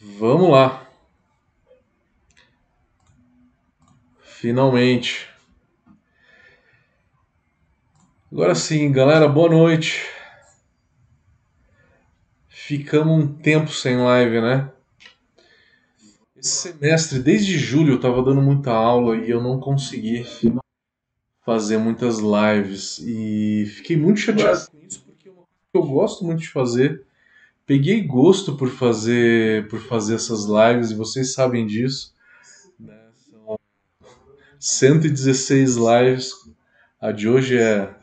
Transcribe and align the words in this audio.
Vamos 0.00 0.50
lá. 0.50 0.88
Finalmente. 4.20 5.28
Agora 8.30 8.54
sim, 8.54 8.92
galera, 8.92 9.26
boa 9.26 9.48
noite. 9.48 10.06
Ficamos 12.48 13.24
um 13.24 13.34
tempo 13.34 13.72
sem 13.72 13.96
live, 13.96 14.40
né? 14.40 14.70
Esse 16.36 16.70
semestre, 16.70 17.18
desde 17.18 17.58
julho, 17.58 17.94
eu 17.94 18.00
tava 18.00 18.22
dando 18.22 18.40
muita 18.40 18.70
aula 18.70 19.16
e 19.16 19.28
eu 19.28 19.42
não 19.42 19.58
consegui 19.58 20.24
fazer 21.44 21.78
muitas 21.78 22.18
lives. 22.18 23.00
E 23.00 23.66
fiquei 23.66 23.96
muito 23.96 24.20
chateado 24.20 24.70
com 24.70 24.78
isso, 24.78 25.02
porque 25.04 25.28
é 25.28 25.32
uma 25.32 25.42
coisa 25.42 25.66
que 25.72 25.78
eu 25.78 25.82
gosto 25.82 26.24
muito 26.24 26.40
de 26.42 26.50
fazer. 26.50 27.07
Peguei 27.68 28.00
gosto 28.00 28.56
por 28.56 28.70
fazer, 28.70 29.68
por 29.68 29.78
fazer 29.78 30.14
essas 30.14 30.46
lives, 30.46 30.90
e 30.90 30.94
vocês 30.94 31.34
sabem 31.34 31.66
disso. 31.66 32.14
Né? 32.80 32.98
São 33.30 33.58
116 34.58 35.76
lives. 35.76 36.32
A 36.98 37.12
de 37.12 37.28
hoje 37.28 37.58
é 37.58 37.80
a 37.80 37.94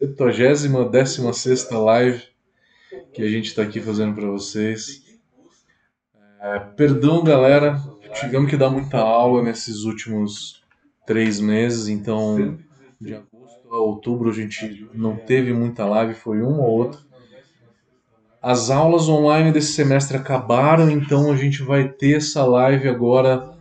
70 0.00 0.84
16 0.84 1.70
live 1.72 2.22
que 3.12 3.22
a 3.22 3.28
gente 3.28 3.46
está 3.46 3.62
aqui 3.62 3.80
fazendo 3.80 4.14
para 4.14 4.28
vocês. 4.28 5.04
É, 6.40 6.60
perdão, 6.60 7.24
galera, 7.24 7.82
tivemos 8.20 8.48
que 8.48 8.56
dar 8.56 8.70
muita 8.70 8.98
aula 8.98 9.42
nesses 9.42 9.82
últimos 9.82 10.62
três 11.04 11.40
meses, 11.40 11.88
então 11.88 12.56
de 13.00 13.16
agosto 13.16 13.68
a 13.68 13.78
outubro 13.78 14.30
a 14.30 14.32
gente 14.32 14.88
não 14.94 15.16
teve 15.16 15.52
muita 15.52 15.84
live, 15.84 16.14
foi 16.14 16.40
uma 16.40 16.62
ou 16.62 16.70
outra. 16.70 17.04
As 18.48 18.70
aulas 18.70 19.08
online 19.08 19.50
desse 19.50 19.72
semestre 19.72 20.16
acabaram, 20.16 20.88
então 20.88 21.32
a 21.32 21.36
gente 21.36 21.64
vai 21.64 21.88
ter 21.88 22.18
essa 22.18 22.44
live 22.44 22.88
agora 22.88 23.52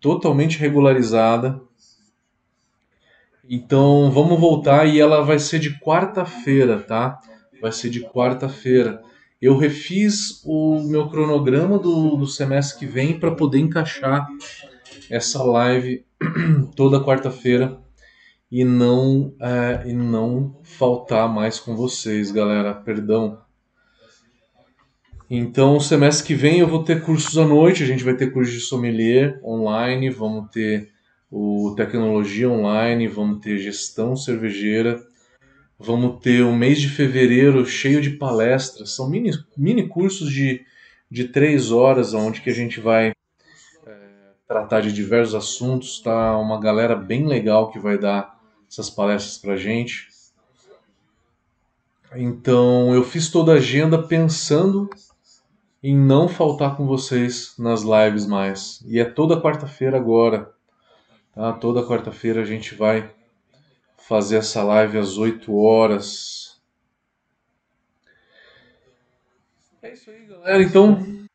totalmente 0.00 0.58
regularizada. 0.58 1.60
Então 3.46 4.10
vamos 4.10 4.40
voltar 4.40 4.86
e 4.86 4.98
ela 4.98 5.22
vai 5.22 5.38
ser 5.38 5.58
de 5.58 5.78
quarta-feira, 5.78 6.78
tá? 6.78 7.20
Vai 7.60 7.72
ser 7.72 7.90
de 7.90 8.00
quarta-feira. 8.00 9.02
Eu 9.38 9.58
refiz 9.58 10.40
o 10.46 10.80
meu 10.80 11.10
cronograma 11.10 11.78
do, 11.78 12.16
do 12.16 12.26
semestre 12.26 12.78
que 12.78 12.86
vem 12.86 13.20
para 13.20 13.32
poder 13.32 13.58
encaixar 13.58 14.26
essa 15.10 15.42
live 15.42 16.06
toda 16.74 17.04
quarta-feira 17.04 17.78
e 18.50 18.64
não 18.64 19.34
é, 19.38 19.90
e 19.90 19.92
não 19.92 20.58
faltar 20.62 21.28
mais 21.28 21.60
com 21.60 21.76
vocês, 21.76 22.30
galera. 22.30 22.72
Perdão. 22.72 23.41
Então, 25.34 25.80
semestre 25.80 26.26
que 26.26 26.34
vem 26.34 26.58
eu 26.58 26.68
vou 26.68 26.84
ter 26.84 27.02
cursos 27.02 27.38
à 27.38 27.46
noite. 27.46 27.82
A 27.82 27.86
gente 27.86 28.04
vai 28.04 28.14
ter 28.14 28.30
curso 28.30 28.52
de 28.52 28.60
sommelier 28.60 29.40
online, 29.42 30.10
vamos 30.10 30.50
ter 30.50 30.90
o 31.30 31.72
tecnologia 31.74 32.50
online, 32.50 33.08
vamos 33.08 33.40
ter 33.40 33.56
gestão 33.56 34.14
cervejeira, 34.14 35.02
vamos 35.78 36.20
ter 36.20 36.42
o 36.42 36.54
mês 36.54 36.78
de 36.78 36.90
fevereiro 36.90 37.64
cheio 37.64 38.02
de 38.02 38.10
palestras. 38.10 38.90
São 38.94 39.08
mini, 39.08 39.30
mini 39.56 39.88
cursos 39.88 40.30
de, 40.30 40.66
de 41.10 41.24
três 41.28 41.72
horas, 41.72 42.12
onde 42.12 42.42
que 42.42 42.50
a 42.50 42.54
gente 42.54 42.78
vai 42.78 43.14
é, 43.86 43.94
tratar 44.46 44.82
de 44.82 44.92
diversos 44.92 45.34
assuntos. 45.34 45.98
Tá 46.02 46.36
uma 46.36 46.60
galera 46.60 46.94
bem 46.94 47.26
legal 47.26 47.70
que 47.70 47.78
vai 47.78 47.96
dar 47.96 48.38
essas 48.70 48.90
palestras 48.90 49.38
para 49.38 49.56
gente. 49.56 50.08
Então 52.14 52.94
eu 52.94 53.02
fiz 53.02 53.30
toda 53.30 53.52
a 53.52 53.56
agenda 53.56 53.96
pensando 53.96 54.90
em 55.82 55.96
não 55.96 56.28
faltar 56.28 56.76
com 56.76 56.86
vocês 56.86 57.54
nas 57.58 57.82
lives 57.82 58.26
mais. 58.26 58.80
E 58.86 59.00
é 59.00 59.04
toda 59.04 59.40
quarta-feira 59.40 59.96
agora. 59.96 60.52
Tá? 61.34 61.52
Toda 61.54 61.86
quarta-feira 61.86 62.42
a 62.42 62.44
gente 62.44 62.74
vai 62.74 63.10
fazer 63.96 64.36
essa 64.36 64.62
live 64.62 64.98
às 64.98 65.18
8 65.18 65.54
horas. 65.54 66.60
É 69.82 69.92
isso 69.92 70.10
aí, 70.10 70.26
galera. 70.26 70.62
Então, 70.62 71.26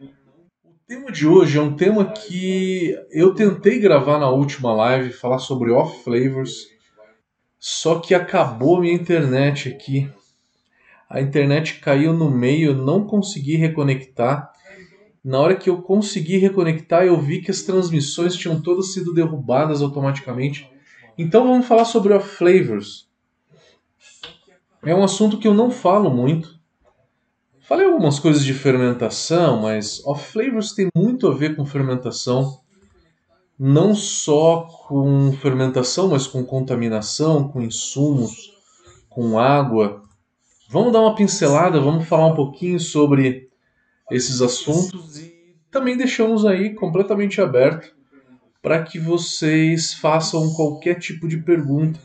o 0.00 0.74
tema 0.86 1.12
de 1.12 1.26
hoje 1.26 1.58
é 1.58 1.60
um 1.60 1.76
tema 1.76 2.12
que 2.12 2.98
eu 3.10 3.34
tentei 3.34 3.78
gravar 3.78 4.18
na 4.18 4.28
última 4.28 4.72
live, 4.74 5.12
falar 5.12 5.38
sobre 5.38 5.70
off 5.70 6.02
flavors, 6.02 6.66
só 7.58 8.00
que 8.00 8.14
acabou 8.14 8.78
a 8.78 8.80
minha 8.80 8.94
internet 8.94 9.68
aqui. 9.68 10.10
A 11.12 11.20
internet 11.20 11.80
caiu 11.80 12.12
no 12.12 12.30
meio, 12.30 12.74
não 12.74 13.04
consegui 13.04 13.56
reconectar. 13.56 14.50
Na 15.22 15.38
hora 15.38 15.54
que 15.54 15.70
eu 15.70 15.82
consegui 15.82 16.38
reconectar, 16.38 17.04
eu 17.04 17.20
vi 17.20 17.40
que 17.40 17.50
as 17.50 17.62
transmissões 17.62 18.34
tinham 18.34 18.60
todas 18.60 18.92
sido 18.92 19.12
derrubadas 19.14 19.82
automaticamente. 19.82 20.68
Então 21.16 21.46
vamos 21.46 21.66
falar 21.66 21.84
sobre 21.84 22.12
off 22.12 22.36
flavors. 22.36 23.08
É 24.82 24.94
um 24.94 25.04
assunto 25.04 25.38
que 25.38 25.46
eu 25.46 25.54
não 25.54 25.70
falo 25.70 26.10
muito, 26.10 26.60
Falei 27.72 27.86
algumas 27.86 28.18
coisas 28.18 28.44
de 28.44 28.52
fermentação, 28.52 29.62
mas 29.62 30.04
off 30.04 30.32
flavors 30.32 30.72
tem 30.72 30.88
muito 30.94 31.28
a 31.28 31.34
ver 31.34 31.56
com 31.56 31.64
fermentação, 31.64 32.60
não 33.58 33.94
só 33.94 34.68
com 34.88 35.32
fermentação, 35.40 36.08
mas 36.08 36.26
com 36.26 36.44
contaminação, 36.44 37.48
com 37.48 37.62
insumos, 37.62 38.52
com 39.08 39.38
água. 39.38 40.01
Vamos 40.72 40.90
dar 40.90 41.02
uma 41.02 41.14
pincelada, 41.14 41.78
vamos 41.78 42.08
falar 42.08 42.28
um 42.28 42.34
pouquinho 42.34 42.80
sobre 42.80 43.50
esses 44.10 44.40
assuntos 44.40 45.18
e 45.18 45.54
também 45.70 45.98
deixamos 45.98 46.46
aí 46.46 46.74
completamente 46.74 47.42
aberto 47.42 47.94
para 48.62 48.82
que 48.82 48.98
vocês 48.98 49.92
façam 49.92 50.54
qualquer 50.54 50.94
tipo 50.98 51.28
de 51.28 51.36
pergunta. 51.36 52.00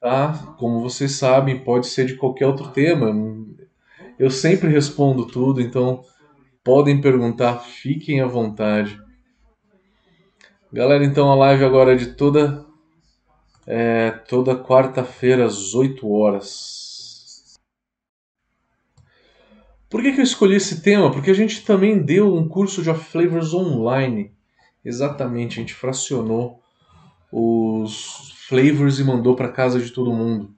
Tá? 0.00 0.54
Como 0.56 0.80
vocês 0.80 1.16
sabem, 1.16 1.58
pode 1.58 1.88
ser 1.88 2.06
de 2.06 2.14
qualquer 2.14 2.46
outro 2.46 2.68
tema. 2.68 3.12
Eu 4.16 4.30
sempre 4.30 4.68
respondo 4.68 5.26
tudo, 5.26 5.60
então 5.60 6.04
podem 6.62 7.00
perguntar, 7.00 7.58
fiquem 7.58 8.20
à 8.20 8.26
vontade. 8.28 9.02
Galera, 10.72 11.04
então 11.04 11.28
a 11.28 11.34
live 11.34 11.64
agora 11.64 11.94
é 11.94 11.96
de 11.96 12.12
toda 12.14 12.64
é, 13.66 14.12
toda 14.12 14.54
quarta-feira 14.54 15.44
às 15.44 15.74
8 15.74 16.08
horas. 16.08 16.87
Por 19.88 20.02
que, 20.02 20.12
que 20.12 20.20
eu 20.20 20.24
escolhi 20.24 20.56
esse 20.56 20.82
tema? 20.82 21.10
Porque 21.10 21.30
a 21.30 21.34
gente 21.34 21.64
também 21.64 22.02
deu 22.02 22.34
um 22.34 22.46
curso 22.46 22.82
de 22.82 22.90
off 22.90 23.10
flavors 23.10 23.54
online. 23.54 24.32
Exatamente, 24.84 25.58
a 25.58 25.62
gente 25.62 25.74
fracionou 25.74 26.60
os 27.32 28.34
flavors 28.48 28.98
e 28.98 29.04
mandou 29.04 29.34
para 29.34 29.48
casa 29.48 29.80
de 29.80 29.90
todo 29.90 30.12
mundo. 30.12 30.54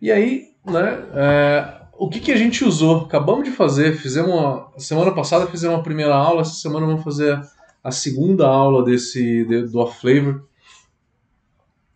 E 0.00 0.10
aí, 0.10 0.48
né, 0.64 1.06
é, 1.14 1.82
o 1.98 2.08
que, 2.08 2.20
que 2.20 2.32
a 2.32 2.36
gente 2.36 2.64
usou? 2.64 3.02
Acabamos 3.02 3.44
de 3.44 3.50
fazer, 3.50 3.96
fizemos 3.96 4.30
uma, 4.30 4.72
semana 4.78 5.12
passada 5.12 5.46
fizemos 5.46 5.78
a 5.78 5.82
primeira 5.82 6.14
aula, 6.14 6.42
essa 6.42 6.54
semana 6.54 6.86
vamos 6.86 7.04
fazer 7.04 7.40
a 7.82 7.90
segunda 7.90 8.46
aula 8.46 8.84
desse 8.84 9.44
de, 9.44 9.62
do 9.62 9.78
Off 9.78 10.00
Flavor. 10.00 10.46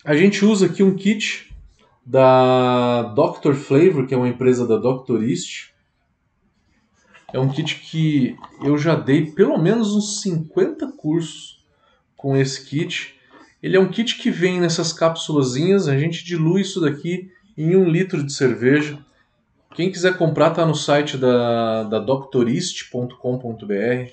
A 0.05 0.15
gente 0.15 0.45
usa 0.45 0.67
aqui 0.67 0.83
um 0.83 0.95
kit 0.95 1.55
da 2.05 3.03
Dr. 3.15 3.55
Flavor, 3.55 4.07
que 4.07 4.15
é 4.15 4.17
uma 4.17 4.29
empresa 4.29 4.67
da 4.67 4.77
Dr. 4.77 5.23
East. 5.23 5.75
É 7.33 7.39
um 7.39 7.51
kit 7.51 7.77
que 7.77 8.37
eu 8.63 8.79
já 8.79 8.95
dei 8.95 9.31
pelo 9.33 9.59
menos 9.59 9.95
uns 9.95 10.23
50 10.23 10.93
cursos 10.93 11.63
com 12.17 12.37
esse 12.37 12.65
kit. 12.65 13.15
Ele 13.63 13.77
é 13.77 13.81
um 13.81 13.91
kit 13.91 14.17
que 14.17 14.31
vem 14.31 14.59
nessas 14.59 14.93
cápsulazinhas, 14.93 15.89
a 15.89 15.99
gente 15.99 16.25
dilui 16.25 16.63
isso 16.63 16.81
daqui 16.81 17.31
em 17.57 17.77
um 17.77 17.89
litro 17.89 18.25
de 18.25 18.33
cerveja. 18.33 18.99
Quem 19.75 19.93
quiser 19.93 20.17
comprar 20.17 20.51
tá 20.51 20.65
no 20.65 20.75
site 20.75 21.19
da, 21.19 21.85
da 21.85 21.99
doctorist.com.br 21.99 24.13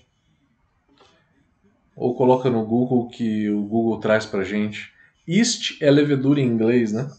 ou 1.95 2.15
coloca 2.15 2.49
no 2.49 2.65
Google 2.65 3.07
que 3.07 3.49
o 3.49 3.63
Google 3.63 3.99
traz 3.99 4.25
pra 4.25 4.43
gente. 4.43 4.93
Ist 5.25 5.81
é 5.81 5.89
levedura 5.89 6.41
em 6.41 6.47
inglês, 6.47 6.91
né? 6.91 7.09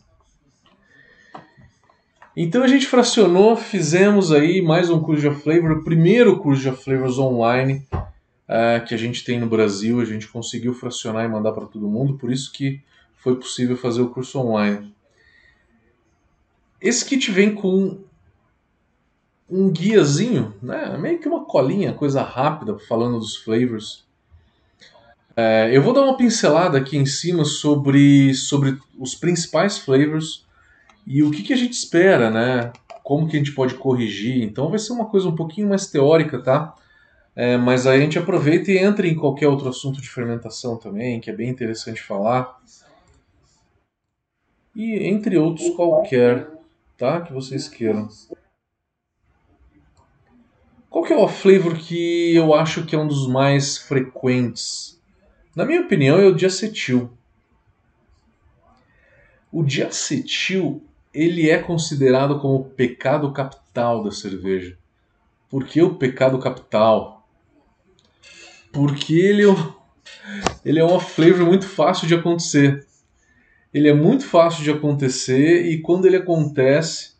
Então 2.39 2.63
a 2.63 2.69
gente 2.69 2.87
fracionou, 2.87 3.57
fizemos 3.57 4.31
aí 4.31 4.61
mais 4.61 4.91
um 4.91 5.01
curso 5.01 5.23
de 5.23 5.35
flavor, 5.41 5.73
o 5.73 5.83
primeiro 5.83 6.39
curso 6.39 6.61
de 6.61 6.71
flavors 6.71 7.19
online 7.19 7.89
uh, 7.91 8.85
que 8.87 8.93
a 8.95 8.99
gente 8.99 9.25
tem 9.25 9.41
no 9.41 9.47
Brasil, 9.47 10.03
a 10.03 10.05
gente 10.05 10.29
conseguiu 10.29 10.75
fracionar 10.75 11.25
e 11.25 11.29
mandar 11.29 11.53
para 11.53 11.65
todo 11.65 11.89
mundo, 11.89 12.19
por 12.19 12.31
isso 12.31 12.53
que 12.53 12.83
foi 13.17 13.37
possível 13.37 13.75
fazer 13.75 14.03
o 14.03 14.11
curso 14.11 14.39
online. 14.39 14.95
Esse 16.79 17.07
kit 17.07 17.31
vem 17.31 17.55
com 17.55 18.01
um 19.49 19.71
guiazinho, 19.71 20.55
né? 20.63 20.95
meio 20.99 21.19
que 21.19 21.27
uma 21.27 21.47
colinha, 21.47 21.95
coisa 21.95 22.23
rápida, 22.23 22.79
falando 22.81 23.19
dos 23.19 23.35
flavors. 23.35 24.05
É, 25.35 25.71
eu 25.75 25.81
vou 25.81 25.95
dar 25.95 26.03
uma 26.03 26.19
pincelada 26.19 26.77
aqui 26.77 26.99
em 26.99 27.07
cima 27.07 27.47
sobre, 27.47 28.35
sobre 28.35 28.79
os 28.99 29.15
principais 29.15 29.79
flavors 29.79 30.46
e 31.07 31.23
o 31.23 31.31
que, 31.31 31.43
que 31.43 31.53
a 31.53 31.57
gente 31.57 31.73
espera, 31.73 32.31
né? 32.31 32.73
como 33.07 33.29
que 33.29 33.37
a 33.37 33.39
gente 33.39 33.53
pode 33.53 33.77
corrigir. 33.77 34.43
Então 34.43 34.69
vai 34.69 34.81
ser 34.81 34.93
uma 34.93 35.07
coisa 35.07 35.29
um 35.29 35.37
pouquinho 35.37 35.69
mais 35.69 35.87
teórica, 35.87 36.43
tá? 36.43 36.75
É, 37.37 37.57
mas 37.57 37.87
aí 37.87 38.01
a 38.01 38.03
gente 38.03 38.19
aproveita 38.19 38.73
e 38.73 38.79
entra 38.79 39.07
em 39.07 39.15
qualquer 39.15 39.47
outro 39.47 39.69
assunto 39.69 40.01
de 40.01 40.09
fermentação 40.09 40.77
também, 40.77 41.21
que 41.21 41.31
é 41.31 41.33
bem 41.33 41.49
interessante 41.49 42.03
falar. 42.03 42.61
E 44.75 45.07
entre 45.07 45.39
outros 45.39 45.71
qualquer, 45.77 46.51
tá? 46.99 47.21
Que 47.21 47.33
vocês 47.33 47.69
queiram. 47.69 48.09
Qual 50.91 51.05
que 51.05 51.13
é 51.13 51.17
o 51.17 51.29
flavor 51.29 51.79
que 51.79 52.35
eu 52.35 52.53
acho 52.55 52.85
que 52.85 52.97
é 52.97 52.99
um 52.99 53.07
dos 53.07 53.29
mais 53.29 53.79
frequentes? 53.79 55.01
Na 55.55 55.65
minha 55.65 55.83
opinião, 55.83 56.19
é 56.19 56.27
o 56.27 56.35
diacetil. 56.35 57.17
O 59.53 59.63
diacetil 59.63 60.83
ele 61.17 61.49
é 61.49 61.57
considerado 61.57 62.39
como 62.39 62.57
o 62.57 62.65
pecado 62.65 63.33
capital 63.33 64.05
da 64.05 64.11
cerveja. 64.11 64.77
Por 65.49 65.65
que 65.65 65.81
o 65.81 65.95
pecado 65.95 66.39
capital? 66.39 67.27
Porque 68.71 69.15
ele 69.15 69.43
é, 69.43 69.49
um, 69.49 69.73
ele 70.63 70.79
é 70.79 70.85
uma 70.85 71.01
flavor 71.01 71.47
muito 71.47 71.67
fácil 71.67 72.07
de 72.07 72.15
acontecer. 72.15 72.87
Ele 73.73 73.89
é 73.89 73.95
muito 73.95 74.27
fácil 74.27 74.63
de 74.63 74.71
acontecer 74.71 75.67
e 75.67 75.81
quando 75.81 76.05
ele 76.05 76.17
acontece, 76.17 77.13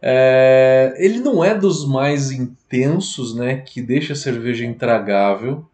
é, 0.00 0.94
ele 0.96 1.18
não 1.18 1.42
é 1.42 1.54
dos 1.54 1.84
mais 1.84 2.30
intensos, 2.30 3.34
né, 3.34 3.56
que 3.56 3.82
deixa 3.82 4.12
a 4.12 4.16
cerveja 4.16 4.64
intragável, 4.64 5.68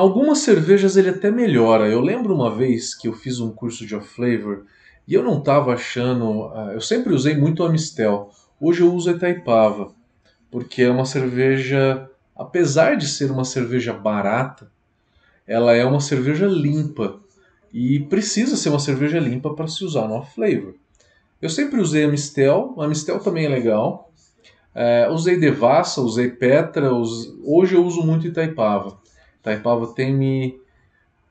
Algumas 0.00 0.38
cervejas 0.38 0.96
ele 0.96 1.10
até 1.10 1.30
melhora. 1.30 1.86
Eu 1.86 2.00
lembro 2.00 2.34
uma 2.34 2.50
vez 2.50 2.94
que 2.94 3.06
eu 3.06 3.12
fiz 3.12 3.38
um 3.38 3.50
curso 3.50 3.84
de 3.86 3.94
off 3.94 4.08
flavor 4.08 4.64
e 5.06 5.12
eu 5.12 5.22
não 5.22 5.40
estava 5.40 5.74
achando. 5.74 6.46
Uh, 6.46 6.70
eu 6.70 6.80
sempre 6.80 7.12
usei 7.12 7.36
muito 7.36 7.62
Amistel. 7.62 8.30
Hoje 8.58 8.80
eu 8.80 8.94
uso 8.94 9.10
a 9.10 9.12
Itaipava, 9.12 9.92
porque 10.50 10.84
é 10.84 10.90
uma 10.90 11.04
cerveja, 11.04 12.08
apesar 12.34 12.96
de 12.96 13.06
ser 13.06 13.30
uma 13.30 13.44
cerveja 13.44 13.92
barata, 13.92 14.72
ela 15.46 15.74
é 15.74 15.84
uma 15.84 16.00
cerveja 16.00 16.46
limpa 16.46 17.20
e 17.70 18.00
precisa 18.00 18.56
ser 18.56 18.70
uma 18.70 18.78
cerveja 18.78 19.18
limpa 19.18 19.54
para 19.54 19.68
se 19.68 19.84
usar 19.84 20.08
no 20.08 20.14
off 20.14 20.34
flavor. 20.34 20.76
Eu 21.42 21.50
sempre 21.50 21.78
usei 21.78 22.04
a 22.04 22.08
Mistel, 22.08 22.74
a 22.78 22.88
Mistel 22.88 23.20
também 23.20 23.44
é 23.44 23.50
legal. 23.50 24.10
Uh, 24.74 25.12
usei 25.12 25.38
Devassa, 25.38 26.00
usei 26.00 26.30
Petra, 26.30 26.90
us... 26.94 27.36
hoje 27.44 27.74
eu 27.74 27.84
uso 27.84 28.02
muito 28.02 28.26
Itaipava. 28.26 28.98
Taipava 29.42 29.86
tem 29.94 30.14
me, 30.14 30.60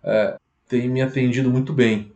é, 0.04 0.38
tem 0.68 0.90
me 0.90 1.02
atendido 1.02 1.50
muito 1.50 1.74
bem. 1.74 2.12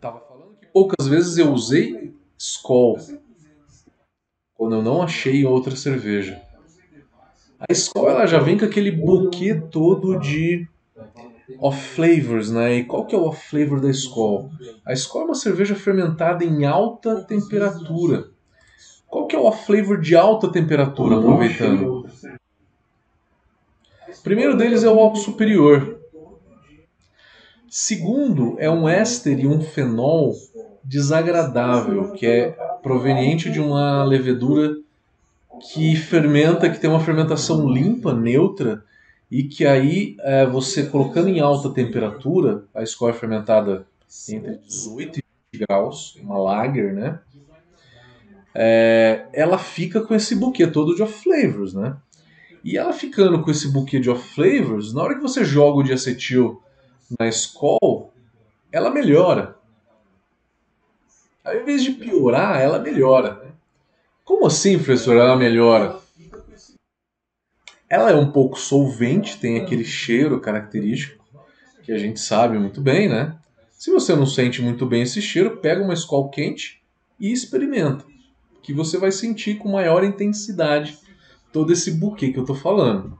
Tava 0.00 0.20
falando 0.20 0.56
que 0.60 0.66
poucas 0.66 1.06
vezes 1.06 1.38
eu 1.38 1.52
usei 1.52 2.14
Skol 2.38 2.98
quando 4.54 4.76
eu 4.76 4.82
não 4.82 5.02
achei 5.02 5.44
outra 5.44 5.74
cerveja. 5.74 6.40
A 7.58 7.72
Skol 7.72 8.10
ela 8.10 8.26
já 8.26 8.38
vem 8.38 8.58
com 8.58 8.64
aquele 8.64 8.90
buquê 8.90 9.54
todo 9.54 10.18
de 10.18 10.68
off 11.58 11.80
flavors, 11.94 12.50
né? 12.50 12.76
E 12.76 12.84
qual 12.84 13.06
que 13.06 13.14
é 13.14 13.18
o 13.18 13.24
off 13.24 13.48
flavor 13.48 13.80
da 13.80 13.90
Skol? 13.90 14.50
A 14.84 14.92
Skol 14.92 15.22
é 15.22 15.24
uma 15.26 15.34
cerveja 15.34 15.74
fermentada 15.74 16.44
em 16.44 16.64
alta 16.64 17.22
temperatura. 17.22 18.30
Qual 19.06 19.26
que 19.26 19.36
é 19.36 19.38
o 19.38 19.44
off 19.44 19.66
flavor 19.66 20.00
de 20.00 20.16
alta 20.16 20.50
temperatura, 20.50 21.18
aproveitando? 21.18 22.08
Primeiro 24.22 24.56
deles 24.56 24.84
é 24.84 24.88
o 24.88 24.98
álcool 24.98 25.16
superior. 25.16 25.98
Segundo, 27.68 28.56
é 28.58 28.70
um 28.70 28.88
éster 28.88 29.38
e 29.40 29.46
um 29.46 29.60
fenol 29.60 30.34
desagradável, 30.84 32.12
que 32.12 32.26
é 32.26 32.50
proveniente 32.82 33.50
de 33.50 33.60
uma 33.60 34.04
levedura 34.04 34.76
que 35.72 35.96
fermenta, 35.96 36.68
que 36.68 36.78
tem 36.78 36.90
uma 36.90 37.00
fermentação 37.00 37.68
limpa, 37.68 38.12
neutra, 38.12 38.84
e 39.30 39.44
que 39.44 39.64
aí 39.64 40.16
é, 40.20 40.44
você 40.44 40.84
colocando 40.84 41.28
em 41.28 41.40
alta 41.40 41.70
temperatura, 41.70 42.64
a 42.74 42.82
escola 42.82 43.12
é 43.12 43.14
fermentada 43.14 43.86
entre 44.28 44.58
18 44.58 45.20
e 45.20 45.22
20 45.54 45.66
graus, 45.66 46.16
uma 46.16 46.38
lager, 46.38 46.92
né? 46.92 47.20
É, 48.54 49.24
ela 49.32 49.56
fica 49.56 50.02
com 50.02 50.14
esse 50.14 50.34
buquê 50.34 50.66
todo 50.66 50.94
de 50.94 51.02
off 51.02 51.22
flavors, 51.22 51.72
né? 51.72 51.96
E 52.64 52.76
ela 52.76 52.92
ficando 52.92 53.42
com 53.42 53.50
esse 53.50 53.68
buquê 53.68 53.98
de 53.98 54.08
off 54.08 54.34
flavors, 54.34 54.92
na 54.92 55.02
hora 55.02 55.14
que 55.14 55.20
você 55.20 55.44
joga 55.44 55.78
o 55.78 55.82
diacetil 55.82 56.62
na 57.18 57.28
Skol, 57.28 58.12
ela 58.70 58.90
melhora. 58.90 59.56
Ao 61.44 61.56
invés 61.56 61.82
de 61.82 61.90
piorar, 61.90 62.60
ela 62.60 62.78
melhora. 62.78 63.52
Como 64.24 64.46
assim, 64.46 64.76
professor, 64.76 65.16
ela 65.16 65.36
melhora? 65.36 65.98
Ela 67.90 68.12
é 68.12 68.14
um 68.14 68.30
pouco 68.30 68.58
solvente, 68.58 69.38
tem 69.38 69.60
aquele 69.60 69.84
cheiro 69.84 70.40
característico 70.40 71.22
que 71.82 71.92
a 71.92 71.98
gente 71.98 72.20
sabe 72.20 72.58
muito 72.58 72.80
bem, 72.80 73.08
né? 73.08 73.36
Se 73.72 73.90
você 73.90 74.14
não 74.14 74.24
sente 74.24 74.62
muito 74.62 74.86
bem 74.86 75.02
esse 75.02 75.20
cheiro, 75.20 75.56
pega 75.56 75.82
uma 75.82 75.94
Skol 75.94 76.30
quente 76.30 76.80
e 77.18 77.32
experimenta, 77.32 78.04
que 78.62 78.72
você 78.72 78.96
vai 78.96 79.10
sentir 79.10 79.58
com 79.58 79.68
maior 79.68 80.04
intensidade 80.04 80.96
todo 81.52 81.72
esse 81.72 81.90
buquê 81.92 82.32
que 82.32 82.38
eu 82.38 82.42
estou 82.42 82.56
falando. 82.56 83.18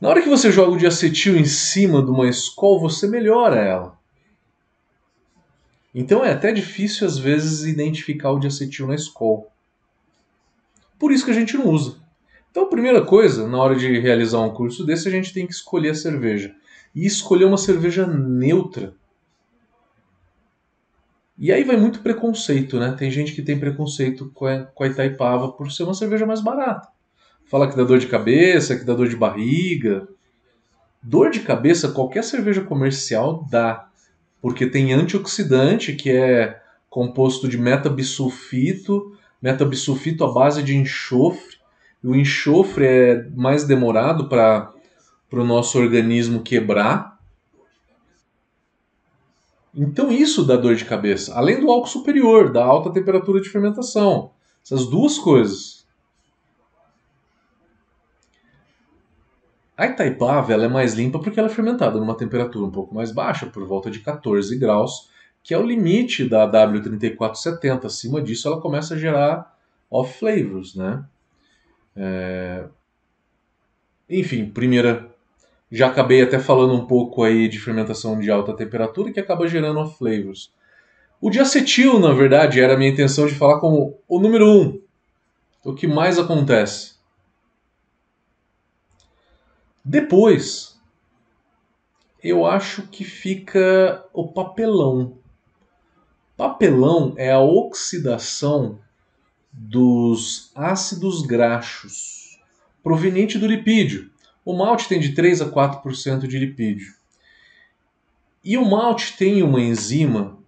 Na 0.00 0.08
hora 0.08 0.20
que 0.20 0.28
você 0.28 0.50
joga 0.50 0.72
o 0.72 0.76
diacetil 0.76 1.36
em 1.36 1.44
cima 1.44 2.02
de 2.02 2.10
uma 2.10 2.28
escola, 2.28 2.80
você 2.80 3.06
melhora 3.06 3.60
ela. 3.60 3.98
Então 5.94 6.24
é 6.24 6.32
até 6.32 6.52
difícil 6.52 7.06
às 7.06 7.16
vezes 7.16 7.64
identificar 7.64 8.32
o 8.32 8.40
diacetil 8.40 8.86
na 8.88 8.94
escola. 8.94 9.44
Por 10.98 11.12
isso 11.12 11.24
que 11.24 11.30
a 11.30 11.34
gente 11.34 11.56
não 11.56 11.68
usa. 11.68 12.02
Então 12.50 12.64
a 12.64 12.68
primeira 12.68 13.04
coisa, 13.04 13.46
na 13.46 13.58
hora 13.58 13.76
de 13.76 13.98
realizar 14.00 14.40
um 14.40 14.52
curso 14.52 14.84
desse, 14.84 15.06
a 15.08 15.10
gente 15.10 15.32
tem 15.32 15.46
que 15.46 15.52
escolher 15.52 15.90
a 15.90 15.94
cerveja. 15.94 16.54
E 16.94 17.06
escolher 17.06 17.44
uma 17.44 17.56
cerveja 17.56 18.06
neutra. 18.06 18.94
E 21.38 21.50
aí 21.50 21.64
vai 21.64 21.76
muito 21.76 22.00
preconceito, 22.00 22.78
né? 22.78 22.94
Tem 22.96 23.10
gente 23.10 23.32
que 23.32 23.42
tem 23.42 23.58
preconceito 23.58 24.30
com 24.34 24.46
a, 24.46 24.86
Itaipava 24.86 25.50
por 25.52 25.72
ser 25.72 25.84
uma 25.84 25.94
cerveja 25.94 26.26
mais 26.26 26.40
barata. 26.40 26.88
Fala 27.46 27.68
que 27.68 27.76
dá 27.76 27.84
dor 27.84 27.98
de 27.98 28.06
cabeça, 28.06 28.76
que 28.76 28.84
dá 28.84 28.94
dor 28.94 29.08
de 29.08 29.16
barriga. 29.16 30.06
Dor 31.02 31.30
de 31.30 31.40
cabeça, 31.40 31.90
qualquer 31.90 32.22
cerveja 32.22 32.62
comercial 32.62 33.46
dá. 33.50 33.88
Porque 34.40 34.66
tem 34.66 34.92
antioxidante, 34.92 35.94
que 35.94 36.10
é 36.10 36.60
composto 36.88 37.48
de 37.48 37.58
metabisulfito, 37.58 39.16
metabisulfito 39.40 40.24
à 40.24 40.32
base 40.32 40.62
de 40.62 40.76
enxofre. 40.76 41.56
E 42.04 42.06
o 42.06 42.14
enxofre 42.14 42.84
é 42.84 43.28
mais 43.34 43.64
demorado 43.64 44.28
para 44.28 44.72
o 45.32 45.44
nosso 45.44 45.78
organismo 45.78 46.42
quebrar. 46.42 47.11
Então 49.74 50.12
isso 50.12 50.44
dá 50.44 50.56
dor 50.56 50.74
de 50.74 50.84
cabeça, 50.84 51.34
além 51.34 51.58
do 51.58 51.70
álcool 51.70 51.88
superior, 51.88 52.52
da 52.52 52.64
alta 52.64 52.92
temperatura 52.92 53.40
de 53.40 53.48
fermentação. 53.48 54.30
Essas 54.62 54.86
duas 54.86 55.18
coisas. 55.18 55.86
A 59.76 59.86
Itaipava 59.86 60.52
ela 60.52 60.66
é 60.66 60.68
mais 60.68 60.92
limpa 60.92 61.18
porque 61.18 61.40
ela 61.40 61.48
é 61.48 61.52
fermentada 61.52 61.98
numa 61.98 62.16
temperatura 62.16 62.66
um 62.66 62.70
pouco 62.70 62.94
mais 62.94 63.10
baixa, 63.10 63.46
por 63.46 63.66
volta 63.66 63.90
de 63.90 64.00
14 64.00 64.56
graus, 64.58 65.10
que 65.42 65.54
é 65.54 65.58
o 65.58 65.66
limite 65.66 66.28
da 66.28 66.46
W3470. 66.50 67.86
Acima 67.86 68.20
disso 68.20 68.48
ela 68.48 68.60
começa 68.60 68.94
a 68.94 68.98
gerar 68.98 69.56
off 69.90 70.18
flavors, 70.18 70.74
né? 70.74 71.04
É... 71.96 72.68
Enfim, 74.08 74.50
primeira 74.50 75.11
já 75.74 75.86
acabei 75.86 76.20
até 76.20 76.38
falando 76.38 76.74
um 76.74 76.86
pouco 76.86 77.24
aí 77.24 77.48
de 77.48 77.58
fermentação 77.58 78.20
de 78.20 78.30
alta 78.30 78.54
temperatura 78.54 79.10
que 79.10 79.18
acaba 79.18 79.48
gerando 79.48 79.80
off 79.80 79.96
flavors. 79.96 80.52
O 81.18 81.30
diacetil, 81.30 81.98
na 81.98 82.12
verdade, 82.12 82.60
era 82.60 82.74
a 82.74 82.76
minha 82.76 82.90
intenção 82.90 83.26
de 83.26 83.34
falar 83.34 83.58
como 83.58 83.98
o 84.06 84.20
número 84.20 84.46
um, 84.46 84.82
o 85.64 85.72
que 85.72 85.86
mais 85.86 86.18
acontece. 86.18 86.96
Depois, 89.82 90.78
eu 92.22 92.44
acho 92.44 92.82
que 92.88 93.02
fica 93.02 94.04
o 94.12 94.28
papelão. 94.28 95.16
Papelão 96.36 97.14
é 97.16 97.32
a 97.32 97.40
oxidação 97.40 98.78
dos 99.50 100.52
ácidos 100.54 101.22
graxos 101.22 102.38
proveniente 102.82 103.38
do 103.38 103.46
lipídio. 103.46 104.11
O 104.44 104.52
malte 104.52 104.88
tem 104.88 104.98
de 104.98 105.14
3 105.14 105.42
a 105.42 105.50
4% 105.50 106.26
de 106.26 106.38
lipídio. 106.38 106.94
E 108.44 108.58
o 108.58 108.64
malte 108.64 109.16
tem 109.16 109.42
uma 109.42 109.60
enzima 109.60 110.38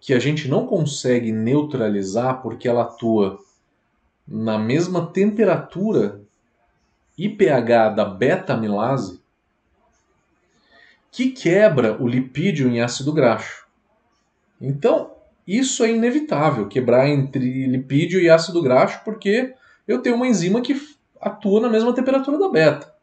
que 0.00 0.14
a 0.14 0.18
gente 0.18 0.46
não 0.46 0.66
consegue 0.66 1.32
neutralizar 1.32 2.40
porque 2.40 2.68
ela 2.68 2.82
atua 2.82 3.38
na 4.26 4.58
mesma 4.58 5.06
temperatura 5.06 6.20
e 7.16 7.28
pH 7.28 7.88
da 7.90 8.04
beta-amilase 8.04 9.20
que 11.10 11.30
quebra 11.30 12.00
o 12.00 12.06
lipídio 12.06 12.68
em 12.68 12.80
ácido 12.80 13.12
graxo. 13.12 13.66
Então, 14.60 15.10
isso 15.46 15.82
é 15.82 15.90
inevitável, 15.90 16.68
quebrar 16.68 17.08
entre 17.08 17.66
lipídio 17.66 18.20
e 18.20 18.30
ácido 18.30 18.62
graxo, 18.62 19.00
porque 19.04 19.54
eu 19.86 20.00
tenho 20.00 20.14
uma 20.14 20.28
enzima 20.28 20.60
que 20.60 20.80
atua 21.20 21.60
na 21.60 21.68
mesma 21.68 21.92
temperatura 21.92 22.38
da 22.38 22.48
beta. 22.48 22.97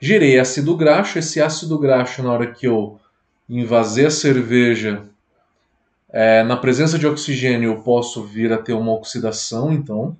Gerei 0.00 0.38
ácido 0.38 0.74
graxo, 0.76 1.18
esse 1.18 1.42
ácido 1.42 1.78
graxo, 1.78 2.22
na 2.22 2.32
hora 2.32 2.50
que 2.50 2.66
eu 2.66 2.98
invasei 3.46 4.06
a 4.06 4.10
cerveja, 4.10 5.06
é, 6.08 6.42
na 6.42 6.56
presença 6.56 6.98
de 6.98 7.06
oxigênio, 7.06 7.72
eu 7.72 7.82
posso 7.82 8.24
vir 8.24 8.52
a 8.52 8.58
ter 8.58 8.72
uma 8.72 8.92
oxidação, 8.92 9.72
então. 9.72 10.16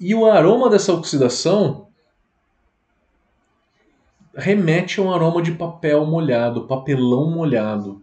E 0.00 0.14
o 0.14 0.24
aroma 0.24 0.70
dessa 0.70 0.92
oxidação 0.92 1.88
remete 4.34 5.00
a 5.00 5.02
um 5.02 5.12
aroma 5.12 5.42
de 5.42 5.52
papel 5.52 6.06
molhado, 6.06 6.66
papelão 6.66 7.30
molhado. 7.30 8.02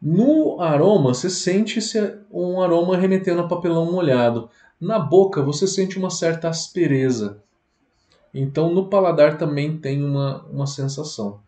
No 0.00 0.60
aroma, 0.60 1.14
você 1.14 1.28
sente 1.28 1.78
um 2.30 2.60
aroma 2.60 2.96
remetendo 2.96 3.42
a 3.42 3.48
papelão 3.48 3.90
molhado. 3.92 4.48
Na 4.82 4.98
boca, 4.98 5.40
você 5.40 5.64
sente 5.64 5.96
uma 5.96 6.10
certa 6.10 6.48
aspereza. 6.48 7.40
Então, 8.34 8.74
no 8.74 8.88
paladar 8.88 9.38
também 9.38 9.78
tem 9.78 10.02
uma, 10.02 10.44
uma 10.46 10.66
sensação. 10.66 11.40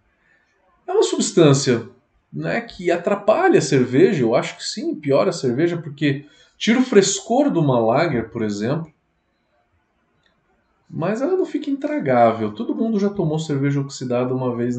É 0.86 0.92
uma 0.92 1.02
substância 1.02 1.88
né, 2.32 2.60
que 2.60 2.92
atrapalha 2.92 3.58
a 3.58 3.60
cerveja, 3.60 4.22
eu 4.22 4.36
acho 4.36 4.56
que 4.56 4.62
sim, 4.62 4.94
piora 4.94 5.30
a 5.30 5.32
cerveja, 5.32 5.76
porque 5.76 6.26
tira 6.56 6.78
o 6.78 6.84
frescor 6.84 7.50
de 7.50 7.58
uma 7.58 7.76
lager, 7.76 8.30
por 8.30 8.40
exemplo, 8.42 8.88
mas 10.88 11.20
ela 11.20 11.36
não 11.36 11.44
fica 11.44 11.68
intragável. 11.68 12.54
Todo 12.54 12.72
mundo 12.72 13.00
já 13.00 13.10
tomou 13.10 13.40
cerveja 13.40 13.80
oxidada 13.80 14.32
uma 14.32 14.54
vez, 14.54 14.76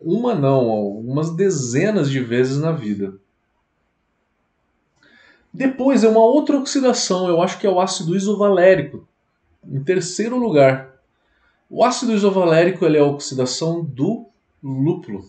uma 0.00 0.34
não, 0.34 0.70
algumas 0.70 1.36
dezenas 1.36 2.10
de 2.10 2.20
vezes 2.20 2.56
na 2.56 2.72
vida. 2.72 3.20
Depois 5.54 6.02
é 6.02 6.08
uma 6.08 6.24
outra 6.24 6.56
oxidação, 6.56 7.28
eu 7.28 7.40
acho 7.40 7.60
que 7.60 7.66
é 7.66 7.70
o 7.70 7.80
ácido 7.80 8.16
isovalérico, 8.16 9.06
em 9.64 9.80
terceiro 9.84 10.36
lugar. 10.36 10.92
O 11.70 11.84
ácido 11.84 12.12
isovalérico 12.12 12.84
é 12.84 12.98
a 12.98 13.04
oxidação 13.04 13.84
do 13.84 14.26
lúpulo, 14.60 15.24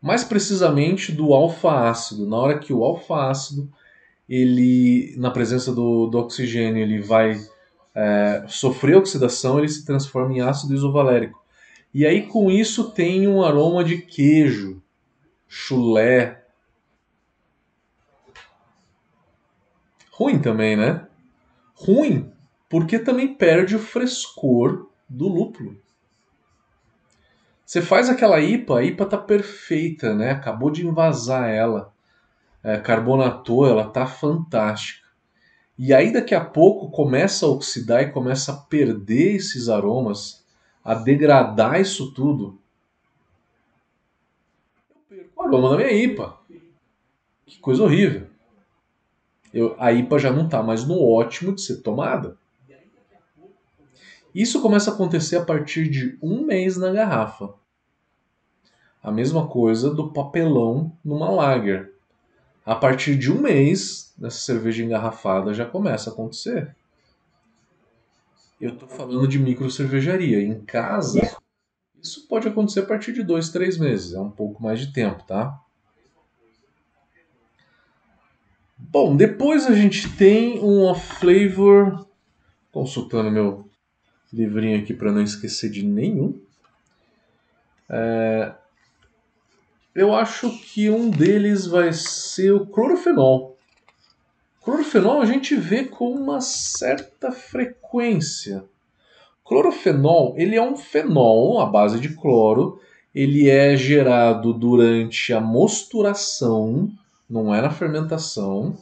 mais 0.00 0.24
precisamente 0.24 1.12
do 1.12 1.34
alfa-ácido. 1.34 2.26
Na 2.26 2.38
hora 2.38 2.58
que 2.58 2.72
o 2.72 2.82
alfa-ácido, 2.82 3.70
ele, 4.26 5.14
na 5.18 5.30
presença 5.30 5.74
do, 5.74 6.06
do 6.06 6.18
oxigênio, 6.18 6.82
ele 6.82 7.02
vai 7.02 7.38
é, 7.94 8.44
sofrer 8.48 8.96
oxidação, 8.96 9.58
ele 9.58 9.68
se 9.68 9.84
transforma 9.84 10.34
em 10.34 10.40
ácido 10.40 10.72
isovalérico. 10.72 11.38
E 11.92 12.06
aí 12.06 12.22
com 12.26 12.50
isso 12.50 12.90
tem 12.92 13.28
um 13.28 13.44
aroma 13.44 13.84
de 13.84 13.98
queijo, 13.98 14.82
chulé. 15.46 16.41
Ruim 20.22 20.40
também, 20.40 20.76
né? 20.76 21.06
Ruim 21.74 22.32
porque 22.72 22.98
também 22.98 23.34
perde 23.34 23.76
o 23.76 23.78
frescor 23.78 24.88
do 25.06 25.28
lúpulo. 25.28 25.76
Você 27.66 27.82
faz 27.82 28.08
aquela 28.08 28.40
IPA, 28.40 28.78
a 28.78 28.82
IPA 28.82 29.06
tá 29.06 29.18
perfeita, 29.18 30.14
né? 30.14 30.30
Acabou 30.30 30.70
de 30.70 30.86
invasar 30.86 31.50
ela, 31.50 31.92
é, 32.62 32.78
carbonatou, 32.78 33.66
ela 33.66 33.90
tá 33.90 34.06
fantástica. 34.06 35.06
E 35.76 35.92
aí 35.92 36.10
daqui 36.12 36.34
a 36.34 36.42
pouco 36.42 36.90
começa 36.90 37.44
a 37.44 37.48
oxidar 37.50 38.02
e 38.02 38.10
começa 38.10 38.52
a 38.52 38.56
perder 38.56 39.36
esses 39.36 39.68
aromas, 39.68 40.46
a 40.82 40.94
degradar 40.94 41.78
isso 41.78 42.14
tudo. 42.14 42.58
Eu 44.88 45.18
perco 45.18 45.42
o 45.42 45.42
aroma 45.42 45.70
da 45.70 45.76
minha 45.76 45.92
IPA. 45.92 46.38
Que 47.44 47.58
coisa 47.58 47.82
horrível. 47.82 48.31
Eu, 49.52 49.76
a 49.78 49.92
IPA 49.92 50.18
já 50.18 50.32
não 50.32 50.46
está 50.46 50.62
mais 50.62 50.84
no 50.84 51.00
ótimo 51.02 51.54
de 51.54 51.60
ser 51.60 51.82
tomada. 51.82 52.36
Isso 54.34 54.62
começa 54.62 54.90
a 54.90 54.94
acontecer 54.94 55.36
a 55.36 55.44
partir 55.44 55.88
de 55.88 56.18
um 56.22 56.42
mês 56.42 56.76
na 56.76 56.90
garrafa. 56.90 57.52
A 59.02 59.10
mesma 59.10 59.46
coisa 59.46 59.92
do 59.92 60.10
papelão 60.10 60.96
numa 61.04 61.30
lager. 61.30 61.92
A 62.64 62.74
partir 62.74 63.16
de 63.16 63.30
um 63.30 63.40
mês, 63.40 64.14
nessa 64.16 64.38
cerveja 64.38 64.82
engarrafada 64.82 65.52
já 65.52 65.66
começa 65.66 66.08
a 66.08 66.12
acontecer. 66.12 66.74
Eu 68.60 68.70
estou 68.70 68.88
falando 68.88 69.26
de 69.26 69.38
micro 69.38 69.68
cervejaria. 69.70 70.40
Em 70.40 70.60
casa, 70.60 71.20
isso 72.00 72.26
pode 72.28 72.46
acontecer 72.46 72.80
a 72.80 72.86
partir 72.86 73.12
de 73.12 73.22
dois, 73.22 73.50
três 73.50 73.76
meses. 73.76 74.14
É 74.14 74.20
um 74.20 74.30
pouco 74.30 74.62
mais 74.62 74.78
de 74.78 74.92
tempo, 74.92 75.24
tá? 75.24 75.60
Bom, 78.92 79.16
depois 79.16 79.66
a 79.66 79.74
gente 79.74 80.06
tem 80.18 80.62
um 80.62 80.94
flavor. 80.94 82.06
Consultando 82.70 83.30
meu 83.30 83.66
livrinho 84.30 84.78
aqui 84.78 84.92
para 84.92 85.10
não 85.10 85.22
esquecer 85.22 85.70
de 85.70 85.82
nenhum. 85.82 86.38
É, 87.88 88.52
eu 89.94 90.14
acho 90.14 90.50
que 90.58 90.90
um 90.90 91.08
deles 91.08 91.66
vai 91.66 91.90
ser 91.94 92.52
o 92.52 92.66
clorofenol. 92.66 93.56
Clorofenol 94.60 95.22
a 95.22 95.24
gente 95.24 95.56
vê 95.56 95.86
com 95.86 96.10
uma 96.10 96.42
certa 96.42 97.32
frequência. 97.32 98.62
Clorofenol, 99.42 100.34
ele 100.36 100.54
é 100.54 100.62
um 100.62 100.76
fenol 100.76 101.62
à 101.62 101.64
base 101.64 101.98
de 101.98 102.10
cloro, 102.10 102.78
ele 103.14 103.48
é 103.48 103.74
gerado 103.74 104.52
durante 104.52 105.32
a 105.32 105.40
mosturação, 105.40 106.92
não 107.32 107.54
é 107.54 107.62
na 107.62 107.70
fermentação, 107.70 108.76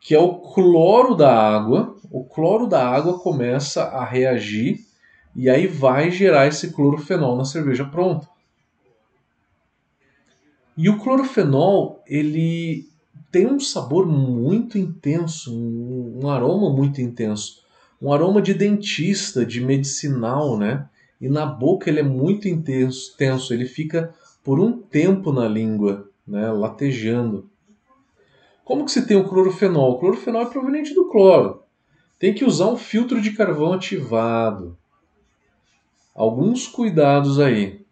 que 0.00 0.12
é 0.12 0.18
o 0.18 0.40
cloro 0.40 1.14
da 1.14 1.32
água. 1.32 1.96
O 2.10 2.24
cloro 2.24 2.66
da 2.66 2.84
água 2.84 3.20
começa 3.20 3.84
a 3.84 4.04
reagir 4.04 4.84
e 5.34 5.48
aí 5.48 5.68
vai 5.68 6.10
gerar 6.10 6.48
esse 6.48 6.72
clorofenol 6.72 7.36
na 7.36 7.44
cerveja 7.44 7.84
pronta. 7.84 8.28
E 10.76 10.88
o 10.90 10.98
clorofenol, 10.98 12.02
ele 12.08 12.88
tem 13.30 13.46
um 13.46 13.60
sabor 13.60 14.04
muito 14.04 14.76
intenso, 14.76 15.54
um, 15.54 16.28
aroma 16.28 16.70
muito 16.74 17.00
intenso. 17.00 17.62
Um 18.02 18.12
aroma 18.12 18.42
de 18.42 18.52
dentista, 18.52 19.46
de 19.46 19.60
medicinal, 19.60 20.58
né? 20.58 20.88
E 21.20 21.28
na 21.28 21.46
boca 21.46 21.88
ele 21.88 22.00
é 22.00 22.02
muito 22.02 22.48
intenso, 22.48 23.14
tenso, 23.16 23.54
ele 23.54 23.64
fica 23.64 24.12
por 24.42 24.60
um 24.60 24.72
tempo 24.82 25.32
na 25.32 25.48
língua, 25.48 26.10
né? 26.26 26.50
Latejando. 26.50 27.50
Como 28.64 28.84
que 28.84 28.90
se 28.90 29.06
tem 29.06 29.16
o 29.16 29.28
clorofenol? 29.28 29.92
O 29.92 29.98
clorofenol 29.98 30.42
é 30.42 30.46
proveniente 30.46 30.94
do 30.94 31.08
cloro. 31.08 31.62
Tem 32.18 32.34
que 32.34 32.44
usar 32.44 32.66
um 32.66 32.76
filtro 32.76 33.20
de 33.20 33.32
carvão 33.32 33.72
ativado. 33.72 34.76
Alguns 36.14 36.66
cuidados 36.66 37.38
aí. 37.38 37.86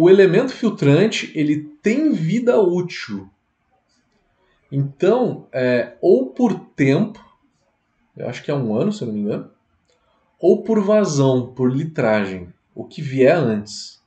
o 0.00 0.08
elemento 0.08 0.52
filtrante 0.52 1.32
ele 1.34 1.64
tem 1.82 2.12
vida 2.12 2.56
útil. 2.60 3.28
Então, 4.70 5.48
é, 5.50 5.96
ou 6.00 6.26
por 6.26 6.54
tempo, 6.76 7.18
eu 8.16 8.28
acho 8.28 8.44
que 8.44 8.50
é 8.52 8.54
um 8.54 8.76
ano, 8.76 8.92
se 8.92 9.02
eu 9.02 9.08
não 9.08 9.14
me 9.14 9.22
engano, 9.22 9.50
ou 10.38 10.62
por 10.62 10.80
vazão, 10.80 11.52
por 11.52 11.74
litragem, 11.74 12.54
o 12.76 12.84
que 12.84 13.02
vier 13.02 13.34
antes. 13.34 13.97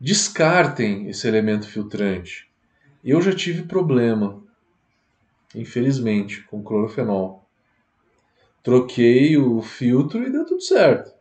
Descartem 0.00 1.08
esse 1.08 1.26
elemento 1.26 1.66
filtrante. 1.66 2.48
Eu 3.04 3.20
já 3.20 3.34
tive 3.34 3.64
problema, 3.64 4.40
infelizmente, 5.52 6.42
com 6.44 6.62
clorofenol. 6.62 7.44
Troquei 8.62 9.36
o 9.36 9.60
filtro 9.60 10.22
e 10.22 10.30
deu 10.30 10.46
tudo 10.46 10.60
certo. 10.60 11.12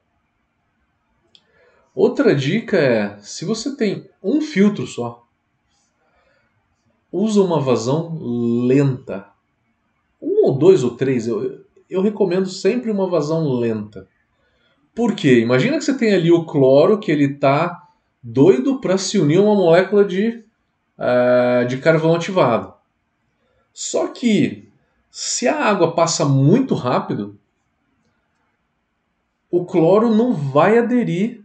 Outra 1.95 2.35
dica 2.35 2.77
é, 2.77 3.17
se 3.17 3.45
você 3.45 3.75
tem 3.75 4.07
um 4.21 4.41
filtro 4.41 4.85
só, 4.85 5.25
usa 7.11 7.41
uma 7.41 7.59
vazão 7.59 8.15
lenta. 8.67 9.27
Um 10.21 10.45
ou 10.45 10.55
dois 10.55 10.83
ou 10.83 10.95
três, 10.95 11.27
eu, 11.27 11.65
eu 11.89 12.01
recomendo 12.01 12.47
sempre 12.47 12.91
uma 12.91 13.09
vazão 13.09 13.51
lenta. 13.53 14.07
Por 14.93 15.15
quê? 15.15 15.39
Imagina 15.39 15.79
que 15.79 15.83
você 15.83 15.97
tem 15.97 16.13
ali 16.13 16.31
o 16.31 16.45
cloro 16.45 16.99
que 16.99 17.11
ele 17.11 17.33
está 17.33 17.86
doido 18.29 18.81
para 18.81 18.97
se 18.97 19.17
unir 19.17 19.37
a 19.37 19.41
uma 19.41 19.55
molécula 19.55 20.03
de, 20.03 20.43
uh, 20.99 21.65
de 21.65 21.77
carvão 21.77 22.13
ativado. 22.13 22.73
Só 23.73 24.07
que 24.07 24.69
se 25.09 25.47
a 25.47 25.55
água 25.55 25.95
passa 25.95 26.25
muito 26.25 26.75
rápido, 26.75 27.39
o 29.49 29.65
cloro 29.65 30.13
não 30.13 30.33
vai 30.33 30.77
aderir 30.77 31.41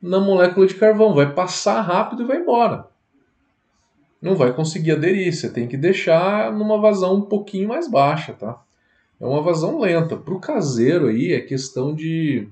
na 0.00 0.20
molécula 0.20 0.64
de 0.64 0.76
carvão, 0.76 1.12
vai 1.12 1.34
passar 1.34 1.80
rápido 1.80 2.22
e 2.22 2.26
vai 2.26 2.36
embora. 2.36 2.86
Não 4.20 4.36
vai 4.36 4.52
conseguir 4.52 4.92
aderir, 4.92 5.34
você 5.34 5.50
tem 5.50 5.66
que 5.66 5.76
deixar 5.76 6.52
numa 6.52 6.80
vazão 6.80 7.16
um 7.16 7.22
pouquinho 7.22 7.68
mais 7.68 7.90
baixa, 7.90 8.32
tá? 8.32 8.62
É 9.20 9.26
uma 9.26 9.42
vazão 9.42 9.80
lenta. 9.80 10.16
Para 10.16 10.34
o 10.34 10.40
caseiro 10.40 11.08
aí 11.08 11.32
é 11.32 11.40
questão 11.40 11.92
de 11.92 12.48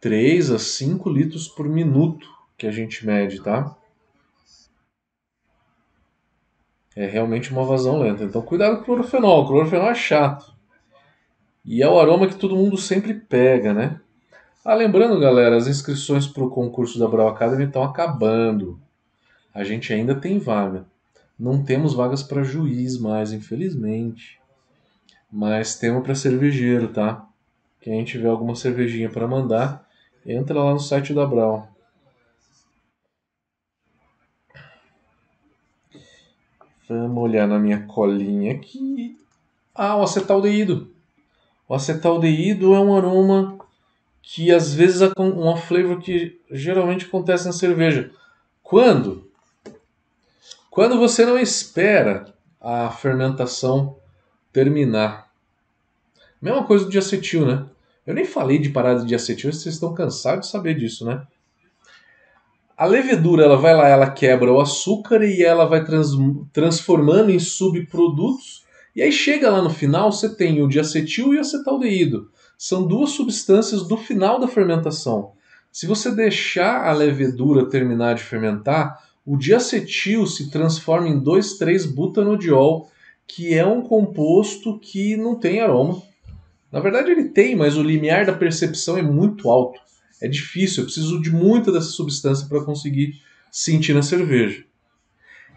3 0.00 0.50
a 0.50 0.58
5 0.58 1.10
litros 1.10 1.46
por 1.46 1.68
minuto 1.68 2.26
que 2.56 2.66
a 2.66 2.70
gente 2.70 3.06
mede, 3.06 3.42
tá? 3.42 3.76
É 6.96 7.06
realmente 7.06 7.52
uma 7.52 7.64
vazão 7.64 8.00
lenta. 8.00 8.24
Então 8.24 8.42
cuidado 8.42 8.76
com 8.76 8.82
o 8.82 8.84
clorofenol. 8.84 9.42
O 9.42 9.46
clorofenol 9.46 9.90
é 9.90 9.94
chato. 9.94 10.52
E 11.64 11.82
é 11.82 11.88
o 11.88 11.98
aroma 11.98 12.26
que 12.26 12.34
todo 12.34 12.56
mundo 12.56 12.76
sempre 12.76 13.14
pega, 13.14 13.72
né? 13.72 14.00
Ah, 14.64 14.74
lembrando, 14.74 15.18
galera, 15.18 15.56
as 15.56 15.66
inscrições 15.66 16.26
para 16.26 16.44
o 16.44 16.50
concurso 16.50 16.98
da 16.98 17.08
Brau 17.08 17.28
Academy 17.28 17.64
estão 17.64 17.82
acabando. 17.82 18.78
A 19.54 19.64
gente 19.64 19.92
ainda 19.92 20.14
tem 20.14 20.38
vaga. 20.38 20.84
Não 21.38 21.62
temos 21.62 21.94
vagas 21.94 22.22
para 22.22 22.42
juiz 22.42 22.98
mais, 22.98 23.32
infelizmente. 23.32 24.38
Mas 25.32 25.78
temos 25.78 26.02
para 26.02 26.14
cervejeiro, 26.14 26.88
tá? 26.88 27.26
Quem 27.80 28.04
tiver 28.04 28.28
alguma 28.28 28.54
cervejinha 28.54 29.08
para 29.08 29.26
mandar, 29.26 29.88
entra 30.24 30.62
lá 30.62 30.72
no 30.72 30.80
site 30.80 31.14
da 31.14 31.26
Brau. 31.26 31.68
Vamos 36.88 37.22
olhar 37.22 37.46
na 37.46 37.58
minha 37.58 37.86
colinha 37.86 38.52
aqui. 38.52 39.16
Ah, 39.74 39.96
o 39.96 40.02
acetaldeído. 40.02 40.92
O 41.68 41.74
acetaldeído 41.74 42.74
é 42.74 42.80
um 42.80 42.96
aroma 42.96 43.58
que 44.22 44.52
às 44.52 44.74
vezes 44.74 45.02
é 45.02 45.12
uma 45.16 45.56
flavor 45.56 46.00
que 46.00 46.40
geralmente 46.50 47.06
acontece 47.06 47.46
na 47.46 47.52
cerveja. 47.52 48.10
Quando? 48.62 49.30
Quando 50.68 50.98
você 50.98 51.24
não 51.24 51.38
espera 51.38 52.32
a 52.60 52.90
fermentação 52.90 53.96
terminar. 54.52 55.30
Mesma 56.40 56.64
coisa 56.64 56.84
do 56.84 56.90
diacetil, 56.90 57.46
né? 57.46 57.66
Eu 58.10 58.14
nem 58.14 58.24
falei 58.24 58.58
de 58.58 58.70
parada 58.70 59.04
de 59.04 59.14
acetil, 59.14 59.52
vocês 59.52 59.76
estão 59.76 59.94
cansados 59.94 60.46
de 60.46 60.50
saber 60.50 60.74
disso, 60.74 61.04
né? 61.04 61.22
A 62.76 62.84
levedura, 62.84 63.44
ela 63.44 63.56
vai 63.56 63.72
lá, 63.72 63.86
ela 63.86 64.10
quebra 64.10 64.52
o 64.52 64.60
açúcar 64.60 65.22
e 65.22 65.44
ela 65.44 65.64
vai 65.64 65.84
trans, 65.84 66.08
transformando 66.52 67.30
em 67.30 67.38
subprodutos. 67.38 68.64
E 68.96 69.00
aí 69.00 69.12
chega 69.12 69.48
lá 69.48 69.62
no 69.62 69.70
final, 69.70 70.10
você 70.10 70.34
tem 70.34 70.60
o 70.60 70.66
diacetil 70.66 71.32
e 71.32 71.36
o 71.36 71.40
acetaldeído. 71.40 72.28
São 72.58 72.84
duas 72.84 73.10
substâncias 73.10 73.86
do 73.86 73.96
final 73.96 74.40
da 74.40 74.48
fermentação. 74.48 75.30
Se 75.70 75.86
você 75.86 76.10
deixar 76.10 76.88
a 76.88 76.92
levedura 76.92 77.68
terminar 77.68 78.16
de 78.16 78.24
fermentar, 78.24 79.04
o 79.24 79.36
diacetil 79.36 80.26
se 80.26 80.50
transforma 80.50 81.06
em 81.06 81.22
2,3-butanodiol, 81.22 82.88
que 83.24 83.54
é 83.54 83.64
um 83.64 83.82
composto 83.82 84.80
que 84.80 85.16
não 85.16 85.36
tem 85.36 85.60
aroma. 85.60 86.09
Na 86.70 86.80
verdade 86.80 87.10
ele 87.10 87.30
tem, 87.30 87.56
mas 87.56 87.76
o 87.76 87.82
limiar 87.82 88.24
da 88.26 88.32
percepção 88.32 88.96
é 88.96 89.02
muito 89.02 89.50
alto 89.50 89.80
é 90.20 90.28
difícil, 90.28 90.82
eu 90.82 90.84
preciso 90.84 91.20
de 91.20 91.30
muita 91.30 91.72
dessa 91.72 91.88
substância 91.88 92.46
para 92.46 92.62
conseguir 92.62 93.20
sentir 93.50 93.94
na 93.94 94.02
cerveja. 94.02 94.64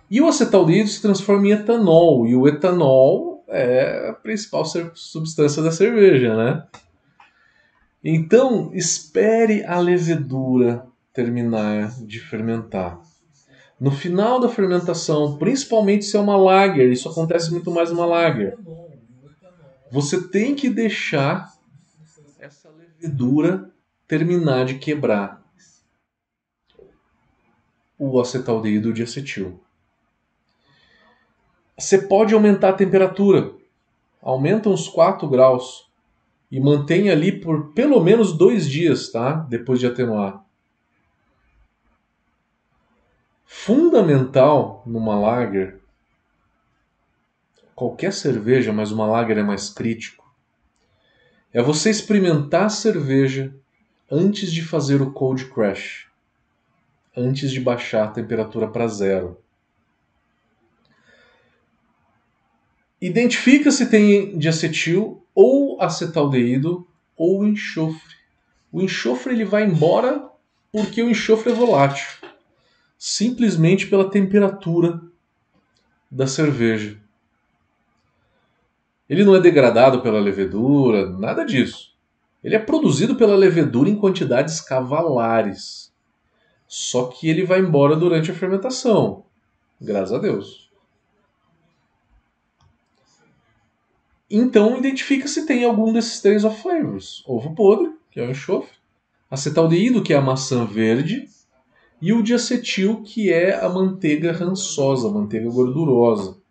E 0.10 0.22
o 0.22 0.28
acetaldeído 0.28 0.90
se 0.90 1.02
transforma 1.02 1.48
em 1.48 1.52
etanol, 1.52 2.26
e 2.26 2.36
o 2.36 2.48
etanol 2.48 3.44
é 3.48 4.10
a 4.10 4.14
principal 4.14 4.64
substância 4.66 5.62
da 5.62 5.72
cerveja, 5.72 6.36
né? 6.36 6.64
Então, 8.04 8.72
espere 8.74 9.64
a 9.64 9.80
levedura 9.80 10.86
terminar 11.14 11.94
de 12.06 12.20
fermentar. 12.20 13.00
No 13.80 13.92
final 13.92 14.40
da 14.40 14.50
fermentação, 14.50 15.38
principalmente 15.38 16.06
se 16.06 16.16
é 16.16 16.20
uma 16.20 16.38
lager, 16.38 16.92
isso 16.92 17.10
acontece 17.10 17.52
muito 17.52 17.72
mais 17.72 17.92
numa 17.92 18.06
lager, 18.06 18.58
você 19.94 20.28
tem 20.28 20.56
que 20.56 20.72
deixar 20.72 21.54
essa 22.40 22.68
levedura 22.72 23.72
terminar 24.08 24.66
de 24.66 24.80
quebrar 24.80 25.40
o 28.00 28.20
acetaldeído 28.20 28.92
de 28.92 29.04
acetil. 29.04 29.64
Você 31.78 32.08
pode 32.08 32.34
aumentar 32.34 32.70
a 32.70 32.74
temperatura. 32.74 33.54
Aumenta 34.20 34.68
uns 34.68 34.88
4 34.88 35.30
graus 35.30 35.88
e 36.50 36.60
mantém 36.60 37.12
ali 37.12 37.40
por 37.40 37.72
pelo 37.74 38.00
menos 38.00 38.36
dois 38.36 38.68
dias, 38.68 39.12
tá? 39.12 39.46
Depois 39.48 39.80
de 39.80 39.86
atenuar. 39.86 40.44
Fundamental 43.46 44.82
numa 44.88 45.20
lager, 45.20 45.83
qualquer 47.76 48.14
cerveja, 48.14 48.72
mas 48.72 48.92
uma 48.92 49.06
lager 49.06 49.38
é 49.38 49.44
mais 49.44 49.70
crítico, 49.70 50.24
é 51.54 51.62
você 51.62 51.90
experimentar 51.90 52.66
a 52.66 52.70
cerveja 52.70 53.54
antes 54.10 54.52
de 54.52 54.64
fazer 54.64 55.02
o 55.02 55.12
cold 55.12 55.46
crash, 55.46 56.08
antes 57.16 57.52
de 57.52 57.60
baixar 57.60 58.06
a 58.06 58.12
temperatura 58.12 58.68
para 58.68 58.88
zero. 58.88 59.38
Identifica 63.00 63.70
se 63.70 63.88
tem 63.88 64.38
diacetil 64.38 65.26
ou 65.36 65.82
acetaldeído 65.82 66.88
ou 67.16 67.46
enxofre. 67.46 68.16
O 68.72 68.82
enxofre 68.82 69.34
ele 69.34 69.46
vai 69.46 69.66
embora 69.66 70.30
porque 70.72 71.04
o 71.04 71.10
enxofre 71.10 71.52
é 71.52 71.56
volátil, 71.56 72.08
simplesmente 72.98 73.86
pela 73.88 74.10
temperatura 74.10 75.02
da 76.10 76.26
cerveja. 76.26 77.03
Ele 79.14 79.24
não 79.24 79.36
é 79.36 79.40
degradado 79.40 80.02
pela 80.02 80.20
levedura, 80.20 81.08
nada 81.08 81.46
disso. 81.46 81.94
Ele 82.44 82.56
é 82.56 82.60
produzido 82.60 83.16
pela 83.16 83.36
levedura 83.36 83.88
em 83.88 83.96
quantidades 83.96 84.60
cavalares. 84.60 85.94
Só 86.68 87.06
que 87.06 87.30
ele 87.30 87.46
vai 87.46 87.60
embora 87.60 87.96
durante 87.96 88.32
a 88.32 88.34
fermentação. 88.34 89.24
Graças 89.80 90.14
a 90.14 90.18
Deus. 90.18 90.72
Então 94.28 94.80
identifica 94.80 95.28
se 95.28 95.46
tem 95.46 95.64
algum 95.64 95.94
desses 95.94 96.20
três 96.20 96.44
off 96.44 96.60
flavors: 96.60 97.24
ovo 97.28 97.54
podre, 97.54 97.94
que 98.10 98.20
é 98.20 98.26
o 98.26 98.32
enxofre, 98.32 98.74
acetaldeído, 99.30 100.02
que 100.02 100.12
é 100.12 100.18
a 100.18 100.22
maçã 100.22 100.66
verde, 100.66 101.30
e 102.02 102.12
o 102.12 102.24
diacetil, 102.24 103.04
que 103.04 103.32
é 103.32 103.64
a 103.64 103.70
manteiga 103.70 104.32
rançosa, 104.32 105.08
a 105.08 105.12
manteiga 105.12 105.52
gordurosa. 105.52 106.42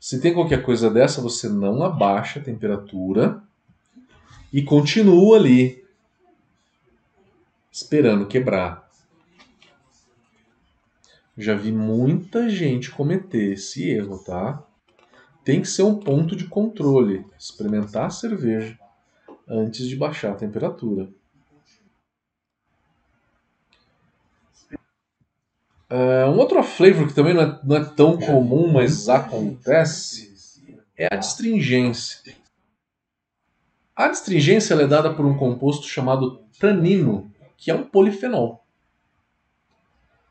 Se 0.00 0.20
tem 0.20 0.32
qualquer 0.32 0.62
coisa 0.62 0.88
dessa, 0.88 1.20
você 1.20 1.48
não 1.48 1.82
abaixa 1.82 2.38
a 2.38 2.42
temperatura 2.42 3.42
e 4.52 4.62
continua 4.62 5.36
ali, 5.36 5.84
esperando 7.70 8.26
quebrar. 8.26 8.88
Já 11.36 11.54
vi 11.54 11.70
muita 11.72 12.48
gente 12.48 12.90
cometer 12.90 13.52
esse 13.52 13.88
erro, 13.88 14.18
tá? 14.18 14.64
Tem 15.44 15.60
que 15.60 15.68
ser 15.68 15.82
um 15.82 15.98
ponto 15.98 16.34
de 16.34 16.44
controle, 16.46 17.24
experimentar 17.38 18.06
a 18.06 18.10
cerveja 18.10 18.78
antes 19.48 19.86
de 19.86 19.96
baixar 19.96 20.32
a 20.32 20.36
temperatura. 20.36 21.08
Uh, 25.90 26.28
um 26.30 26.38
outro 26.38 26.62
flavor 26.62 27.08
que 27.08 27.14
também 27.14 27.32
não 27.32 27.42
é, 27.42 27.60
não 27.64 27.76
é 27.76 27.84
tão 27.84 28.18
comum, 28.18 28.70
mas 28.70 29.08
acontece, 29.08 30.76
é 30.96 31.06
a 31.12 31.18
astringência. 31.18 32.36
A 33.96 34.06
astringência 34.06 34.74
é 34.74 34.86
dada 34.86 35.14
por 35.14 35.24
um 35.24 35.36
composto 35.36 35.86
chamado 35.86 36.42
tanino, 36.60 37.32
que 37.56 37.70
é 37.70 37.74
um 37.74 37.84
polifenol. 37.84 38.64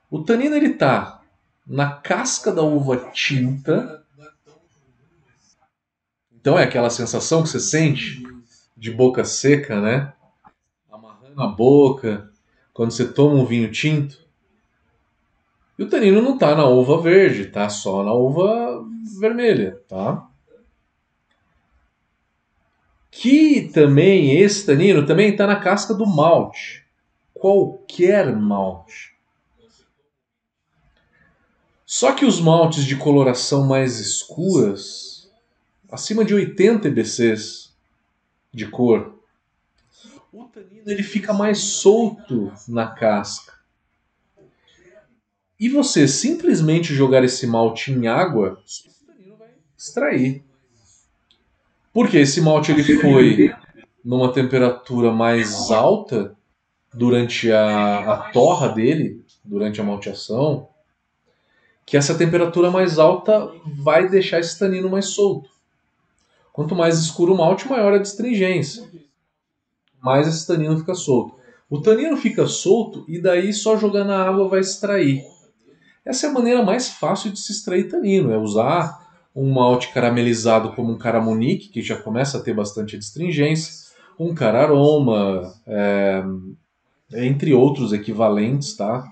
O 0.09 0.23
tanino 0.23 0.55
ele 0.55 0.67
está 0.67 1.21
na 1.65 1.91
casca 1.91 2.51
da 2.51 2.61
uva 2.61 3.11
tinta. 3.11 4.05
Então 6.31 6.57
é 6.57 6.63
aquela 6.63 6.89
sensação 6.89 7.43
que 7.43 7.49
você 7.49 7.59
sente 7.59 8.23
de 8.75 8.91
boca 8.91 9.25
seca, 9.25 9.81
né? 9.81 10.13
Amarrando 10.89 11.41
a 11.41 11.47
boca 11.47 12.31
quando 12.73 12.91
você 12.91 13.05
toma 13.05 13.35
um 13.35 13.45
vinho 13.45 13.69
tinto. 13.71 14.26
E 15.77 15.83
o 15.83 15.89
tanino 15.89 16.21
não 16.21 16.33
está 16.33 16.55
na 16.55 16.65
uva 16.65 16.99
verde, 17.01 17.43
está 17.43 17.69
só 17.69 18.03
na 18.03 18.13
uva 18.13 18.83
vermelha, 19.19 19.79
tá? 19.87 20.27
Que 23.11 23.69
também, 23.73 24.39
esse 24.39 24.65
tanino 24.65 25.05
também 25.05 25.31
está 25.31 25.45
na 25.45 25.59
casca 25.59 25.93
do 25.93 26.05
malte. 26.05 26.85
Qualquer 27.33 28.35
malte. 28.35 29.15
Só 31.85 32.11
que 32.11 32.25
os 32.25 32.39
maltes 32.41 32.83
de 32.83 32.95
coloração 32.95 33.65
mais 33.65 33.99
escuras, 33.99 35.31
acima 35.89 36.25
de 36.25 36.33
80 36.33 36.87
EBCs 36.87 37.73
de 38.51 38.67
cor, 38.67 39.17
o 40.33 40.43
tanino 40.45 40.83
ele 40.85 41.03
fica 41.03 41.31
mais 41.33 41.59
solto 41.59 42.51
na 42.67 42.87
casca. 42.87 43.56
E 45.59 45.69
você 45.69 46.07
simplesmente 46.07 46.93
jogar 46.93 47.23
esse 47.23 47.47
malte 47.47 47.91
em 47.91 48.07
água, 48.07 48.61
extrair. 49.77 50.43
Porque 51.91 52.17
esse 52.17 52.41
malte 52.41 52.71
ele 52.71 52.83
foi 52.99 53.55
numa 54.05 54.31
temperatura 54.31 55.11
mais 55.11 55.71
alta 55.71 56.35
durante 56.93 57.51
a, 57.51 58.13
a 58.13 58.17
torra 58.31 58.69
dele, 58.69 59.25
durante 59.43 59.81
a 59.81 59.83
malteação, 59.83 60.69
que 61.85 61.97
essa 61.97 62.15
temperatura 62.15 62.69
mais 62.69 62.99
alta 62.99 63.51
vai 63.65 64.07
deixar 64.09 64.39
esse 64.39 64.57
tanino 64.59 64.89
mais 64.89 65.05
solto. 65.07 65.49
Quanto 66.53 66.75
mais 66.75 66.99
escuro 66.99 67.33
o 67.33 67.37
malte, 67.37 67.67
maior 67.67 67.93
a 67.93 67.97
distringência. 67.97 68.87
Mais 70.01 70.27
esse 70.27 70.45
tanino 70.45 70.77
fica 70.77 70.93
solto. 70.93 71.35
O 71.69 71.81
tanino 71.81 72.15
fica 72.17 72.45
solto 72.47 73.05
e 73.07 73.19
daí 73.19 73.51
só 73.53 73.77
jogar 73.77 74.03
na 74.03 74.23
água 74.23 74.47
vai 74.47 74.59
extrair. 74.59 75.23
Essa 76.07 76.27
é 76.27 76.29
a 76.29 76.33
maneira 76.33 76.63
mais 76.63 76.87
fácil 76.87 77.31
de 77.31 77.39
se 77.39 77.51
extrair 77.51 77.89
tanino, 77.89 78.31
é 78.31 78.37
usar 78.37 79.05
um 79.35 79.51
malte 79.51 79.91
caramelizado 79.91 80.71
como 80.71 80.93
um 80.93 80.97
caramonique, 80.97 81.67
que 81.67 81.81
já 81.81 81.97
começa 81.97 82.37
a 82.37 82.41
ter 82.41 82.53
bastante 82.55 82.95
astringência, 82.95 83.91
um 84.17 84.33
cararoma, 84.33 85.53
é, 85.67 86.23
entre 87.13 87.53
outros 87.53 87.91
equivalentes, 87.91 88.73
tá? 88.73 89.03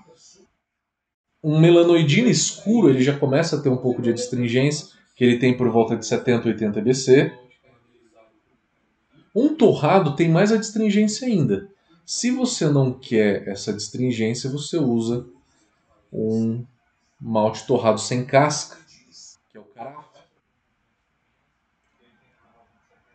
Um 1.44 1.60
melanoidina 1.60 2.30
escuro, 2.30 2.88
ele 2.88 3.02
já 3.02 3.16
começa 3.16 3.56
a 3.56 3.60
ter 3.60 3.68
um 3.68 3.76
pouco 3.76 4.00
de 4.00 4.10
astringência, 4.10 4.88
que 5.14 5.22
ele 5.22 5.38
tem 5.38 5.54
por 5.54 5.68
volta 5.68 5.96
de 5.96 6.06
70, 6.06 6.48
80 6.48 6.80
BC. 6.80 7.32
Um 9.34 9.54
torrado 9.54 10.16
tem 10.16 10.30
mais 10.30 10.50
adstringência 10.50 11.28
ainda. 11.28 11.68
Se 12.06 12.30
você 12.30 12.70
não 12.70 12.90
quer 12.90 13.46
essa 13.46 13.70
adstringência, 13.70 14.48
você 14.48 14.78
usa 14.78 15.26
um 16.10 16.64
malte 17.20 17.66
torrado 17.66 18.00
sem 18.00 18.24
casca, 18.24 18.76
que 19.50 19.56
é 19.56 19.60
o 19.60 19.64
carafa. 19.64 20.06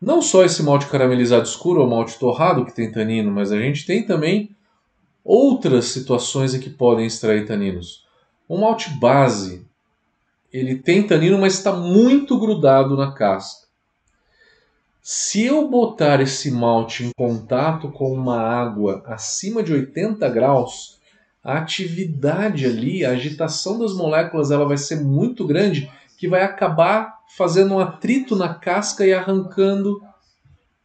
Não 0.01 0.21
só 0.21 0.43
esse 0.43 0.63
malte 0.63 0.87
caramelizado 0.87 1.43
escuro 1.43 1.81
ou 1.81 1.89
malte 1.89 2.17
torrado 2.17 2.65
que 2.65 2.73
tem 2.73 2.91
tanino, 2.91 3.31
mas 3.31 3.51
a 3.51 3.59
gente 3.59 3.85
tem 3.85 4.05
também 4.05 4.55
outras 5.23 5.85
situações 5.85 6.55
em 6.55 6.59
que 6.59 6.69
podem 6.69 7.05
extrair 7.05 7.45
taninos. 7.45 8.07
Um 8.49 8.61
malte 8.61 8.89
base, 8.89 9.65
ele 10.51 10.75
tem 10.75 11.05
tanino, 11.05 11.37
mas 11.37 11.53
está 11.53 11.71
muito 11.71 12.39
grudado 12.39 12.97
na 12.97 13.11
casca. 13.11 13.67
Se 15.01 15.45
eu 15.45 15.67
botar 15.67 16.21
esse 16.21 16.51
malte 16.51 17.03
em 17.03 17.11
contato 17.17 17.91
com 17.91 18.11
uma 18.11 18.39
água 18.39 19.03
acima 19.05 19.63
de 19.63 19.73
80 19.73 20.29
graus, 20.29 20.99
a 21.43 21.57
atividade 21.57 22.65
ali, 22.65 23.03
a 23.03 23.11
agitação 23.11 23.79
das 23.79 23.93
moléculas, 23.93 24.51
ela 24.51 24.65
vai 24.65 24.77
ser 24.77 25.01
muito 25.01 25.45
grande, 25.45 25.91
que 26.17 26.27
vai 26.27 26.43
acabar 26.43 27.19
fazendo 27.35 27.75
um 27.75 27.79
atrito 27.79 28.35
na 28.35 28.53
casca 28.53 29.05
e 29.05 29.13
arrancando 29.13 30.01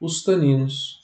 os 0.00 0.22
taninos. 0.22 1.00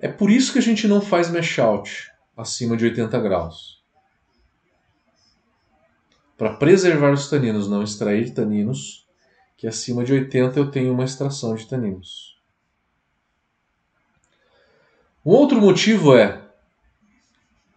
É 0.00 0.08
por 0.08 0.30
isso 0.30 0.52
que 0.52 0.58
a 0.58 0.62
gente 0.62 0.86
não 0.86 1.00
faz 1.00 1.30
mash 1.30 1.58
out 1.58 2.12
acima 2.36 2.76
de 2.76 2.84
80 2.84 3.18
graus. 3.20 3.82
Para 6.36 6.54
preservar 6.54 7.12
os 7.12 7.28
taninos, 7.28 7.68
não 7.68 7.82
extrair 7.82 8.32
taninos, 8.32 9.08
que 9.56 9.66
acima 9.66 10.04
de 10.04 10.12
80 10.12 10.56
eu 10.56 10.70
tenho 10.70 10.92
uma 10.92 11.04
extração 11.04 11.56
de 11.56 11.66
taninos. 11.66 12.37
Um 15.28 15.32
outro 15.32 15.60
motivo 15.60 16.16
é 16.16 16.40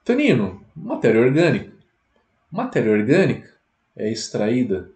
tanino, 0.06 0.66
matéria 0.74 1.20
orgânica. 1.20 1.74
Matéria 2.50 2.94
orgânica 2.94 3.54
é 3.94 4.10
extraída 4.10 4.90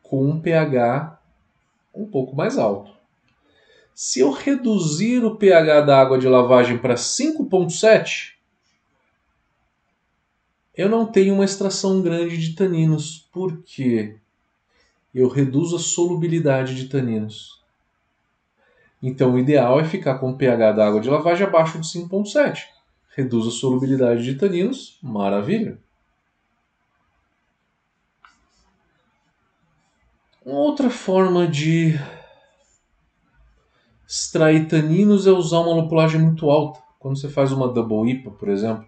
com 0.00 0.24
um 0.30 0.40
pH 0.40 1.20
um 1.92 2.06
pouco 2.06 2.36
mais 2.36 2.56
alto. 2.56 2.92
Se 3.92 4.20
eu 4.20 4.30
reduzir 4.30 5.24
o 5.24 5.34
pH 5.34 5.80
da 5.80 6.00
água 6.00 6.20
de 6.20 6.28
lavagem 6.28 6.78
para 6.78 6.94
5,7, 6.94 8.34
eu 10.72 10.88
não 10.88 11.04
tenho 11.04 11.34
uma 11.34 11.44
extração 11.44 12.00
grande 12.00 12.38
de 12.38 12.54
taninos, 12.54 13.28
porque 13.32 14.18
eu 15.12 15.26
reduzo 15.26 15.74
a 15.74 15.80
solubilidade 15.80 16.76
de 16.76 16.88
taninos. 16.88 17.63
Então 19.06 19.34
o 19.34 19.38
ideal 19.38 19.78
é 19.78 19.84
ficar 19.84 20.14
com 20.14 20.30
o 20.30 20.36
pH 20.38 20.72
da 20.72 20.86
água 20.86 20.98
de 20.98 21.10
lavagem 21.10 21.46
abaixo 21.46 21.78
de 21.78 21.86
5,7. 21.86 22.62
Reduz 23.14 23.46
a 23.46 23.50
solubilidade 23.50 24.24
de 24.24 24.34
taninos, 24.34 24.98
maravilha. 25.02 25.78
Uma 30.42 30.58
outra 30.58 30.88
forma 30.88 31.46
de 31.46 32.00
extrair 34.08 34.68
taninos 34.68 35.26
é 35.26 35.30
usar 35.30 35.58
uma 35.58 35.74
lupulagem 35.74 36.18
muito 36.18 36.48
alta. 36.48 36.80
Quando 36.98 37.20
você 37.20 37.28
faz 37.28 37.52
uma 37.52 37.68
Double 37.68 38.10
IPA, 38.10 38.30
por 38.30 38.48
exemplo, 38.48 38.86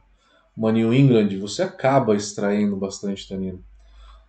uma 0.57 0.73
New 0.73 0.95
England, 0.95 1.37
você 1.39 1.63
acaba 1.63 2.17
extraindo 2.17 2.75
bastante 2.75 3.29
tanino. 3.29 3.63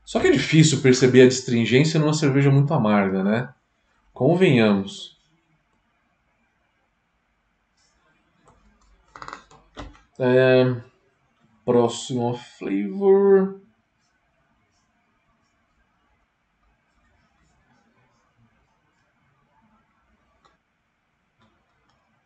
Só 0.04 0.20
que 0.20 0.28
é 0.28 0.32
difícil 0.32 0.82
perceber 0.82 1.22
a 1.22 1.28
distringência 1.30 1.98
numa 1.98 2.14
cerveja 2.14 2.52
muito 2.52 2.74
amarga, 2.74 3.24
né? 3.24 3.54
Convenhamos. 4.14 5.17
É... 10.20 10.76
Próximo 11.66 12.34
flavor. 12.58 13.62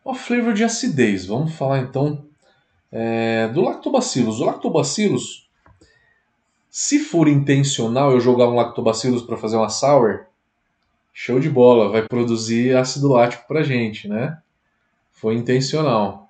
O 0.04 0.14
flavor 0.14 0.52
de 0.52 0.62
acidez. 0.62 1.26
Vamos 1.26 1.54
falar 1.54 1.78
então 1.80 2.24
é, 2.92 3.48
do 3.48 3.62
lactobacillus. 3.62 4.40
O 4.40 4.44
lactobacillus, 4.44 5.48
se 6.68 6.98
for 6.98 7.26
intencional 7.26 8.12
eu 8.12 8.20
jogar 8.20 8.48
um 8.48 8.54
lactobacillus 8.54 9.22
para 9.22 9.36
fazer 9.36 9.56
uma 9.56 9.70
sour, 9.70 10.26
show 11.12 11.40
de 11.40 11.48
bola, 11.48 11.88
vai 11.90 12.06
produzir 12.06 12.76
ácido 12.76 13.08
lático 13.08 13.48
para 13.48 13.62
gente, 13.62 14.06
né? 14.06 14.38
Foi 15.12 15.34
intencional. 15.34 16.21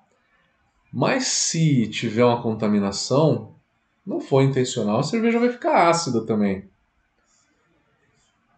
Mas 0.93 1.25
se 1.25 1.87
tiver 1.87 2.23
uma 2.23 2.39
contaminação, 2.39 3.55
não 4.05 4.21
foi 4.21 4.43
intencional, 4.43 4.99
a 4.99 5.03
cerveja 5.03 5.39
vai 5.39 5.49
ficar 5.49 5.89
ácida 5.89 6.23
também. 6.23 6.69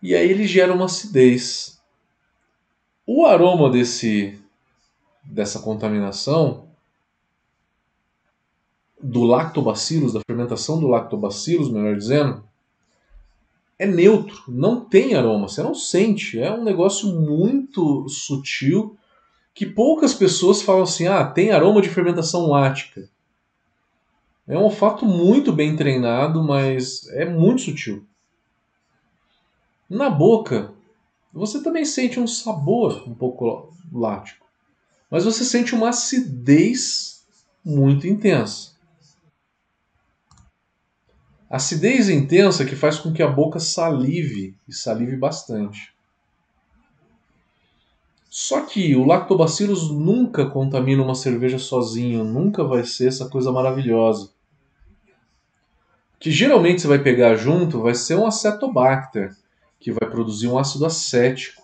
E 0.03 0.13
aí 0.13 0.29
ele 0.29 0.45
gera 0.45 0.73
uma 0.73 0.83
acidez. 0.83 1.81
O 3.07 3.25
aroma 3.25 3.69
desse 3.69 4.37
dessa 5.23 5.59
contaminação 5.59 6.67
do 9.01 9.23
lactobacillus, 9.23 10.13
da 10.13 10.19
fermentação 10.27 10.79
do 10.79 10.87
lactobacillus, 10.87 11.71
melhor 11.71 11.95
dizendo, 11.95 12.43
é 13.79 13.87
neutro, 13.87 14.43
não 14.47 14.81
tem 14.81 15.15
aroma, 15.15 15.47
você 15.47 15.63
não 15.63 15.73
sente, 15.73 16.39
é 16.39 16.51
um 16.51 16.63
negócio 16.63 17.09
muito 17.19 18.07
sutil 18.09 18.97
que 19.55 19.65
poucas 19.65 20.13
pessoas 20.13 20.61
falam 20.61 20.83
assim: 20.83 21.07
"Ah, 21.07 21.25
tem 21.25 21.51
aroma 21.51 21.81
de 21.81 21.89
fermentação 21.89 22.47
lática". 22.47 23.09
É 24.47 24.55
um 24.55 24.63
olfato 24.63 25.07
muito 25.07 25.51
bem 25.51 25.75
treinado, 25.75 26.43
mas 26.43 27.07
é 27.09 27.25
muito 27.25 27.61
sutil. 27.63 28.05
Na 29.89 30.11
boca, 30.11 30.71
você 31.33 31.63
também 31.63 31.83
sente 31.83 32.19
um 32.19 32.27
sabor 32.27 33.09
um 33.09 33.15
pouco 33.15 33.73
lático 33.91 34.45
mas 35.15 35.23
você 35.23 35.45
sente 35.45 35.73
uma 35.73 35.89
acidez 35.89 37.23
muito 37.63 38.05
intensa. 38.05 38.71
Acidez 41.49 42.09
intensa 42.09 42.65
que 42.65 42.75
faz 42.75 42.99
com 42.99 43.13
que 43.13 43.23
a 43.23 43.27
boca 43.27 43.57
salive 43.57 44.57
e 44.67 44.73
salive 44.73 45.15
bastante. 45.15 45.94
Só 48.37 48.65
que 48.65 48.93
o 48.97 49.05
lactobacillus 49.05 49.89
nunca 49.89 50.45
contamina 50.45 51.01
uma 51.01 51.15
cerveja 51.15 51.57
sozinho, 51.57 52.21
nunca 52.25 52.65
vai 52.65 52.83
ser 52.83 53.07
essa 53.07 53.29
coisa 53.29 53.49
maravilhosa. 53.49 54.31
Que 56.19 56.29
geralmente 56.29 56.81
você 56.81 56.87
vai 56.89 56.99
pegar 56.99 57.37
junto 57.37 57.81
vai 57.81 57.95
ser 57.95 58.15
um 58.15 58.27
acetobacter, 58.27 59.33
que 59.79 59.89
vai 59.89 60.09
produzir 60.09 60.49
um 60.49 60.59
ácido 60.59 60.85
acético 60.85 61.63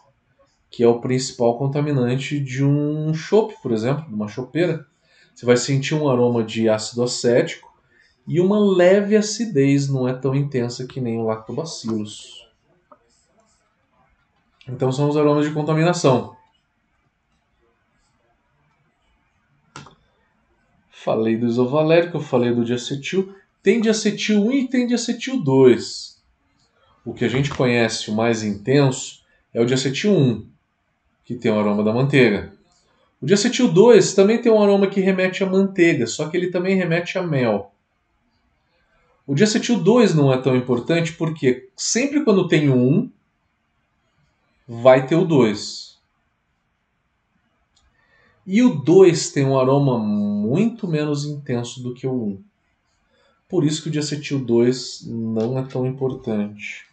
que 0.70 0.82
é 0.82 0.88
o 0.88 1.02
principal 1.02 1.58
contaminante 1.58 2.40
de 2.40 2.64
um 2.64 3.14
chopp, 3.14 3.54
por 3.62 3.74
exemplo, 3.74 4.08
de 4.08 4.14
uma 4.14 4.30
chopeira. 4.30 4.88
Você 5.36 5.46
vai 5.46 5.58
sentir 5.58 5.96
um 5.96 6.10
aroma 6.10 6.42
de 6.42 6.70
ácido 6.70 7.04
acético 7.04 7.70
e 8.26 8.40
uma 8.40 8.58
leve 8.58 9.18
acidez, 9.18 9.90
não 9.90 10.08
é 10.08 10.14
tão 10.14 10.34
intensa 10.34 10.88
que 10.88 11.02
nem 11.02 11.20
o 11.20 11.26
lactobacillus. 11.26 12.48
Então 14.66 14.90
são 14.90 15.10
os 15.10 15.18
aromas 15.18 15.46
de 15.46 15.54
contaminação. 15.54 16.40
Falei 21.04 21.36
do 21.36 21.48
isovalérico, 21.48 22.18
eu 22.18 22.22
falei 22.22 22.54
do 22.54 22.64
diacetil. 22.64 23.34
Tem 23.64 23.82
diacetil 23.82 24.40
1 24.46 24.52
e 24.52 24.68
tem 24.68 24.86
diacetil 24.86 25.42
2. 25.42 26.22
O 27.04 27.12
que 27.12 27.26
a 27.26 27.28
gente 27.28 27.50
conhece, 27.50 28.12
o 28.12 28.14
mais 28.14 28.44
intenso, 28.44 29.24
é 29.52 29.60
o 29.60 29.66
diacetil 29.66 30.12
1, 30.12 30.46
que 31.26 31.34
tem 31.34 31.52
o 31.52 31.58
aroma 31.58 31.84
da 31.84 31.92
manteiga. 31.92 32.54
O 33.20 33.26
diacetil 33.26 33.68
2 33.72 34.14
também 34.14 34.40
tem 34.40 34.52
um 34.52 34.62
aroma 34.62 34.86
que 34.86 35.02
remete 35.02 35.44
a 35.44 35.50
manteiga, 35.50 36.06
só 36.06 36.30
que 36.30 36.38
ele 36.38 36.52
também 36.52 36.76
remete 36.76 37.18
a 37.18 37.24
mel. 37.24 37.74
O 39.26 39.34
diacetil 39.34 39.80
2 39.80 40.14
não 40.14 40.32
é 40.32 40.38
tão 40.38 40.56
importante 40.56 41.14
porque 41.14 41.68
sempre 41.76 42.24
quando 42.24 42.48
tem 42.48 42.70
1, 42.70 43.10
vai 44.68 45.08
ter 45.08 45.16
o 45.16 45.26
2. 45.26 45.91
E 48.54 48.62
o 48.62 48.76
2 48.76 49.32
tem 49.32 49.46
um 49.46 49.58
aroma 49.58 49.98
muito 49.98 50.86
menos 50.86 51.24
intenso 51.24 51.82
do 51.82 51.94
que 51.94 52.06
o 52.06 52.14
1. 52.14 52.44
Por 53.48 53.64
isso 53.64 53.82
que 53.82 53.88
o 53.88 53.92
diacetil 53.92 54.44
2 54.44 55.06
não 55.08 55.58
é 55.58 55.64
tão 55.64 55.88
importante. 55.88 56.86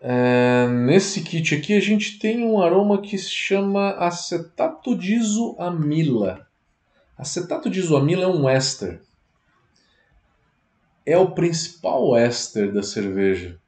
É, 0.00 0.66
nesse 0.66 1.20
kit 1.20 1.54
aqui 1.54 1.74
a 1.74 1.80
gente 1.80 2.18
tem 2.18 2.42
um 2.42 2.58
aroma 2.58 3.02
que 3.02 3.18
se 3.18 3.30
chama 3.30 3.90
acetato 3.90 4.96
de 4.96 5.14
isoamila. 5.16 6.48
Acetato 7.18 7.68
de 7.68 7.80
isoamila 7.80 8.24
é 8.24 8.28
um 8.28 8.48
éster. 8.48 9.02
É 11.04 11.18
o 11.18 11.32
principal 11.32 12.16
éster 12.16 12.72
da 12.72 12.82
cerveja. 12.82 13.60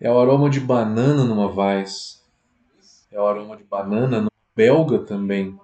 É 0.00 0.10
o 0.10 0.18
aroma 0.18 0.50
de 0.50 0.60
banana 0.60 1.24
numa 1.24 1.46
Weiss. 1.46 2.22
É 3.10 3.20
o 3.20 3.26
aroma 3.26 3.56
de 3.56 3.64
banana 3.64 4.20
no 4.20 4.30
belga 4.54 4.98
também. 4.98 5.58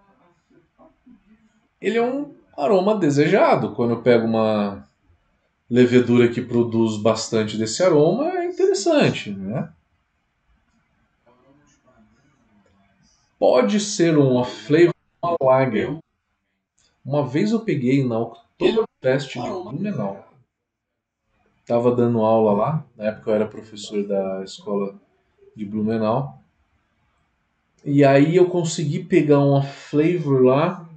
Ele 1.81 1.99
é 1.99 2.03
um 2.03 2.35
aroma 2.57 2.97
desejado. 2.97 3.75
Quando 3.75 3.91
eu 3.91 4.03
pego 4.03 4.27
uma 4.27 4.89
levedura 5.69 6.29
que 6.29 6.41
produz 6.41 6.97
bastante 6.97 7.57
desse 7.57 7.83
aroma, 7.83 8.29
é 8.31 8.47
interessante, 8.47 9.31
né? 9.31 9.71
Pode 13.39 13.81
ser 13.81 14.17
um 14.17 14.43
flavor 14.45 14.93
lager. 15.43 15.99
Uma 17.05 17.27
vez 17.27 17.51
eu 17.51 17.61
peguei 17.61 18.07
na 18.07 18.19
Oktoberfest 18.19 19.33
de 19.33 19.41
Blumenau. 19.41 20.32
Tava 21.67 21.95
dando 21.95 22.21
aula 22.21 22.53
lá, 22.53 22.85
na 22.97 23.05
época 23.05 23.31
eu 23.31 23.35
era 23.35 23.47
professor 23.47 24.07
da 24.07 24.43
escola 24.43 24.95
de 25.57 25.65
Blumenau. 25.65 26.39
E 27.85 28.05
aí 28.05 28.37
eu 28.37 28.49
consegui 28.49 29.05
pegar 29.05 29.41
uma 29.41 29.63
flavor 29.63 30.43
lá 30.43 30.89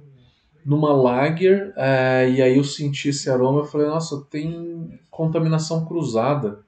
numa 0.64 0.92
lager, 0.92 1.72
é, 1.76 2.28
e 2.28 2.42
aí 2.42 2.56
eu 2.56 2.64
senti 2.64 3.10
esse 3.10 3.30
aroma, 3.30 3.60
eu 3.60 3.64
falei, 3.64 3.86
nossa, 3.86 4.20
tem 4.28 4.98
contaminação 5.10 5.84
cruzada. 5.84 6.60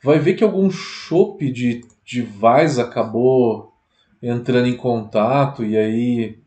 Vai 0.00 0.20
ver 0.20 0.34
que 0.34 0.44
algum 0.44 0.70
chope 0.70 1.50
de, 1.50 1.84
de 2.04 2.22
Vais 2.22 2.78
acabou 2.78 3.72
entrando 4.22 4.68
em 4.68 4.76
contato, 4.76 5.64
e 5.64 5.76
aí 5.76 6.38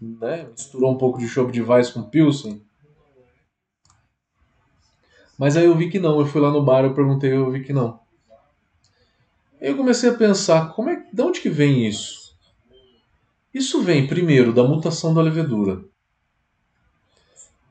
né, 0.00 0.46
misturou 0.50 0.92
um 0.92 0.96
pouco 0.96 1.18
de 1.18 1.28
chope 1.28 1.52
de 1.52 1.60
Vais 1.60 1.90
com 1.90 2.02
Pilsen. 2.02 2.62
Mas 5.40 5.56
aí 5.56 5.64
eu 5.64 5.74
vi 5.74 5.88
que 5.88 5.98
não, 5.98 6.20
eu 6.20 6.26
fui 6.26 6.38
lá 6.38 6.50
no 6.50 6.62
bar, 6.62 6.84
eu 6.84 6.92
perguntei, 6.92 7.32
eu 7.32 7.50
vi 7.50 7.64
que 7.64 7.72
não. 7.72 7.98
Aí 9.58 9.68
eu 9.68 9.76
comecei 9.78 10.10
a 10.10 10.14
pensar, 10.14 10.74
como 10.74 10.90
é, 10.90 11.02
de 11.10 11.22
onde 11.22 11.40
que 11.40 11.48
vem 11.48 11.86
isso? 11.86 12.36
Isso 13.54 13.80
vem 13.80 14.06
primeiro 14.06 14.52
da 14.52 14.62
mutação 14.62 15.14
da 15.14 15.22
levedura. 15.22 15.82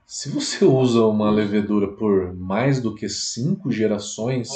Se 0.08 0.30
você 0.30 0.66
usa 0.66 1.06
uma 1.06 1.30
levedura 1.30 1.90
por 1.90 2.34
mais 2.34 2.82
do 2.82 2.96
que 2.96 3.08
cinco 3.08 3.72
gerações, 3.72 4.50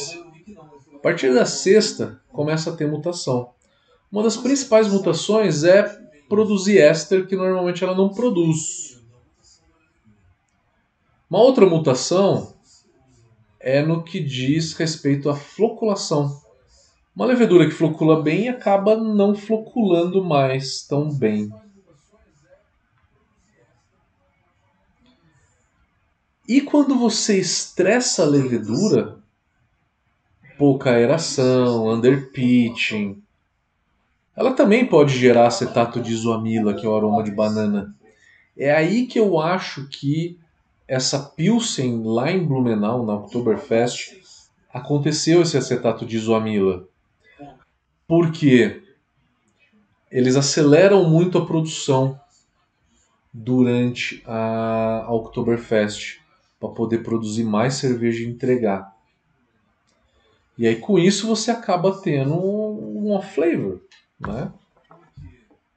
a 0.95 0.97
partir 0.97 1.31
da 1.35 1.45
sexta 1.45 2.19
começa 2.29 2.71
a 2.71 2.75
ter 2.75 2.89
mutação. 2.89 3.51
Uma 4.11 4.23
das 4.23 4.37
principais 4.37 4.91
mutações 4.91 5.63
é 5.63 5.83
produzir 6.27 6.79
éster 6.79 7.27
que 7.27 7.35
normalmente 7.35 7.83
ela 7.83 7.93
não 7.93 8.09
produz. 8.09 8.99
Uma 11.29 11.41
outra 11.43 11.67
mutação 11.67 12.52
é 13.63 13.81
no 13.81 14.03
que 14.03 14.19
diz 14.19 14.73
respeito 14.73 15.29
à 15.29 15.35
floculação. 15.35 16.37
Uma 17.15 17.25
levedura 17.25 17.65
que 17.65 17.71
flocula 17.71 18.21
bem 18.21 18.49
acaba 18.49 18.97
não 18.97 19.33
floculando 19.33 20.21
mais 20.21 20.85
tão 20.85 21.09
bem. 21.09 21.49
E 26.45 26.59
quando 26.59 26.99
você 26.99 27.39
estressa 27.39 28.23
a 28.23 28.25
levedura, 28.25 29.17
pouca 30.57 30.91
aeração, 30.91 31.87
underpitching, 31.87 33.23
ela 34.35 34.51
também 34.53 34.85
pode 34.85 35.17
gerar 35.17 35.47
acetato 35.47 36.01
de 36.01 36.11
isoamila, 36.11 36.73
que 36.73 36.85
é 36.85 36.89
o 36.89 36.95
aroma 36.97 37.23
de 37.23 37.31
banana. 37.31 37.95
É 38.57 38.73
aí 38.73 39.07
que 39.07 39.17
eu 39.17 39.39
acho 39.39 39.87
que 39.87 40.37
essa 40.87 41.19
Pilsen 41.19 42.03
lá 42.03 42.31
em 42.31 42.45
Blumenau, 42.45 43.05
na 43.05 43.15
Oktoberfest, 43.15 44.21
aconteceu 44.71 45.41
esse 45.41 45.57
acetato 45.57 46.05
de 46.05 46.17
isoamila. 46.17 46.87
Porque 48.07 48.83
eles 50.11 50.35
aceleram 50.35 51.09
muito 51.09 51.37
a 51.37 51.45
produção 51.45 52.19
durante 53.33 54.21
a 54.25 55.07
Oktoberfest 55.09 56.19
para 56.59 56.69
poder 56.69 56.99
produzir 56.99 57.43
mais 57.43 57.75
cerveja 57.75 58.23
e 58.23 58.27
entregar. 58.27 58.93
E 60.57 60.67
aí 60.67 60.75
com 60.75 60.99
isso 60.99 61.27
você 61.27 61.49
acaba 61.49 61.99
tendo 61.99 62.35
uma 62.35 63.21
flavor, 63.21 63.81
né? 64.19 64.51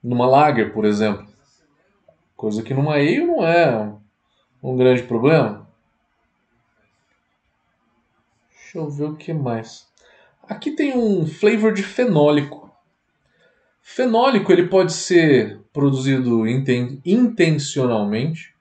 Numa 0.03 0.27
lager, 0.27 0.73
por 0.73 0.85
exemplo. 0.85 1.27
Coisa 2.37 2.63
que 2.63 2.75
numa 2.75 2.95
ale 2.95 3.25
não 3.25 3.47
é 3.47 3.96
um 4.63 4.77
grande 4.77 5.03
problema. 5.03 5.67
Deixa 8.51 8.79
eu 8.79 8.91
ver 8.91 9.05
o 9.05 9.17
que 9.17 9.33
mais. 9.33 9.87
Aqui 10.43 10.71
tem 10.71 10.97
um 10.97 11.27
flavor 11.27 11.73
de 11.73 11.83
fenólico. 11.83 12.71
Fenólico 13.81 14.53
ele 14.53 14.69
pode 14.69 14.93
ser 14.93 15.61
produzido 15.73 16.47
inten 16.47 17.01
intencionalmente 17.05 18.55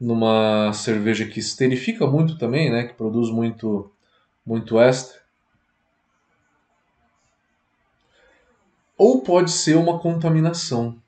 numa 0.00 0.72
cerveja 0.72 1.26
que 1.26 1.40
esterifica 1.40 2.06
muito 2.06 2.38
também, 2.38 2.70
né, 2.70 2.84
que 2.84 2.94
produz 2.94 3.30
muito 3.30 3.90
muito 4.44 4.80
éster. 4.80 5.20
Ou 8.96 9.22
pode 9.22 9.50
ser 9.50 9.76
uma 9.76 9.98
contaminação. 9.98 11.00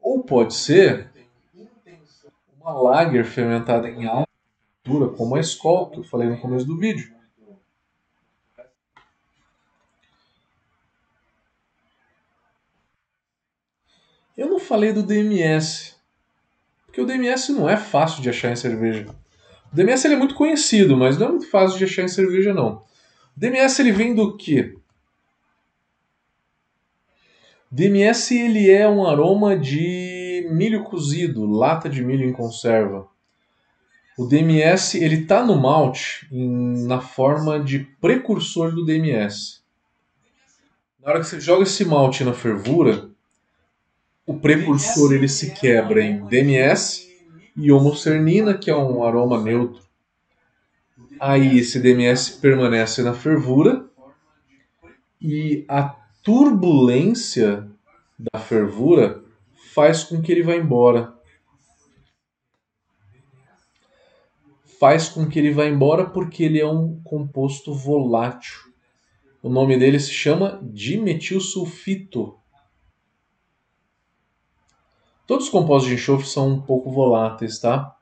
Ou 0.00 0.22
pode 0.24 0.54
ser 0.54 1.13
uma 2.64 2.72
lager 2.72 3.26
fermentada 3.26 3.90
em 3.90 4.06
alta 4.06 4.28
temperatura, 4.82 5.14
como 5.16 5.36
a 5.36 5.40
Skol, 5.40 5.90
que 5.90 5.98
eu 5.98 6.04
falei 6.04 6.28
no 6.28 6.38
começo 6.38 6.64
do 6.64 6.78
vídeo. 6.78 7.12
Eu 14.34 14.48
não 14.48 14.58
falei 14.58 14.92
do 14.92 15.02
DMS, 15.02 15.94
porque 16.86 17.00
o 17.00 17.06
DMS 17.06 17.52
não 17.52 17.68
é 17.68 17.76
fácil 17.76 18.22
de 18.22 18.30
achar 18.30 18.50
em 18.50 18.56
cerveja. 18.56 19.06
O 19.70 19.76
DMS 19.76 20.06
ele 20.06 20.14
é 20.14 20.18
muito 20.18 20.34
conhecido, 20.34 20.96
mas 20.96 21.18
não 21.18 21.26
é 21.26 21.30
muito 21.30 21.50
fácil 21.50 21.78
de 21.78 21.84
achar 21.84 22.02
em 22.02 22.08
cerveja, 22.08 22.52
não. 22.52 22.78
O 23.36 23.40
DMS 23.40 23.80
ele 23.80 23.92
vem 23.92 24.14
do 24.14 24.36
quê? 24.36 24.76
DMS 27.70 28.34
ele 28.34 28.70
é 28.70 28.88
um 28.88 29.06
aroma 29.06 29.56
de 29.56 30.13
milho 30.48 30.84
cozido, 30.84 31.44
lata 31.44 31.88
de 31.88 32.02
milho 32.02 32.28
em 32.28 32.32
conserva. 32.32 33.08
O 34.16 34.26
DMS 34.26 34.96
ele 35.02 35.22
está 35.22 35.44
no 35.44 35.60
malte 35.60 36.28
na 36.30 37.00
forma 37.00 37.58
de 37.58 37.80
precursor 38.00 38.72
do 38.72 38.84
DMS. 38.84 39.60
Na 41.02 41.10
hora 41.10 41.20
que 41.20 41.26
você 41.26 41.40
joga 41.40 41.64
esse 41.64 41.84
malte 41.84 42.22
na 42.22 42.32
fervura, 42.32 43.10
o 44.24 44.38
precursor 44.38 45.12
ele 45.12 45.28
se 45.28 45.50
quebra 45.52 46.00
em 46.00 46.24
DMS 46.26 47.12
e 47.56 47.72
homocernina, 47.72 48.56
que 48.56 48.70
é 48.70 48.76
um 48.76 49.02
aroma 49.02 49.42
neutro. 49.42 49.82
Aí 51.18 51.58
esse 51.58 51.80
DMS 51.80 52.38
permanece 52.40 53.02
na 53.02 53.14
fervura 53.14 53.84
e 55.20 55.64
a 55.68 55.94
turbulência 56.22 57.68
da 58.18 58.38
fervura 58.38 59.23
faz 59.74 60.04
com 60.04 60.22
que 60.22 60.30
ele 60.30 60.42
vá 60.42 60.54
embora. 60.54 61.12
Faz 64.78 65.08
com 65.08 65.28
que 65.28 65.38
ele 65.38 65.50
vá 65.50 65.66
embora 65.66 66.08
porque 66.08 66.44
ele 66.44 66.60
é 66.60 66.66
um 66.66 67.00
composto 67.02 67.74
volátil. 67.74 68.54
O 69.42 69.48
nome 69.48 69.76
dele 69.76 69.98
se 69.98 70.12
chama 70.12 70.60
dimetilsulfito. 70.62 72.38
Todos 75.26 75.46
os 75.46 75.50
compostos 75.50 75.88
de 75.88 75.96
enxofre 75.96 76.26
são 76.26 76.50
um 76.50 76.60
pouco 76.60 76.90
voláteis, 76.90 77.58
tá? 77.58 77.96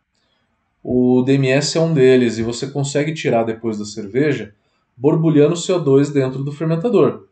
O 0.83 1.23
DMS 1.23 1.79
é 1.79 1.81
um 1.81 1.95
deles 1.95 2.37
e 2.37 2.43
você 2.43 2.71
consegue 2.71 3.15
tirar 3.15 3.45
depois 3.45 3.79
da 3.79 3.85
cerveja 3.85 4.55
borbulhando 4.97 5.55
CO2 5.55 6.13
dentro 6.13 6.45
do 6.45 6.53
fermentador. 6.53 7.32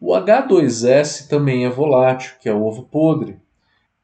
O 0.00 0.12
H2S 0.12 1.28
também 1.28 1.64
é 1.64 1.70
volátil, 1.70 2.34
que 2.40 2.48
é 2.48 2.52
o 2.52 2.62
ovo 2.62 2.84
podre. 2.84 3.38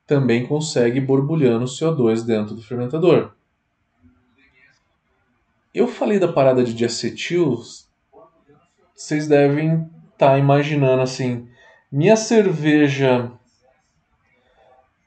Também 0.07 0.47
consegue 0.47 1.01
borbulhando 1.01 1.67
CO2 1.67 2.25
dentro 2.25 2.55
do 2.55 2.63
fermentador. 2.63 3.33
Eu 5.75 5.87
falei 5.87 6.19
da 6.19 6.33
parada 6.33 6.63
de 6.63 6.75
diacetil, 6.75 7.59
vocês 8.95 9.27
devem 9.27 9.91
estar 10.13 10.33
tá 10.33 10.39
imaginando 10.39 11.03
assim, 11.03 11.49
minha 11.91 12.17
cerveja 12.17 13.31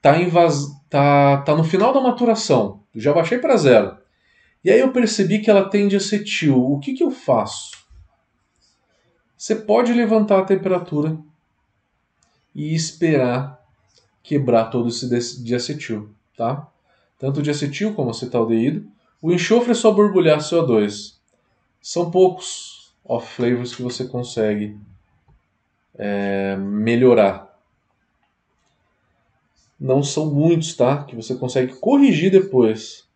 tá, 0.01 0.19
invas... 0.19 0.67
tá, 0.89 1.37
tá 1.37 1.55
no 1.55 1.63
final 1.63 1.93
da 1.93 2.01
maturação, 2.01 2.81
já 2.95 3.13
baixei 3.13 3.37
para 3.37 3.57
zero. 3.57 3.97
E 4.63 4.71
aí 4.71 4.79
eu 4.79 4.91
percebi 4.91 5.39
que 5.39 5.49
ela 5.51 5.69
tem 5.69 5.87
diacetil. 5.87 6.59
O 6.59 6.79
que, 6.79 6.93
que 6.93 7.03
eu 7.03 7.11
faço? 7.11 7.84
Você 9.37 9.55
pode 9.55 9.93
levantar 9.93 10.39
a 10.39 10.45
temperatura 10.45 11.17
e 12.53 12.73
esperar 12.73 13.61
quebrar 14.23 14.65
todo 14.65 14.89
esse 14.89 15.43
diacetil, 15.43 16.09
tá? 16.35 16.67
Tanto 17.19 17.39
o 17.39 17.43
diacetil 17.43 17.93
como 17.93 18.07
o 18.07 18.11
acetaldeído. 18.11 18.89
O 19.21 19.31
enxofre 19.31 19.71
é 19.71 19.75
só 19.75 19.91
borbulhar 19.91 20.39
CO2. 20.39 21.15
São 21.81 22.09
poucos 22.09 22.93
off 23.03 23.35
flavors 23.35 23.75
que 23.75 23.83
você 23.83 24.05
consegue 24.05 24.77
é, 25.93 26.55
melhorar. 26.57 27.55
Não 29.79 30.01
são 30.01 30.33
muitos, 30.33 30.73
tá? 30.73 31.03
Que 31.03 31.15
você 31.15 31.35
consegue 31.35 31.75
corrigir 31.75 32.31
depois. 32.31 33.07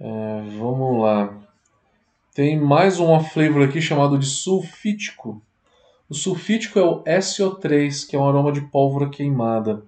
É, 0.00 0.40
vamos 0.58 1.00
lá. 1.02 1.47
Tem 2.38 2.56
mais 2.56 3.00
um 3.00 3.18
flavor 3.18 3.64
aqui 3.64 3.82
chamado 3.82 4.16
de 4.16 4.24
sulfítico. 4.24 5.42
O 6.08 6.14
sulfítico 6.14 6.78
é 6.78 6.82
o 6.84 7.02
SO3, 7.02 8.08
que 8.08 8.14
é 8.14 8.18
um 8.20 8.28
aroma 8.28 8.52
de 8.52 8.60
pólvora 8.60 9.10
queimada. 9.10 9.82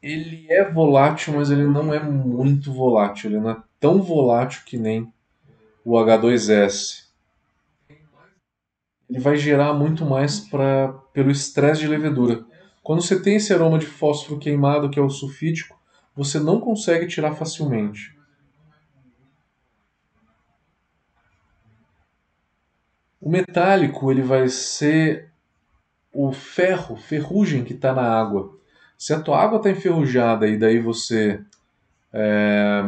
Ele 0.00 0.46
é 0.48 0.62
volátil, 0.70 1.34
mas 1.34 1.50
ele 1.50 1.64
não 1.64 1.92
é 1.92 2.00
muito 2.00 2.72
volátil. 2.72 3.30
Ele 3.30 3.40
não 3.40 3.50
é 3.50 3.56
tão 3.80 4.00
volátil 4.00 4.62
que 4.64 4.78
nem 4.78 5.12
o 5.84 5.94
H2S. 5.94 7.06
Ele 9.10 9.18
vai 9.18 9.36
gerar 9.36 9.72
muito 9.74 10.04
mais 10.04 10.38
pra, 10.38 10.92
pelo 11.12 11.32
estresse 11.32 11.80
de 11.80 11.88
levedura. 11.88 12.44
Quando 12.80 13.02
você 13.02 13.20
tem 13.20 13.34
esse 13.34 13.52
aroma 13.52 13.76
de 13.76 13.86
fósforo 13.86 14.38
queimado, 14.38 14.88
que 14.88 15.00
é 15.00 15.02
o 15.02 15.10
sulfítico, 15.10 15.76
você 16.14 16.38
não 16.38 16.60
consegue 16.60 17.08
tirar 17.08 17.34
facilmente. 17.34 18.21
O 23.22 23.30
metálico 23.30 24.10
ele 24.10 24.20
vai 24.20 24.48
ser 24.48 25.30
o 26.12 26.32
ferro, 26.32 26.96
ferrugem 26.96 27.62
que 27.62 27.72
está 27.72 27.94
na 27.94 28.02
água. 28.02 28.58
Se 28.98 29.14
a 29.14 29.20
tua 29.20 29.40
água 29.40 29.58
está 29.58 29.70
enferrujada 29.70 30.48
e 30.48 30.58
daí 30.58 30.80
você 30.80 31.40
é, 32.12 32.82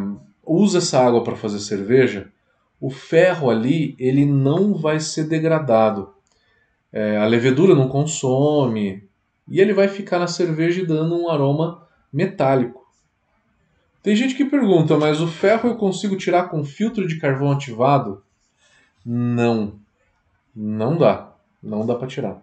usa 0.44 0.78
essa 0.78 0.98
água 0.98 1.22
para 1.22 1.36
fazer 1.36 1.60
cerveja, 1.60 2.32
o 2.80 2.90
ferro 2.90 3.48
ali 3.48 3.94
ele 3.96 4.26
não 4.26 4.74
vai 4.74 4.98
ser 4.98 5.28
degradado. 5.28 6.12
É, 6.92 7.16
a 7.16 7.26
levedura 7.26 7.72
não 7.76 7.88
consome 7.88 9.08
e 9.46 9.60
ele 9.60 9.72
vai 9.72 9.86
ficar 9.86 10.18
na 10.18 10.26
cerveja 10.26 10.84
dando 10.84 11.16
um 11.16 11.30
aroma 11.30 11.86
metálico. 12.12 12.84
Tem 14.02 14.16
gente 14.16 14.34
que 14.34 14.44
pergunta, 14.44 14.96
mas 14.96 15.20
o 15.20 15.28
ferro 15.28 15.68
eu 15.68 15.76
consigo 15.76 16.16
tirar 16.16 16.48
com 16.48 16.64
filtro 16.64 17.06
de 17.06 17.20
carvão 17.20 17.52
ativado? 17.52 18.20
Não. 19.06 19.83
Não 20.54 20.96
dá. 20.96 21.32
Não 21.62 21.84
dá 21.84 21.94
para 21.94 22.06
tirar. 22.06 22.42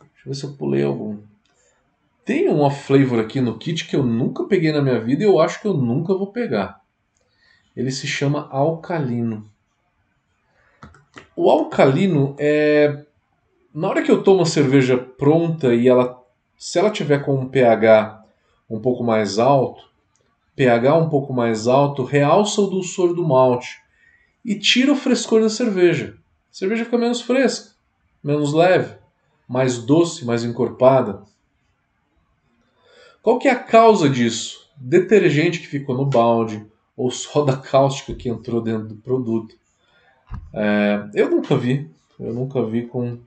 Deixa 0.00 0.26
eu 0.26 0.32
ver 0.32 0.34
se 0.34 0.44
eu 0.44 0.52
pulei 0.54 0.82
algum. 0.82 1.18
Tem 2.24 2.48
uma 2.48 2.70
flavor 2.70 3.20
aqui 3.20 3.40
no 3.40 3.58
kit 3.58 3.86
que 3.86 3.96
eu 3.96 4.02
nunca 4.02 4.44
peguei 4.44 4.72
na 4.72 4.80
minha 4.80 5.00
vida 5.00 5.22
e 5.22 5.26
eu 5.26 5.40
acho 5.40 5.60
que 5.60 5.66
eu 5.66 5.74
nunca 5.74 6.14
vou 6.14 6.32
pegar. 6.32 6.80
Ele 7.76 7.90
se 7.90 8.06
chama 8.06 8.48
alcalino. 8.50 9.50
O 11.34 11.50
alcalino 11.50 12.36
é. 12.38 13.04
Na 13.74 13.88
hora 13.88 14.02
que 14.02 14.10
eu 14.10 14.22
tomo 14.22 14.42
a 14.42 14.46
cerveja 14.46 14.96
pronta 14.96 15.74
e 15.74 15.88
ela. 15.88 16.22
Se 16.56 16.78
ela 16.78 16.90
tiver 16.90 17.24
com 17.24 17.34
um 17.34 17.48
pH 17.48 18.24
um 18.70 18.80
pouco 18.80 19.02
mais 19.02 19.38
alto, 19.38 19.82
pH 20.54 20.96
um 20.96 21.08
pouco 21.08 21.32
mais 21.32 21.66
alto, 21.66 22.04
realça 22.04 22.60
o 22.60 22.68
dulçor 22.68 23.14
do 23.14 23.26
malte 23.26 23.80
e 24.44 24.54
tira 24.56 24.92
o 24.92 24.96
frescor 24.96 25.40
da 25.40 25.48
cerveja. 25.48 26.16
A 26.52 26.54
cerveja 26.54 26.84
fica 26.84 26.98
menos 26.98 27.22
fresca, 27.22 27.74
menos 28.22 28.52
leve, 28.52 28.98
mais 29.48 29.78
doce, 29.78 30.22
mais 30.22 30.44
encorpada. 30.44 31.22
Qual 33.22 33.38
que 33.38 33.48
é 33.48 33.52
a 33.52 33.58
causa 33.58 34.06
disso? 34.06 34.70
Detergente 34.76 35.60
que 35.60 35.66
ficou 35.66 35.96
no 35.96 36.04
balde 36.04 36.66
ou 36.94 37.10
soda 37.10 37.56
cáustica 37.56 38.14
que 38.14 38.28
entrou 38.28 38.60
dentro 38.60 38.88
do 38.88 38.96
produto. 38.96 39.56
É, 40.52 41.08
eu 41.14 41.30
nunca 41.30 41.56
vi, 41.56 41.90
eu 42.20 42.34
nunca 42.34 42.62
vi 42.66 42.86
com 42.86 43.18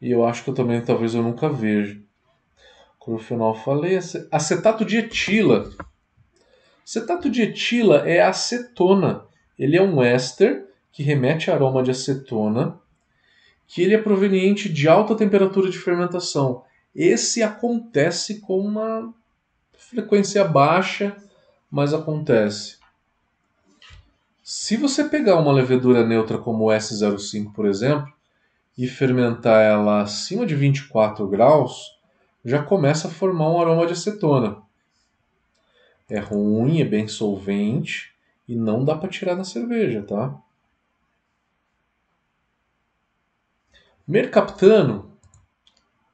e 0.00 0.10
eu 0.10 0.24
acho 0.24 0.42
que 0.42 0.50
eu 0.50 0.54
também 0.54 0.82
talvez 0.82 1.14
eu 1.14 1.22
nunca 1.22 1.48
veja. 1.48 2.00
Clorofenol 2.98 3.54
falei, 3.54 3.98
acetato 4.30 4.82
de 4.82 4.96
etila. 4.96 5.70
Acetato 6.82 7.28
de 7.28 7.42
etila 7.42 8.08
é 8.08 8.22
acetona. 8.22 9.26
Ele 9.58 9.76
é 9.76 9.82
um 9.82 10.02
éster 10.02 10.71
que 10.92 11.02
remete 11.02 11.50
a 11.50 11.54
aroma 11.54 11.82
de 11.82 11.90
acetona, 11.90 12.78
que 13.66 13.80
ele 13.80 13.94
é 13.94 13.98
proveniente 13.98 14.68
de 14.68 14.86
alta 14.86 15.14
temperatura 15.14 15.70
de 15.70 15.78
fermentação. 15.78 16.62
Esse 16.94 17.42
acontece 17.42 18.40
com 18.40 18.58
uma 18.58 19.12
frequência 19.72 20.44
baixa, 20.44 21.16
mas 21.70 21.94
acontece. 21.94 22.76
Se 24.42 24.76
você 24.76 25.04
pegar 25.04 25.36
uma 25.36 25.52
levedura 25.52 26.06
neutra 26.06 26.36
como 26.36 26.64
o 26.64 26.68
S05, 26.68 27.52
por 27.54 27.64
exemplo, 27.64 28.12
e 28.76 28.86
fermentar 28.86 29.62
ela 29.62 30.02
acima 30.02 30.44
de 30.44 30.54
24 30.54 31.26
graus, 31.28 31.98
já 32.44 32.62
começa 32.62 33.08
a 33.08 33.10
formar 33.10 33.50
um 33.50 33.60
aroma 33.60 33.86
de 33.86 33.92
acetona. 33.92 34.58
É 36.10 36.18
ruim, 36.18 36.80
é 36.80 36.84
bem 36.84 37.08
solvente 37.08 38.12
e 38.46 38.54
não 38.54 38.84
dá 38.84 38.96
para 38.96 39.08
tirar 39.08 39.34
da 39.34 39.44
cerveja, 39.44 40.02
tá? 40.02 40.36
Mercaptano 44.06 45.12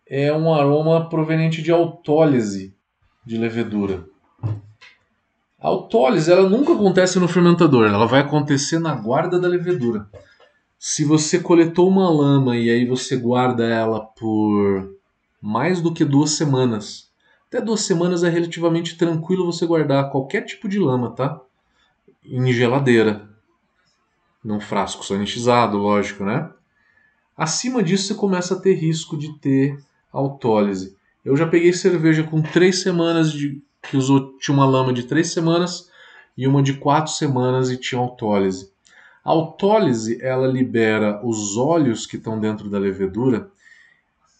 é 0.07 0.31
um 0.31 0.53
aroma 0.53 1.09
proveniente 1.09 1.62
de 1.62 1.72
autólise 1.72 2.77
de 3.24 3.38
levedura. 3.38 4.07
A 5.59 5.68
autólise 5.68 6.31
ela 6.31 6.46
nunca 6.46 6.74
acontece 6.74 7.18
no 7.18 7.27
fermentador, 7.27 7.87
ela 7.87 8.07
vai 8.07 8.20
acontecer 8.20 8.79
na 8.79 8.94
guarda 8.94 9.40
da 9.40 9.48
levedura. 9.48 10.07
Se 10.79 11.03
você 11.03 11.40
coletou 11.40 11.88
uma 11.88 12.11
lama 12.11 12.59
e 12.59 12.70
aí 12.70 12.85
você 12.85 13.16
guarda 13.16 13.64
ela 13.64 14.01
por 14.01 14.94
mais 15.40 15.81
do 15.81 15.92
que 15.92 16.05
duas 16.05 16.33
semanas, 16.33 17.11
até 17.48 17.59
duas 17.59 17.81
semanas 17.81 18.22
é 18.22 18.29
relativamente 18.29 18.98
tranquilo 18.98 19.46
você 19.46 19.66
guardar 19.66 20.11
qualquer 20.11 20.42
tipo 20.42 20.68
de 20.68 20.79
lama, 20.79 21.12
tá? 21.12 21.40
Em 22.22 22.53
geladeira, 22.53 23.27
num 24.44 24.61
frasco 24.61 25.05
sanitizado, 25.05 25.79
lógico, 25.79 26.22
né? 26.22 26.53
Acima 27.38 27.85
disso, 27.85 28.09
você 28.09 28.14
começa 28.14 28.55
a 28.55 28.61
ter 28.61 28.74
risco 28.74 29.16
de 29.16 29.33
ter 29.38 29.79
autólise. 30.12 30.96
Eu 31.24 31.37
já 31.37 31.46
peguei 31.46 31.72
cerveja 31.72 32.24
com 32.24 32.42
três 32.42 32.83
semanas 32.83 33.31
de 33.31 33.62
que 33.80 33.97
usou 33.97 34.36
tinha 34.39 34.53
uma 34.53 34.66
lama 34.66 34.93
de 34.93 35.05
três 35.05 35.32
semanas 35.32 35.89
e 36.36 36.49
uma 36.49 36.61
de 36.61 36.74
quatro 36.74 37.12
semanas 37.12 37.70
e 37.70 37.76
tinha 37.76 38.01
autólise. 38.01 38.72
A 39.24 39.30
autólise 39.30 40.18
ela 40.20 40.49
libera 40.49 41.24
os 41.24 41.57
óleos 41.57 42.07
que 42.07 42.16
estão 42.16 42.41
dentro 42.41 42.68
da 42.68 42.76
levedura 42.76 43.49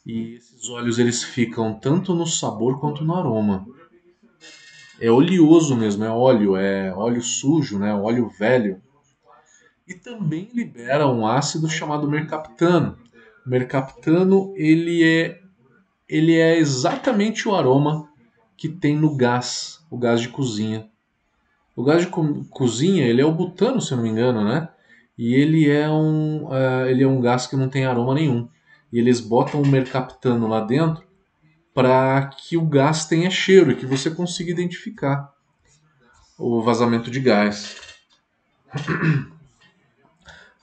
e 0.05 0.35
esses 0.35 0.69
óleos 0.69 0.99
eles 0.99 1.23
ficam 1.23 1.75
tanto 1.75 2.17
no 2.17 2.27
sabor 2.27 2.81
quanto 2.81 3.05
no 3.05 3.15
aroma. 3.15 3.65
É 5.01 5.09
oleoso 5.09 5.77
mesmo, 5.77 6.03
é 6.03 6.11
óleo, 6.11 6.57
é 6.57 6.93
óleo 6.93 7.23
sujo, 7.23 7.79
né? 7.79 7.95
Óleo 7.95 8.29
velho 8.29 8.83
e 9.89 9.95
também 9.95 10.51
libera 10.53 11.09
um 11.09 11.27
ácido 11.27 11.69
chamado 11.69 12.09
mercaptano. 12.09 12.99
O 13.45 13.49
mercaptano 13.49 14.53
ele 14.55 15.03
é, 15.03 15.41
ele 16.07 16.37
é 16.37 16.59
exatamente 16.59 17.49
o 17.49 17.55
aroma 17.55 18.07
que 18.57 18.69
tem 18.69 18.95
no 18.95 19.17
gás, 19.17 19.83
o 19.91 19.97
gás 19.97 20.21
de 20.21 20.29
cozinha. 20.29 20.91
O 21.75 21.83
gás 21.83 22.03
de 22.03 22.09
co 22.09 22.45
cozinha 22.51 23.07
ele 23.07 23.23
é 23.23 23.25
o 23.25 23.33
butano, 23.33 23.81
se 23.81 23.93
eu 23.93 23.97
não 23.97 24.05
me 24.05 24.11
engano, 24.11 24.45
né? 24.45 24.69
E 25.17 25.35
ele 25.35 25.69
é 25.69 25.89
um, 25.89 26.47
uh, 26.49 26.87
ele 26.87 27.03
é 27.03 27.09
um 27.09 27.21
gás 27.21 27.47
que 27.47 27.57
não 27.57 27.69
tem 27.69 27.87
aroma 27.87 28.15
nenhum. 28.15 28.49
E 28.93 28.99
eles 28.99 29.21
botam 29.21 29.63
o 29.63 29.67
mercaptano 29.67 30.47
lá 30.47 30.61
dentro 30.61 31.03
para 31.73 32.27
que 32.27 32.57
o 32.57 32.67
gás 32.67 33.07
tenha 33.07 33.31
cheiro 33.31 33.71
e 33.71 33.77
que 33.77 33.87
você 33.87 34.11
consiga 34.11 34.51
identificar. 34.51 35.33
o 36.39 36.61
vazamento 36.63 37.11
de 37.11 37.21
gás. 37.21 37.77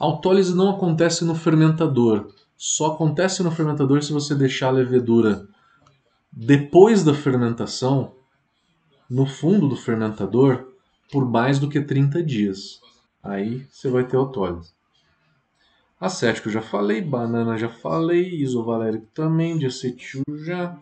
Autólise 0.06 0.56
não 0.56 0.70
acontece 0.70 1.26
no 1.26 1.34
fermentador. 1.34 2.32
Só 2.56 2.94
acontece 2.94 3.42
no 3.42 3.50
fermentador 3.50 4.04
se 4.04 4.14
você 4.14 4.36
deixar 4.36 4.68
a 4.68 4.72
levedura 4.72 5.48
depois 6.32 7.04
da 7.04 7.12
fermentação 7.12 8.14
no 9.10 9.26
fundo 9.26 9.68
do 9.68 9.76
fermentador 9.76 10.68
por 11.12 11.28
mais 11.28 11.58
do 11.58 11.68
que 11.68 11.82
30 11.82 12.22
dias. 12.22 12.80
Aí 13.24 13.66
você 13.72 13.90
vai 13.90 14.04
ter 14.04 14.16
autólise. 14.16 14.74
Acético 16.00 16.52
já 16.52 16.62
falei, 16.62 17.02
banana 17.02 17.58
já 17.58 17.70
falei, 17.70 18.30
isovalérico 18.36 19.08
também, 19.08 19.58
diacetil 19.58 20.22
já, 20.44 20.78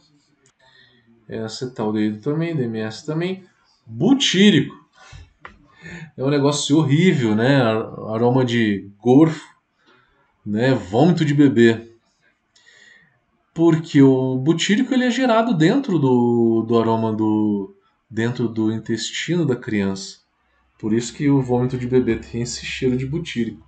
é, 1.30 1.40
acetaldeído 1.40 2.20
também, 2.20 2.54
DMS 2.54 3.06
também, 3.06 3.46
butírico. 3.86 4.83
É 6.16 6.24
um 6.24 6.30
negócio 6.30 6.78
horrível, 6.78 7.36
né? 7.36 7.62
Aroma 7.62 8.46
de 8.46 8.90
gorfo, 9.00 9.48
né? 10.46 10.74
Vômito 10.74 11.26
de 11.26 11.34
bebê. 11.34 11.92
Porque 13.54 14.02
o 14.02 14.38
butírico 14.38 14.94
ele 14.94 15.06
é 15.06 15.12
gerado 15.12 15.54
dentro 15.56 15.98
do, 15.98 16.64
do 16.68 16.80
aroma 16.80 17.12
do 17.12 17.76
dentro 18.10 18.48
do 18.48 18.72
intestino 18.72 19.44
da 19.44 19.56
criança. 19.56 20.20
Por 20.80 20.94
isso 20.94 21.14
que 21.14 21.30
o 21.30 21.42
vômito 21.42 21.78
de 21.78 21.88
bebê 21.88 22.18
tem 22.18 22.44
esse 22.44 22.64
cheiro 22.64 22.96
de 22.96 23.08
butírico. 23.08 23.66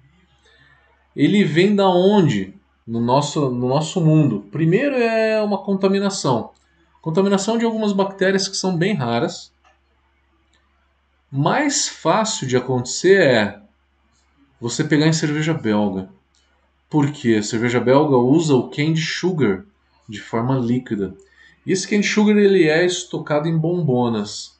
Ele 1.15 1.43
vem 1.43 1.75
da 1.75 1.89
onde? 1.89 2.53
No 2.85 2.99
nosso, 2.99 3.49
no 3.49 3.67
nosso 3.67 3.99
mundo. 3.99 4.45
Primeiro 4.51 4.95
é 4.95 5.41
uma 5.41 5.63
contaminação. 5.63 6.51
Contaminação 7.01 7.57
de 7.57 7.65
algumas 7.65 7.91
bactérias 7.91 8.47
que 8.47 8.55
são 8.55 8.77
bem 8.77 8.93
raras. 8.93 9.51
Mais 11.37 11.89
fácil 11.89 12.47
de 12.47 12.55
acontecer 12.55 13.21
é 13.21 13.59
você 14.57 14.85
pegar 14.85 15.05
em 15.05 15.11
cerveja 15.11 15.53
belga. 15.53 16.07
Porque 16.89 17.33
a 17.33 17.43
cerveja 17.43 17.77
belga 17.77 18.15
usa 18.15 18.55
o 18.55 18.69
candy 18.69 19.01
sugar 19.01 19.65
de 20.07 20.21
forma 20.21 20.57
líquida. 20.57 21.13
E 21.65 21.73
esse 21.73 21.85
candy 21.89 22.07
sugar 22.07 22.37
ele 22.37 22.69
é 22.69 22.85
estocado 22.85 23.49
em 23.49 23.57
bombonas. 23.57 24.57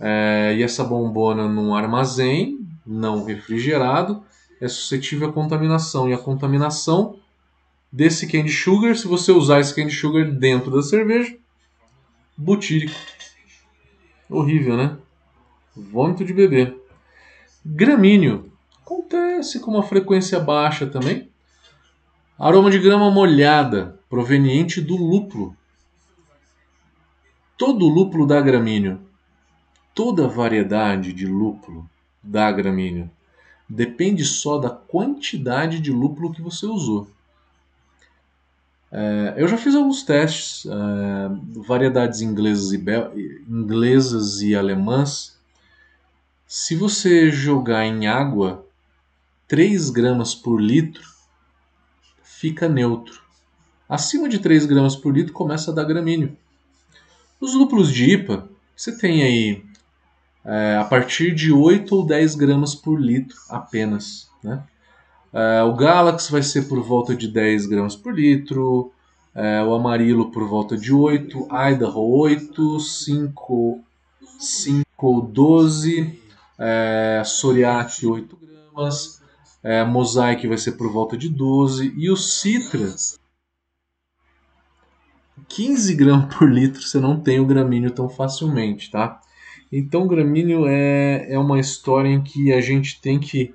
É, 0.00 0.54
e 0.56 0.62
essa 0.62 0.82
bombona 0.82 1.46
num 1.46 1.74
armazém 1.74 2.66
não 2.86 3.26
refrigerado 3.26 4.24
é 4.58 4.68
suscetível 4.68 5.28
à 5.28 5.32
contaminação. 5.34 6.08
E 6.08 6.14
a 6.14 6.18
contaminação 6.18 7.18
desse 7.92 8.26
candy 8.26 8.50
sugar, 8.50 8.96
se 8.96 9.06
você 9.06 9.32
usar 9.32 9.60
esse 9.60 9.74
candy 9.74 9.94
sugar 9.94 10.24
dentro 10.24 10.70
da 10.70 10.80
cerveja, 10.80 11.36
butírico. 12.38 12.98
Horrível, 14.30 14.78
né? 14.78 14.96
Vômito 15.76 16.24
de 16.24 16.32
bebê. 16.32 16.76
Gramíneo. 17.64 18.50
Acontece 18.82 19.60
com 19.60 19.70
uma 19.70 19.82
frequência 19.82 20.40
baixa 20.40 20.86
também. 20.86 21.28
Aroma 22.38 22.70
de 22.70 22.78
grama 22.78 23.10
molhada, 23.10 24.00
proveniente 24.08 24.80
do 24.80 24.96
lúpulo. 24.96 25.56
Todo 27.56 27.88
lúpulo 27.88 28.26
dá 28.26 28.40
gramíneo. 28.40 29.00
Toda 29.94 30.26
variedade 30.26 31.12
de 31.12 31.26
lúpulo 31.26 31.88
dá 32.22 32.50
gramíneo. 32.50 33.10
Depende 33.68 34.24
só 34.24 34.58
da 34.58 34.70
quantidade 34.70 35.78
de 35.78 35.92
lúpulo 35.92 36.32
que 36.32 36.42
você 36.42 36.66
usou. 36.66 37.08
É, 38.90 39.34
eu 39.36 39.46
já 39.46 39.56
fiz 39.56 39.74
alguns 39.74 40.02
testes, 40.02 40.66
é, 40.66 41.60
variedades 41.60 42.20
inglesas 42.20 42.72
e, 42.72 43.44
inglesas 43.48 44.42
e 44.42 44.54
alemãs. 44.56 45.38
Se 46.52 46.74
você 46.74 47.30
jogar 47.30 47.86
em 47.86 48.08
água 48.08 48.66
3 49.46 49.88
gramas 49.90 50.34
por 50.34 50.60
litro, 50.60 51.06
fica 52.24 52.68
neutro. 52.68 53.22
Acima 53.88 54.28
de 54.28 54.40
3 54.40 54.66
gramas 54.66 54.96
por 54.96 55.14
litro 55.14 55.32
começa 55.32 55.70
a 55.70 55.74
dar 55.74 55.84
gramíneo. 55.84 56.36
Os 57.40 57.54
lúpulos 57.54 57.92
de 57.92 58.14
IPA, 58.14 58.48
você 58.74 58.98
tem 58.98 59.22
aí 59.22 59.64
é, 60.44 60.76
a 60.76 60.84
partir 60.84 61.32
de 61.36 61.52
8 61.52 61.94
ou 61.94 62.04
10 62.04 62.34
gramas 62.34 62.74
por 62.74 63.00
litro 63.00 63.38
apenas. 63.48 64.28
Né? 64.42 64.60
É, 65.32 65.62
o 65.62 65.72
Galaxy 65.76 66.32
vai 66.32 66.42
ser 66.42 66.62
por 66.62 66.82
volta 66.82 67.14
de 67.14 67.28
10 67.28 67.66
gramas 67.66 67.94
por 67.94 68.12
litro, 68.12 68.90
é, 69.36 69.62
o 69.62 69.72
Amarilo 69.72 70.32
por 70.32 70.48
volta 70.48 70.76
de 70.76 70.92
8, 70.92 71.46
Idaho 71.72 72.00
8, 72.00 72.80
5, 72.80 73.84
5 74.40 75.30
12, 75.32 76.20
é, 76.60 77.22
Soriaki 77.24 78.06
8 78.06 78.36
gramas, 78.36 79.22
é, 79.62 79.82
Mosaic 79.84 80.46
vai 80.46 80.58
ser 80.58 80.72
por 80.72 80.92
volta 80.92 81.16
de 81.16 81.28
12 81.28 81.94
e 81.96 82.10
o 82.10 82.16
Citra 82.16 82.94
15 85.48 85.94
gramas 85.94 86.34
por 86.34 86.50
litro 86.50 86.82
você 86.82 87.00
não 87.00 87.18
tem 87.18 87.40
o 87.40 87.46
gramíneo 87.46 87.90
tão 87.90 88.08
facilmente, 88.08 88.90
tá? 88.90 89.20
Então, 89.72 90.02
o 90.02 90.08
gramíneo 90.08 90.66
é, 90.66 91.32
é 91.32 91.38
uma 91.38 91.60
história 91.60 92.08
em 92.08 92.22
que 92.22 92.52
a 92.52 92.60
gente 92.60 93.00
tem 93.00 93.20
que, 93.20 93.54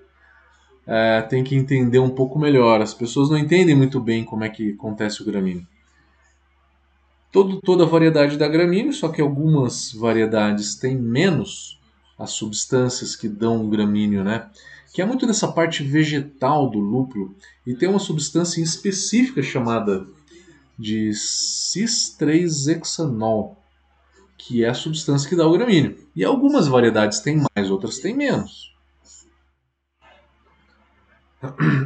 é, 0.88 1.22
tem 1.22 1.44
que 1.44 1.56
entender 1.56 2.00
um 2.00 2.10
pouco 2.10 2.40
melhor. 2.40 2.82
As 2.82 2.94
pessoas 2.94 3.30
não 3.30 3.38
entendem 3.38 3.76
muito 3.76 4.00
bem 4.00 4.24
como 4.24 4.44
é 4.44 4.50
que 4.50 4.72
acontece 4.72 5.22
o 5.22 5.26
gramíneo. 5.26 5.68
Todo, 7.32 7.60
toda 7.60 7.84
a 7.84 7.88
variedade 7.88 8.38
dá 8.38 8.48
gramíneo, 8.48 8.94
só 8.94 9.10
que 9.10 9.22
algumas 9.22 9.92
variedades 9.92 10.76
têm 10.76 10.96
menos 10.96 11.75
as 12.18 12.32
substâncias 12.32 13.14
que 13.16 13.28
dão 13.28 13.66
o 13.66 13.70
gramíneo, 13.70 14.24
né? 14.24 14.50
Que 14.94 15.02
é 15.02 15.06
muito 15.06 15.28
dessa 15.28 15.52
parte 15.52 15.84
vegetal 15.84 16.70
do 16.70 16.80
lúpulo 16.80 17.36
e 17.68 17.76
tem 17.76 17.90
uma 17.90 18.00
substância 18.00 18.62
específica 18.62 19.44
chamada 19.44 20.08
de 20.78 21.14
cis-3-hexanol, 21.14 23.58
que 24.38 24.64
é 24.64 24.70
a 24.70 24.74
substância 24.74 25.28
que 25.28 25.36
dá 25.36 25.46
o 25.48 25.52
gramíneo. 25.52 25.98
E 26.16 26.24
algumas 26.24 26.68
variedades 26.68 27.20
têm 27.20 27.44
mais, 27.56 27.70
outras 27.70 28.00
têm 28.00 28.16
menos. 28.16 28.74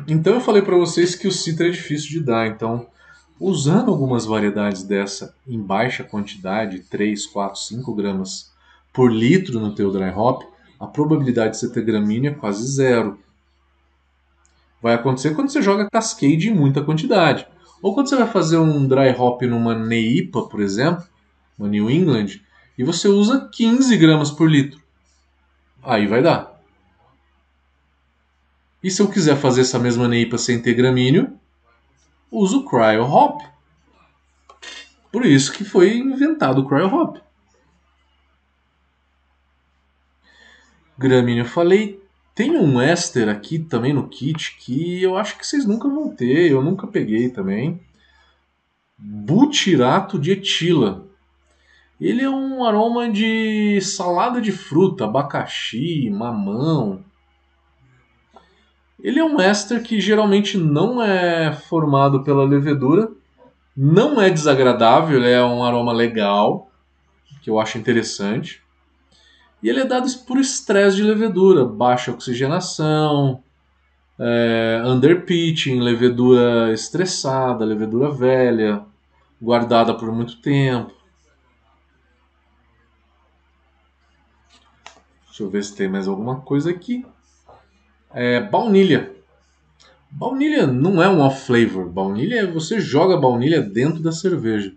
Então 0.07 0.35
eu 0.35 0.41
falei 0.41 0.61
para 0.61 0.77
vocês 0.77 1.15
que 1.15 1.27
o 1.27 1.31
citra 1.31 1.67
é 1.67 1.71
difícil 1.71 2.09
de 2.09 2.19
dar, 2.21 2.47
então 2.47 2.87
usando 3.39 3.89
algumas 3.89 4.25
variedades 4.25 4.83
dessa 4.83 5.35
em 5.47 5.61
baixa 5.61 6.03
quantidade, 6.03 6.79
3, 6.89 7.25
4, 7.25 7.59
5 7.59 7.95
gramas 7.95 8.51
por 8.93 9.11
litro 9.11 9.59
no 9.59 9.73
teu 9.73 9.91
dry 9.91 10.11
hop, 10.15 10.43
a 10.79 10.87
probabilidade 10.87 11.51
de 11.51 11.57
você 11.57 11.71
ter 11.71 11.83
gramínea 11.83 12.31
é 12.31 12.33
quase 12.33 12.65
zero. 12.67 13.19
Vai 14.81 14.93
acontecer 14.93 15.35
quando 15.35 15.49
você 15.49 15.61
joga 15.61 15.89
cascade 15.89 16.49
em 16.49 16.55
muita 16.55 16.81
quantidade. 16.81 17.45
Ou 17.81 17.93
quando 17.93 18.07
você 18.07 18.15
vai 18.15 18.27
fazer 18.27 18.57
um 18.57 18.87
dry 18.87 19.09
hop 19.17 19.41
numa 19.43 19.75
Neipa, 19.75 20.43
por 20.43 20.61
exemplo, 20.61 21.05
uma 21.57 21.67
New 21.67 21.89
England, 21.89 22.41
e 22.77 22.83
você 22.83 23.07
usa 23.07 23.49
15 23.51 23.97
gramas 23.97 24.31
por 24.31 24.49
litro. 24.49 24.81
Aí 25.83 26.07
vai 26.07 26.21
dar. 26.21 26.59
E 28.81 28.89
se 28.89 29.01
eu 29.01 29.09
quiser 29.09 29.35
fazer 29.35 29.61
essa 29.61 29.77
mesma 29.77 30.07
Neipa 30.07 30.37
sem 30.37 30.61
ter 30.61 30.73
gramíneo, 30.73 31.37
uso 32.31 32.59
o 32.59 32.65
Cryo 32.65 33.03
Hop. 33.03 33.41
Por 35.11 35.25
isso 35.25 35.51
que 35.51 35.65
foi 35.65 35.97
inventado 35.97 36.61
o 36.61 36.67
Cryo 36.67 36.87
Hop. 36.87 37.17
Gramíneo 40.99 41.43
eu 41.43 41.49
falei, 41.49 42.03
tem 42.35 42.51
um 42.57 42.79
éster 42.79 43.29
aqui 43.29 43.57
também 43.57 43.93
no 43.93 44.09
kit 44.09 44.57
que 44.59 45.01
eu 45.01 45.15
acho 45.17 45.37
que 45.37 45.47
vocês 45.47 45.65
nunca 45.65 45.87
vão 45.87 46.13
ter, 46.13 46.51
eu 46.51 46.61
nunca 46.61 46.85
peguei 46.85 47.29
também. 47.29 47.79
Butirato 48.97 50.19
de 50.19 50.31
etila. 50.31 51.05
Ele 52.01 52.21
é 52.21 52.29
um 52.29 52.65
aroma 52.65 53.09
de 53.09 53.79
salada 53.79 54.41
de 54.41 54.51
fruta, 54.51 55.05
abacaxi, 55.05 56.09
mamão. 56.09 57.01
Ele 59.01 59.19
é 59.19 59.23
um 59.23 59.39
éster 59.39 59.81
que 59.81 60.01
geralmente 60.01 60.57
não 60.57 61.01
é 61.01 61.53
formado 61.53 62.23
pela 62.25 62.43
levedura, 62.43 63.09
não 63.75 64.21
é 64.21 64.29
desagradável, 64.29 65.23
é 65.23 65.41
um 65.45 65.63
aroma 65.63 65.93
legal, 65.93 66.69
que 67.41 67.49
eu 67.49 67.57
acho 67.57 67.77
interessante. 67.77 68.61
E 69.61 69.69
ele 69.69 69.81
é 69.81 69.85
dado 69.85 70.07
por 70.25 70.37
estresse 70.37 70.97
de 70.97 71.03
levedura, 71.03 71.65
baixa 71.65 72.11
oxigenação, 72.11 73.43
é, 74.17 74.81
underpitching, 74.85 75.79
levedura 75.79 76.71
estressada, 76.73 77.65
levedura 77.65 78.11
velha, 78.11 78.85
guardada 79.41 79.93
por 79.93 80.11
muito 80.11 80.41
tempo. 80.41 80.93
Deixa 85.25 85.43
eu 85.43 85.49
ver 85.49 85.63
se 85.63 85.75
tem 85.75 85.87
mais 85.87 86.07
alguma 86.07 86.41
coisa 86.41 86.69
aqui. 86.69 87.05
É, 88.13 88.41
baunilha. 88.41 89.15
Baunilha 90.11 90.67
não 90.67 91.01
é 91.01 91.07
um 91.07 91.21
off-flavor. 91.21 91.87
Baunilha 91.87 92.41
é 92.41 92.45
você 92.45 92.79
joga 92.79 93.15
baunilha 93.15 93.61
dentro 93.61 94.01
da 94.01 94.11
cerveja. 94.11 94.73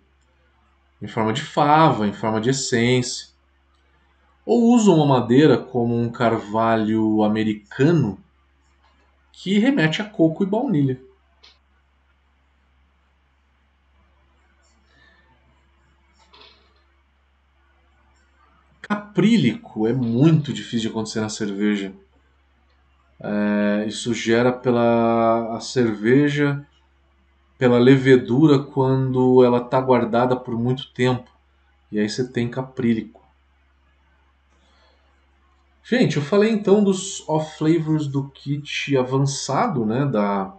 Em 1.01 1.09
forma 1.09 1.33
de 1.33 1.43
fava, 1.43 2.07
em 2.07 2.12
forma 2.12 2.41
de 2.41 2.51
essência. 2.51 3.32
Ou 4.45 4.74
usam 4.74 4.97
uma 4.97 5.07
madeira 5.07 5.57
como 5.57 5.97
um 5.97 6.11
carvalho 6.11 7.22
americano 7.22 8.18
que 9.32 9.59
remete 9.59 10.03
a 10.03 10.05
coco 10.05 10.43
e 10.43 10.47
baunilha. 10.47 11.01
Caprílico 18.80 19.86
é 19.86 19.93
muito 19.93 20.53
difícil 20.53 20.80
de 20.80 20.88
acontecer 20.88 21.20
na 21.20 21.28
cerveja. 21.28 21.93
É, 23.20 23.84
isso 23.86 24.12
gera 24.12 24.53
pela 24.53 25.57
a 25.57 25.61
cerveja, 25.61 26.66
pela 27.57 27.78
levedura 27.78 28.59
quando 28.59 29.45
ela 29.45 29.59
está 29.59 29.80
guardada 29.80 30.36
por 30.36 30.59
muito 30.59 30.93
tempo. 30.93 31.30
E 31.90 31.99
aí 31.99 32.09
você 32.09 32.26
tem 32.28 32.51
caprílico. 32.51 33.22
Gente, 35.85 36.16
eu 36.16 36.22
falei 36.22 36.51
então 36.51 36.83
dos 36.83 37.28
off 37.28 37.59
flavors 37.59 38.07
do 38.07 38.28
kit 38.28 38.97
avançado, 38.97 39.85
né, 39.85 40.07
da 40.07 40.55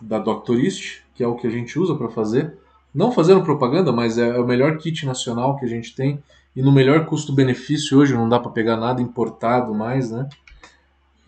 da 0.00 0.18
Doctorist, 0.18 1.02
que 1.14 1.22
é 1.22 1.26
o 1.26 1.36
que 1.36 1.46
a 1.46 1.50
gente 1.50 1.78
usa 1.78 1.94
para 1.94 2.10
fazer. 2.10 2.58
Não 2.94 3.12
fazendo 3.12 3.42
propaganda, 3.42 3.92
mas 3.92 4.18
é, 4.18 4.28
é 4.28 4.40
o 4.40 4.46
melhor 4.46 4.76
kit 4.76 5.06
nacional 5.06 5.56
que 5.56 5.64
a 5.64 5.68
gente 5.68 5.94
tem 5.94 6.22
e 6.54 6.62
no 6.62 6.72
melhor 6.72 7.06
custo-benefício 7.06 7.98
hoje, 7.98 8.14
não 8.14 8.28
dá 8.28 8.38
para 8.38 8.50
pegar 8.50 8.76
nada 8.76 9.00
importado 9.00 9.74
mais, 9.74 10.10
né? 10.10 10.28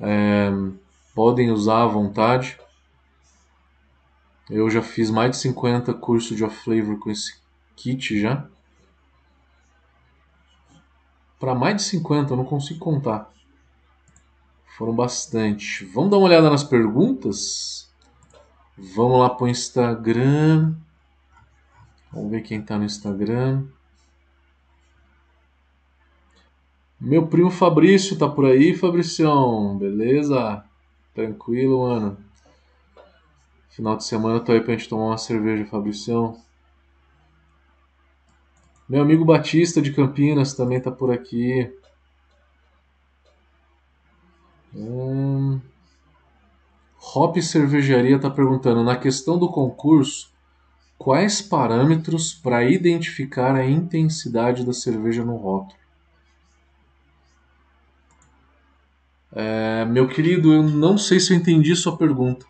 É, 0.01 0.51
podem 1.15 1.51
usar 1.51 1.83
à 1.83 1.87
vontade. 1.87 2.59
Eu 4.51 4.69
já 4.71 4.83
fiz 4.83 5.11
mais 5.11 5.31
de 5.31 5.37
50 5.39 5.93
cursos 5.95 6.37
de 6.37 6.45
off 6.45 6.57
flavor 6.65 6.99
com 6.99 7.11
esse 7.11 7.35
kit 7.77 8.21
já 8.21 8.47
para 11.39 11.55
mais 11.55 11.77
de 11.77 11.83
50, 11.83 12.33
eu 12.33 12.37
não 12.37 12.45
consigo 12.45 12.81
contar. 12.81 13.31
Foram 14.77 14.95
bastante. 14.95 15.85
Vamos 15.87 16.11
dar 16.11 16.19
uma 16.19 16.27
olhada 16.27 16.51
nas 16.51 16.65
perguntas? 16.65 17.91
Vamos 18.77 19.21
lá 19.21 19.31
para 19.31 19.45
o 19.45 19.49
Instagram. 19.49 20.75
Vamos 22.13 22.31
ver 22.31 22.43
quem 22.43 22.61
está 22.61 22.79
no 22.79 22.85
Instagram. 22.85 23.65
Meu 27.01 27.27
primo 27.27 27.51
Fabrício 27.51 28.19
tá 28.19 28.29
por 28.29 28.45
aí, 28.45 28.75
Fabricião. 28.75 29.77
Beleza? 29.79 30.65
Tranquilo, 31.15 31.83
mano. 31.83 32.19
Final 33.71 33.97
de 33.97 34.05
semana 34.05 34.37
eu 34.37 34.45
tô 34.45 34.53
aí 34.53 34.61
pra 34.61 34.75
gente 34.75 34.89
tomar 34.89 35.07
uma 35.07 35.19
cerveja, 35.19 35.65
Fabricião. 35.67 36.41
Meu 38.89 39.03
amigo 39.03 39.23
Batista 39.23 39.83
de 39.83 39.93
Campinas 39.93 40.55
também 40.55 40.79
está 40.79 40.91
por 40.91 41.13
aqui. 41.13 41.71
Hum... 44.75 45.61
Hop 47.15 47.37
Cervejaria 47.37 48.17
está 48.17 48.31
perguntando: 48.31 48.83
na 48.83 48.97
questão 48.97 49.39
do 49.39 49.51
concurso, 49.51 50.33
quais 50.97 51.43
parâmetros 51.43 52.33
para 52.33 52.65
identificar 52.65 53.55
a 53.55 53.69
intensidade 53.69 54.65
da 54.65 54.73
cerveja 54.73 55.23
no 55.23 55.37
rótulo? 55.37 55.79
É, 59.33 59.85
meu 59.85 60.09
querido, 60.09 60.53
eu 60.53 60.63
não 60.63 60.97
sei 60.97 61.21
se 61.21 61.35
eu 61.35 61.37
entendi 61.37 61.77
sua 61.77 61.97
pergunta. 61.97 62.47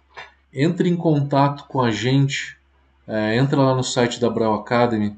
Entre 0.52 0.88
em 0.88 0.96
contato 0.96 1.66
com 1.66 1.82
a 1.82 1.90
gente, 1.90 2.56
é, 3.06 3.36
entra 3.36 3.60
lá 3.60 3.74
no 3.74 3.82
site 3.82 4.20
da 4.20 4.30
Brau 4.30 4.54
Academy 4.54 5.16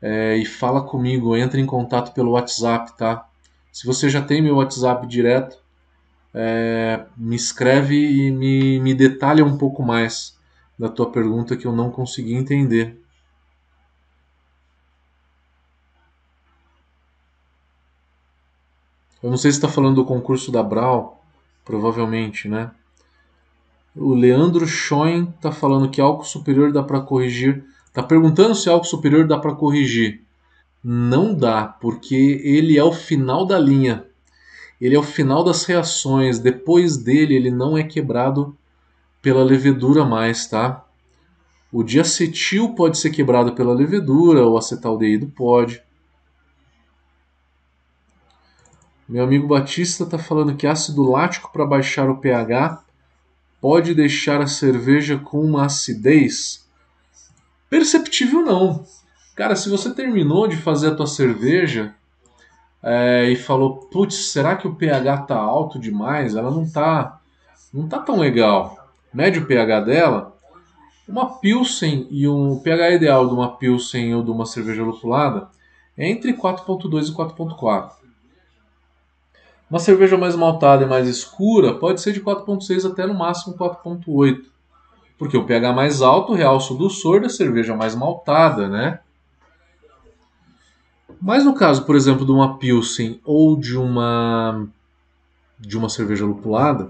é, 0.00 0.36
e 0.36 0.44
fala 0.44 0.82
comigo, 0.82 1.36
entra 1.36 1.60
em 1.60 1.66
contato 1.66 2.12
pelo 2.14 2.32
WhatsApp, 2.32 2.96
tá? 2.96 3.28
Se 3.72 3.86
você 3.86 4.08
já 4.08 4.22
tem 4.22 4.42
meu 4.42 4.56
WhatsApp 4.56 5.06
direto, 5.06 5.58
é, 6.34 7.04
me 7.16 7.36
escreve 7.36 7.96
e 7.96 8.30
me, 8.30 8.80
me 8.80 8.94
detalha 8.94 9.44
um 9.44 9.56
pouco 9.56 9.82
mais 9.82 10.36
da 10.78 10.88
tua 10.88 11.10
pergunta 11.10 11.56
que 11.56 11.66
eu 11.66 11.72
não 11.72 11.90
consegui 11.90 12.34
entender. 12.34 13.00
Eu 19.20 19.30
não 19.30 19.36
sei 19.36 19.50
se 19.50 19.58
está 19.58 19.68
falando 19.68 19.96
do 19.96 20.04
concurso 20.04 20.52
da 20.52 20.62
Brau, 20.62 21.24
provavelmente, 21.64 22.48
né? 22.48 22.70
O 23.96 24.14
Leandro 24.14 24.64
Schoen 24.66 25.32
está 25.34 25.50
falando 25.50 25.90
que 25.90 26.00
álcool 26.00 26.24
superior 26.24 26.72
dá 26.72 26.84
para 26.84 27.00
corrigir 27.00 27.64
Tá 27.92 28.02
perguntando 28.02 28.54
se 28.54 28.68
algo 28.68 28.84
superior 28.84 29.26
dá 29.26 29.38
para 29.38 29.54
corrigir. 29.54 30.22
Não 30.82 31.34
dá, 31.34 31.64
porque 31.64 32.40
ele 32.44 32.78
é 32.78 32.84
o 32.84 32.92
final 32.92 33.46
da 33.46 33.58
linha. 33.58 34.04
Ele 34.80 34.94
é 34.94 34.98
o 34.98 35.02
final 35.02 35.42
das 35.42 35.64
reações. 35.64 36.38
Depois 36.38 36.96
dele, 36.96 37.34
ele 37.34 37.50
não 37.50 37.76
é 37.76 37.82
quebrado 37.82 38.56
pela 39.20 39.42
levedura 39.42 40.04
mais, 40.04 40.46
tá? 40.46 40.84
O 41.72 41.82
diacetil 41.82 42.74
pode 42.74 42.98
ser 42.98 43.10
quebrado 43.10 43.52
pela 43.54 43.74
levedura, 43.74 44.46
o 44.46 44.56
acetaldeído 44.56 45.26
pode. 45.26 45.82
Meu 49.08 49.24
amigo 49.24 49.46
Batista 49.46 50.04
está 50.04 50.18
falando 50.18 50.54
que 50.54 50.66
ácido 50.66 51.10
lático 51.10 51.50
para 51.52 51.66
baixar 51.66 52.08
o 52.08 52.18
pH 52.18 52.82
pode 53.60 53.94
deixar 53.94 54.40
a 54.40 54.46
cerveja 54.46 55.18
com 55.18 55.40
uma 55.40 55.64
acidez. 55.64 56.67
Perceptível 57.68 58.42
não. 58.42 58.84
Cara, 59.34 59.54
se 59.54 59.68
você 59.68 59.94
terminou 59.94 60.48
de 60.48 60.56
fazer 60.56 60.88
a 60.88 60.94
tua 60.94 61.06
cerveja 61.06 61.94
é, 62.82 63.30
e 63.30 63.36
falou, 63.36 63.76
putz, 63.76 64.32
será 64.32 64.56
que 64.56 64.66
o 64.66 64.74
pH 64.74 65.18
tá 65.22 65.36
alto 65.36 65.78
demais? 65.78 66.34
Ela 66.34 66.50
não 66.50 66.68
tá, 66.68 67.20
não 67.72 67.88
tá 67.88 67.98
tão 67.98 68.18
legal. 68.18 68.88
Mede 69.12 69.38
o 69.38 69.46
pH 69.46 69.80
dela. 69.80 70.36
Uma 71.06 71.38
Pilsen 71.38 72.06
e 72.10 72.28
um 72.28 72.58
pH 72.58 72.90
ideal 72.90 73.26
de 73.26 73.34
uma 73.34 73.56
Pilsen 73.56 74.14
ou 74.14 74.22
de 74.22 74.30
uma 74.30 74.44
cerveja 74.44 74.82
lupulada 74.82 75.48
é 75.96 76.08
entre 76.08 76.32
4.2 76.34 77.08
e 77.08 77.12
4.4. 77.12 77.92
Uma 79.70 79.78
cerveja 79.78 80.16
mais 80.16 80.34
maltada 80.34 80.84
e 80.84 80.88
mais 80.88 81.06
escura 81.06 81.74
pode 81.74 82.00
ser 82.00 82.12
de 82.12 82.20
4.6 82.20 82.90
até 82.90 83.06
no 83.06 83.14
máximo 83.14 83.56
4.8. 83.56 84.44
Porque 85.18 85.36
o 85.36 85.44
pH 85.44 85.72
mais 85.72 86.00
alto 86.00 86.32
realça 86.32 86.72
o 86.72 86.78
doçor 86.78 87.20
da 87.20 87.28
cerveja 87.28 87.76
mais 87.76 87.94
maltada, 87.94 88.68
né? 88.68 89.00
Mas 91.20 91.44
no 91.44 91.54
caso, 91.54 91.84
por 91.84 91.96
exemplo, 91.96 92.24
de 92.24 92.30
uma 92.30 92.56
Pilsen 92.56 93.20
ou 93.24 93.56
de 93.58 93.76
uma 93.76 94.68
de 95.58 95.76
uma 95.76 95.88
cerveja 95.88 96.24
lupulada, 96.24 96.88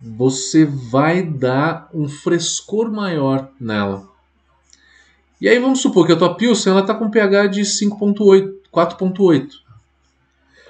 você 0.00 0.64
vai 0.64 1.22
dar 1.22 1.88
um 1.94 2.08
frescor 2.08 2.90
maior 2.90 3.48
nela. 3.60 4.10
E 5.40 5.48
aí 5.48 5.60
vamos 5.60 5.80
supor 5.80 6.06
que 6.06 6.12
a 6.12 6.16
tua 6.16 6.34
Pilsen 6.34 6.76
está 6.76 6.92
com 6.92 7.08
pH 7.08 7.46
de 7.46 7.60
5.8, 7.60 8.52
4.8. 8.72 9.48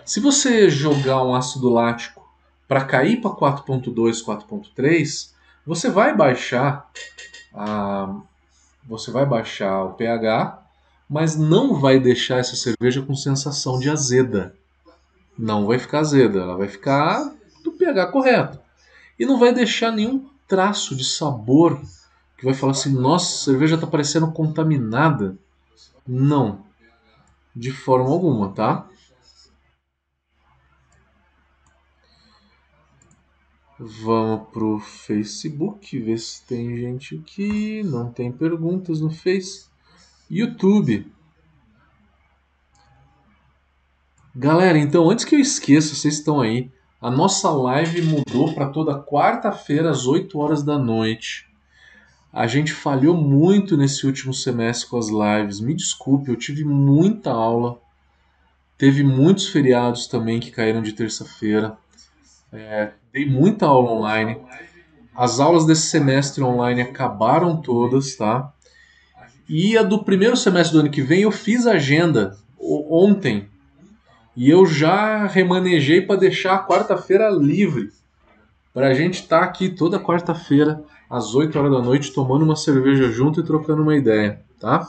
Se 0.04 0.20
você 0.20 0.68
jogar 0.68 1.22
um 1.22 1.34
ácido 1.34 1.70
lático 1.70 2.22
para 2.68 2.84
cair 2.84 3.22
para 3.22 3.30
4.2, 3.30 4.22
4.3, 4.22 5.32
você 5.66 5.90
vai 5.90 6.16
baixar 6.16 6.90
a, 7.54 8.14
você 8.84 9.10
vai 9.10 9.24
baixar 9.24 9.84
o 9.84 9.94
pH, 9.94 10.60
mas 11.08 11.36
não 11.36 11.78
vai 11.78 11.98
deixar 11.98 12.38
essa 12.38 12.56
cerveja 12.56 13.02
com 13.02 13.14
sensação 13.14 13.78
de 13.78 13.90
azeda. 13.90 14.54
Não 15.38 15.66
vai 15.66 15.78
ficar 15.78 16.00
azeda, 16.00 16.40
ela 16.40 16.56
vai 16.56 16.68
ficar 16.68 17.32
do 17.62 17.72
pH 17.72 18.06
correto. 18.06 18.58
E 19.18 19.24
não 19.24 19.38
vai 19.38 19.52
deixar 19.52 19.92
nenhum 19.92 20.28
traço 20.48 20.96
de 20.96 21.04
sabor 21.04 21.80
que 22.36 22.44
vai 22.44 22.54
falar 22.54 22.72
assim: 22.72 22.92
nossa, 22.92 23.26
a 23.26 23.44
cerveja 23.52 23.76
está 23.76 23.86
parecendo 23.86 24.32
contaminada. 24.32 25.36
Não, 26.06 26.64
de 27.54 27.70
forma 27.70 28.10
alguma, 28.10 28.50
tá? 28.50 28.86
Vamos 33.85 34.49
pro 34.51 34.78
Facebook, 34.78 35.99
ver 35.99 36.16
se 36.16 36.47
tem 36.47 36.76
gente 36.76 37.16
aqui. 37.16 37.83
Não 37.83 38.12
tem 38.12 38.30
perguntas 38.30 39.01
no 39.01 39.11
Face. 39.11 39.66
YouTube. 40.30 41.11
Galera, 44.37 44.78
então 44.78 45.11
antes 45.11 45.24
que 45.24 45.35
eu 45.35 45.41
esqueça, 45.41 45.97
vocês 45.97 46.14
estão 46.14 46.41
aí. 46.41 46.70
A 47.01 47.11
nossa 47.11 47.51
live 47.51 48.03
mudou 48.03 48.55
para 48.55 48.68
toda 48.68 49.03
quarta-feira 49.03 49.91
às 49.91 50.07
8 50.07 50.39
horas 50.39 50.62
da 50.62 50.78
noite. 50.78 51.51
A 52.33 52.47
gente 52.47 52.72
falhou 52.72 53.16
muito 53.16 53.76
nesse 53.76 54.07
último 54.07 54.33
semestre 54.33 54.89
com 54.89 54.97
as 54.97 55.09
lives. 55.09 55.59
Me 55.59 55.74
desculpe, 55.74 56.30
eu 56.30 56.37
tive 56.37 56.64
muita 56.64 57.33
aula. 57.33 57.80
Teve 58.78 59.03
muitos 59.03 59.49
feriados 59.49 60.07
também 60.07 60.39
que 60.39 60.53
caíram 60.53 60.83
de 60.83 60.93
terça-feira. 60.93 61.76
É, 62.53 62.93
dei 63.12 63.26
muita 63.28 63.66
aula 63.66 63.92
online. 63.92 64.38
As 65.14 65.38
aulas 65.38 65.66
desse 65.66 65.88
semestre 65.88 66.42
online 66.42 66.80
acabaram 66.80 67.60
todas, 67.60 68.16
tá? 68.16 68.52
E 69.48 69.76
a 69.76 69.82
do 69.82 70.02
primeiro 70.02 70.36
semestre 70.36 70.74
do 70.74 70.80
ano 70.80 70.90
que 70.90 71.02
vem 71.02 71.22
eu 71.22 71.30
fiz 71.30 71.66
agenda 71.66 72.36
ontem. 72.58 73.48
E 74.34 74.48
eu 74.48 74.64
já 74.64 75.26
remanejei 75.26 76.00
para 76.00 76.18
deixar 76.18 76.54
a 76.54 76.66
quarta-feira 76.66 77.28
livre. 77.28 77.90
Para 78.72 78.88
a 78.88 78.94
gente 78.94 79.20
estar 79.20 79.40
tá 79.40 79.44
aqui 79.44 79.68
toda 79.68 80.00
quarta-feira, 80.00 80.82
às 81.10 81.34
8 81.34 81.58
horas 81.58 81.72
da 81.72 81.82
noite, 81.82 82.14
tomando 82.14 82.42
uma 82.42 82.56
cerveja 82.56 83.10
junto 83.10 83.40
e 83.40 83.44
trocando 83.44 83.82
uma 83.82 83.94
ideia, 83.94 84.40
tá? 84.58 84.88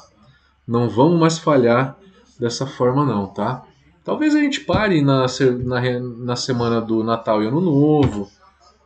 Não 0.66 0.90
vamos 0.90 1.20
mais 1.20 1.38
falhar 1.38 1.98
dessa 2.40 2.66
forma, 2.66 3.04
não, 3.04 3.28
tá? 3.28 3.64
Talvez 4.04 4.36
a 4.36 4.40
gente 4.40 4.62
pare 4.62 5.02
na, 5.02 5.26
na, 5.64 6.00
na 6.00 6.36
semana 6.36 6.82
do 6.82 7.04
Natal 7.04 7.42
e 7.42 7.48
Ano 7.48 7.62
Novo, 7.62 8.30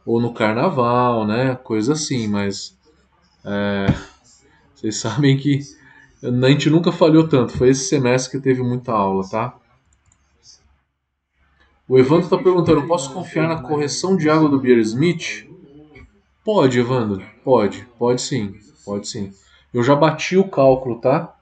ou 0.05 0.21
no 0.21 0.33
Carnaval, 0.33 1.25
né? 1.25 1.55
Coisa 1.55 1.93
assim, 1.93 2.27
mas. 2.27 2.77
É, 3.43 3.87
vocês 4.75 4.97
sabem 5.01 5.35
que 5.37 5.59
a 6.23 6.49
gente 6.49 6.69
nunca 6.69 6.91
falhou 6.91 7.27
tanto. 7.27 7.57
Foi 7.57 7.69
esse 7.69 7.85
semestre 7.85 8.37
que 8.37 8.43
teve 8.43 8.61
muita 8.61 8.91
aula, 8.91 9.27
tá? 9.27 9.55
O 11.87 11.97
Evandro 11.97 12.25
está 12.25 12.37
perguntando: 12.37 12.87
posso 12.87 13.11
confiar 13.11 13.47
na 13.47 13.61
correção 13.61 14.15
de 14.15 14.29
água 14.29 14.49
do 14.49 14.59
Beer 14.59 14.79
Smith? 14.79 15.47
Pode, 16.43 16.79
Evandro. 16.79 17.25
Pode. 17.43 17.87
Pode 17.97 18.21
sim. 18.21 18.55
Pode 18.85 19.07
sim. 19.07 19.33
Eu 19.73 19.83
já 19.83 19.95
bati 19.95 20.37
o 20.37 20.47
cálculo, 20.47 20.99
tá? 20.99 21.36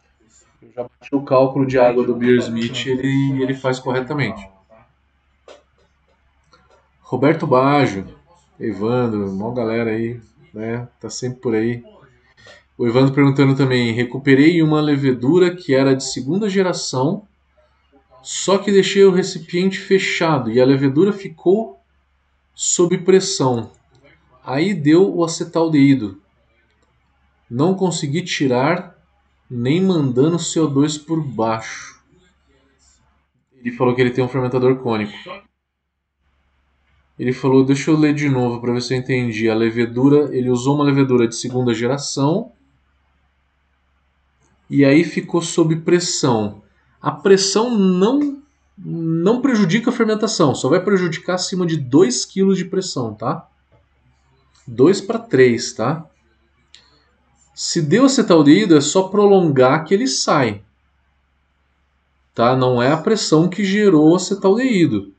Já 0.76 0.84
bati 0.84 1.16
o 1.16 1.22
cálculo 1.22 1.66
de 1.66 1.80
água 1.80 2.06
do 2.06 2.16
Beer 2.16 2.38
Smith 2.40 2.86
ele, 2.86 3.42
ele 3.42 3.54
faz 3.54 3.80
corretamente. 3.80 4.50
Roberto 7.02 7.48
Baggio, 7.48 8.06
Evandro, 8.60 9.32
uma 9.32 9.54
galera 9.54 9.92
aí, 9.92 10.20
né? 10.54 10.88
Tá 11.00 11.10
sempre 11.10 11.40
por 11.40 11.56
aí. 11.56 11.84
O 12.78 12.86
Evandro 12.86 13.14
perguntando 13.14 13.56
também: 13.56 13.94
recuperei 13.94 14.62
uma 14.62 14.82
levedura 14.82 15.56
que 15.56 15.74
era 15.74 15.96
de 15.96 16.04
segunda 16.04 16.50
geração 16.50 17.26
só 18.26 18.58
que 18.58 18.72
deixei 18.72 19.04
o 19.06 19.12
recipiente 19.12 19.78
fechado 19.78 20.52
e 20.52 20.60
a 20.60 20.66
levedura 20.66 21.14
ficou 21.14 21.80
sob 22.56 22.98
pressão. 22.98 23.70
Aí 24.44 24.74
deu 24.74 25.16
o 25.16 25.24
acetaldeído. 25.24 26.20
Não 27.48 27.76
consegui 27.76 28.24
tirar 28.24 28.95
nem 29.50 29.82
mandando 29.82 30.38
CO2 30.38 31.04
por 31.04 31.24
baixo. 31.24 32.02
Ele 33.56 33.72
falou 33.72 33.96
que 33.96 34.02
ele 34.02 34.12
tem 34.12 34.24
um 34.24 34.30
fermentador 34.30 34.76
cônico. 34.78 35.14
Ele 37.18 37.32
falou, 37.32 37.64
deixa 37.64 37.92
eu 37.92 37.98
ler 37.98 38.14
de 38.14 38.30
novo 38.30 38.60
para 38.60 38.74
ver 38.74 38.82
se 38.82 38.94
eu 38.94 38.98
entendi. 38.98 39.50
A 39.50 39.56
levedura, 39.56 40.36
ele 40.36 40.50
usou 40.50 40.76
uma 40.76 40.84
levedura 40.84 41.28
de 41.28 41.36
segunda 41.36 41.74
geração 41.74 42.52
e 44.70 44.84
aí 44.84 45.04
ficou 45.04 45.42
sob 45.42 45.76
pressão 45.78 46.64
a 47.06 47.12
pressão 47.12 47.70
não 47.78 48.42
não 48.78 49.40
prejudica 49.40 49.92
a 49.92 49.94
fermentação, 49.94 50.54
só 50.54 50.68
vai 50.68 50.84
prejudicar 50.84 51.36
acima 51.36 51.66
de 51.66 51.78
2 51.78 52.26
kg 52.26 52.54
de 52.56 52.66
pressão, 52.66 53.14
tá? 53.14 53.48
2 54.68 55.02
para 55.02 55.20
3, 55.20 55.74
tá? 55.74 56.06
Se 57.56 57.82
deu 57.82 58.04
acetaldeído, 58.04 58.76
é 58.76 58.82
só 58.82 59.08
prolongar 59.08 59.86
que 59.86 59.94
ele 59.94 60.08
sai. 60.08 60.62
Tá? 62.34 62.54
Não 62.54 62.84
é 62.84 62.92
a 62.92 62.98
pressão 62.98 63.48
que 63.48 63.64
gerou 63.64 64.12
o 64.12 64.16
acetaldeído. 64.18 65.14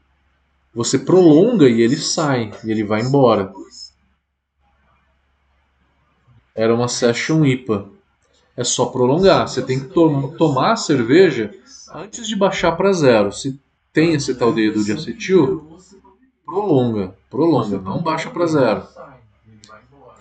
Você 0.75 0.99
prolonga 0.99 1.67
e 1.67 1.81
ele 1.81 1.97
sai, 1.97 2.53
e 2.63 2.71
ele 2.71 2.85
vai 2.85 3.01
embora. 3.01 3.51
Era 6.55 6.75
uma 6.75 6.89
Session 6.89 7.43
IPA. 7.47 7.89
É 8.55 8.63
só 8.63 8.85
prolongar. 8.85 9.49
Você 9.49 9.63
tem 9.63 9.81
que 9.81 9.87
to 9.87 10.35
tomar 10.37 10.73
a 10.73 10.77
cerveja 10.77 11.55
antes 11.95 12.29
de 12.29 12.37
baixar 12.37 12.73
para 12.73 12.93
zero. 12.93 13.33
Se 13.33 13.59
tem 13.95 14.13
esse 14.13 14.35
tal 14.35 14.53
dedo 14.53 14.85
de 14.85 14.93
acetil, 14.93 15.79
prolonga, 16.45 17.17
prolonga, 17.31 17.79
não 17.79 18.03
baixa 18.03 18.29
para 18.29 18.47
zero. 18.47 18.87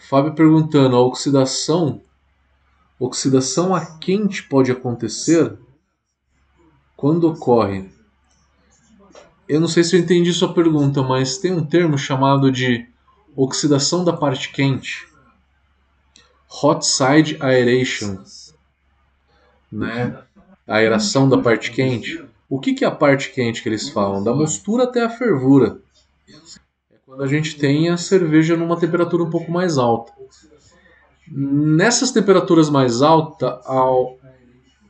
Fábio 0.07 0.33
perguntando, 0.33 0.95
a 0.95 1.01
oxidação, 1.01 2.01
oxidação 2.99 3.75
a 3.75 3.85
quente 3.85 4.43
pode 4.43 4.71
acontecer? 4.71 5.57
Quando 6.95 7.29
ocorre? 7.29 7.89
Eu 9.47 9.59
não 9.59 9.67
sei 9.67 9.83
se 9.83 9.95
eu 9.95 9.99
entendi 9.99 10.33
sua 10.33 10.53
pergunta, 10.53 11.03
mas 11.03 11.37
tem 11.37 11.51
um 11.51 11.65
termo 11.65 11.97
chamado 11.97 12.51
de 12.51 12.87
oxidação 13.35 14.03
da 14.03 14.13
parte 14.13 14.51
quente. 14.51 15.07
Hot 16.63 16.85
side 16.85 17.37
aeration, 17.41 18.23
né? 19.71 20.17
A 20.65 20.77
aeração 20.77 21.27
da 21.29 21.37
parte 21.37 21.71
quente. 21.71 22.23
O 22.49 22.59
que, 22.59 22.73
que 22.73 22.85
é 22.85 22.87
a 22.87 22.91
parte 22.91 23.31
quente 23.31 23.61
que 23.61 23.69
eles 23.69 23.89
falam? 23.89 24.23
Da 24.23 24.33
mostura 24.33 24.85
até 24.85 25.03
a 25.03 25.09
fervura. 25.09 25.79
É 26.91 26.95
quando 27.05 27.21
a 27.21 27.27
gente 27.27 27.57
tem 27.57 27.89
a 27.89 27.97
cerveja 27.97 28.55
numa 28.55 28.79
temperatura 28.79 29.23
um 29.23 29.29
pouco 29.29 29.51
mais 29.51 29.77
alta. 29.77 30.13
Nessas 31.27 32.11
temperaturas 32.11 32.69
mais 32.69 33.01
altas, 33.01 33.59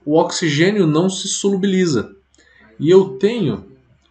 o 0.06 0.18
oxigênio 0.20 0.86
não 0.86 1.10
se 1.10 1.28
solubiliza. 1.28 2.16
E 2.80 2.90
eu 2.90 3.18
tenho 3.18 3.66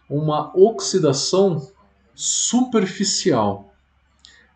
uma 0.09 0.51
oxidação 0.57 1.69
superficial. 2.13 3.73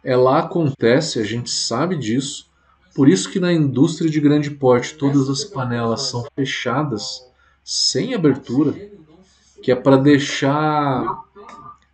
Ela 0.03 0.39
acontece, 0.39 1.19
a 1.19 1.23
gente 1.23 1.49
sabe 1.49 1.95
disso, 1.95 2.49
por 2.95 3.07
isso 3.07 3.29
que 3.29 3.39
na 3.39 3.53
indústria 3.53 4.09
de 4.09 4.19
grande 4.19 4.51
porte 4.51 4.95
todas 4.95 5.29
as 5.29 5.43
panelas 5.43 6.03
são 6.03 6.25
fechadas, 6.35 7.23
sem 7.63 8.13
abertura, 8.13 8.73
que 9.61 9.71
é 9.71 9.75
para 9.75 9.97
deixar 9.97 11.23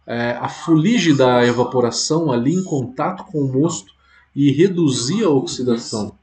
é, 0.08 0.32
a 0.32 0.48
fuligem 0.48 1.16
da 1.16 1.46
evaporação 1.46 2.32
ali 2.32 2.54
em 2.54 2.64
contato 2.64 3.26
com 3.26 3.40
o 3.40 3.52
mosto 3.52 3.95
e 4.36 4.52
reduzir 4.52 5.24
a 5.24 5.30
oxidação. 5.30 6.18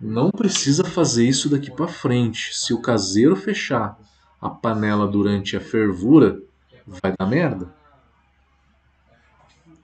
Não 0.00 0.30
precisa 0.30 0.84
fazer 0.84 1.26
isso 1.26 1.48
daqui 1.48 1.70
para 1.70 1.88
frente. 1.88 2.54
Se 2.56 2.72
o 2.72 2.80
caseiro 2.80 3.34
fechar 3.34 3.98
a 4.40 4.48
panela 4.48 5.06
durante 5.06 5.56
a 5.56 5.60
fervura, 5.60 6.40
vai 6.86 7.14
dar 7.18 7.26
merda. 7.26 7.74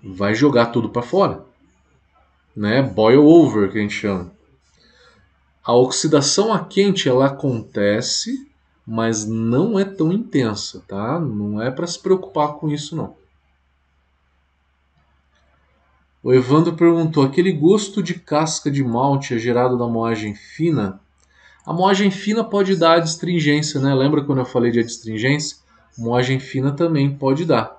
Vai 0.03 0.35
jogar 0.35 0.67
tudo 0.67 0.91
para 0.91 1.03
fora 1.03 1.51
né? 2.55 2.83
Boil 2.83 3.25
over 3.27 3.71
que 3.71 3.79
a 3.79 3.81
gente 3.81 3.95
chama. 3.95 4.33
A 5.63 5.75
oxidação 5.75 6.53
a 6.53 6.65
quente 6.65 7.09
ela 7.09 7.27
acontece, 7.27 8.51
mas 8.87 9.27
não 9.27 9.79
é 9.79 9.85
tão 9.85 10.13
intensa, 10.13 10.83
tá? 10.89 11.21
Não 11.21 11.61
é 11.61 11.71
para 11.71 11.87
se 11.87 11.99
preocupar 11.99 12.55
com 12.55 12.69
isso 12.69 12.97
não. 12.97 13.17
O 16.23 16.35
Evandro 16.35 16.75
perguntou: 16.75 17.23
aquele 17.25 17.53
gosto 17.53 18.03
de 18.03 18.15
casca 18.15 18.71
de 18.71 18.85
malte 18.85 19.35
é 19.35 19.39
gerado 19.39 19.79
da 19.79 19.87
moagem 19.87 20.35
fina? 20.35 21.01
A 21.65 21.73
moagem 21.73 22.11
fina 22.11 22.45
pode 22.45 22.77
dar 22.77 22.99
adstringência, 22.99 23.81
né? 23.81 23.95
Lembra 23.95 24.25
quando 24.25 24.39
eu 24.39 24.45
falei 24.45 24.71
de 24.71 24.81
adstringência? 24.81 25.59
Moagem 25.97 26.39
fina 26.39 26.73
também 26.73 27.17
pode 27.17 27.45
dar. 27.45 27.79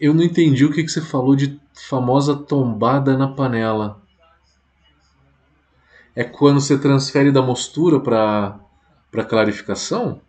Eu 0.00 0.14
não 0.14 0.22
entendi 0.22 0.64
o 0.64 0.72
que, 0.72 0.84
que 0.84 0.88
você 0.88 1.00
falou 1.00 1.34
de 1.34 1.60
famosa 1.74 2.36
tombada 2.36 3.16
na 3.16 3.26
panela. 3.26 4.00
É 6.14 6.22
quando 6.22 6.60
você 6.60 6.78
transfere 6.78 7.32
da 7.32 7.42
mostura 7.42 7.98
para 7.98 8.60
para 9.10 9.24
clarificação? 9.24 10.20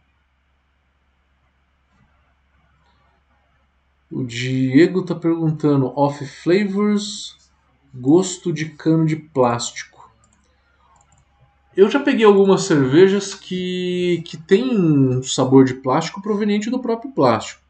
O 4.11 4.23
Diego 4.23 5.01
está 5.01 5.13
perguntando 5.13 5.93
off 5.95 6.25
flavors, 6.25 7.37
gosto 7.93 8.51
de 8.51 8.65
cano 8.65 9.05
de 9.05 9.15
plástico. 9.15 10.11
Eu 11.77 11.89
já 11.89 11.99
peguei 11.99 12.25
algumas 12.25 12.63
cervejas 12.63 13.33
que, 13.35 14.23
que 14.25 14.35
tem 14.35 15.21
sabor 15.23 15.63
de 15.63 15.75
plástico 15.75 16.21
proveniente 16.21 16.69
do 16.69 16.79
próprio 16.79 17.11
plástico. 17.11 17.61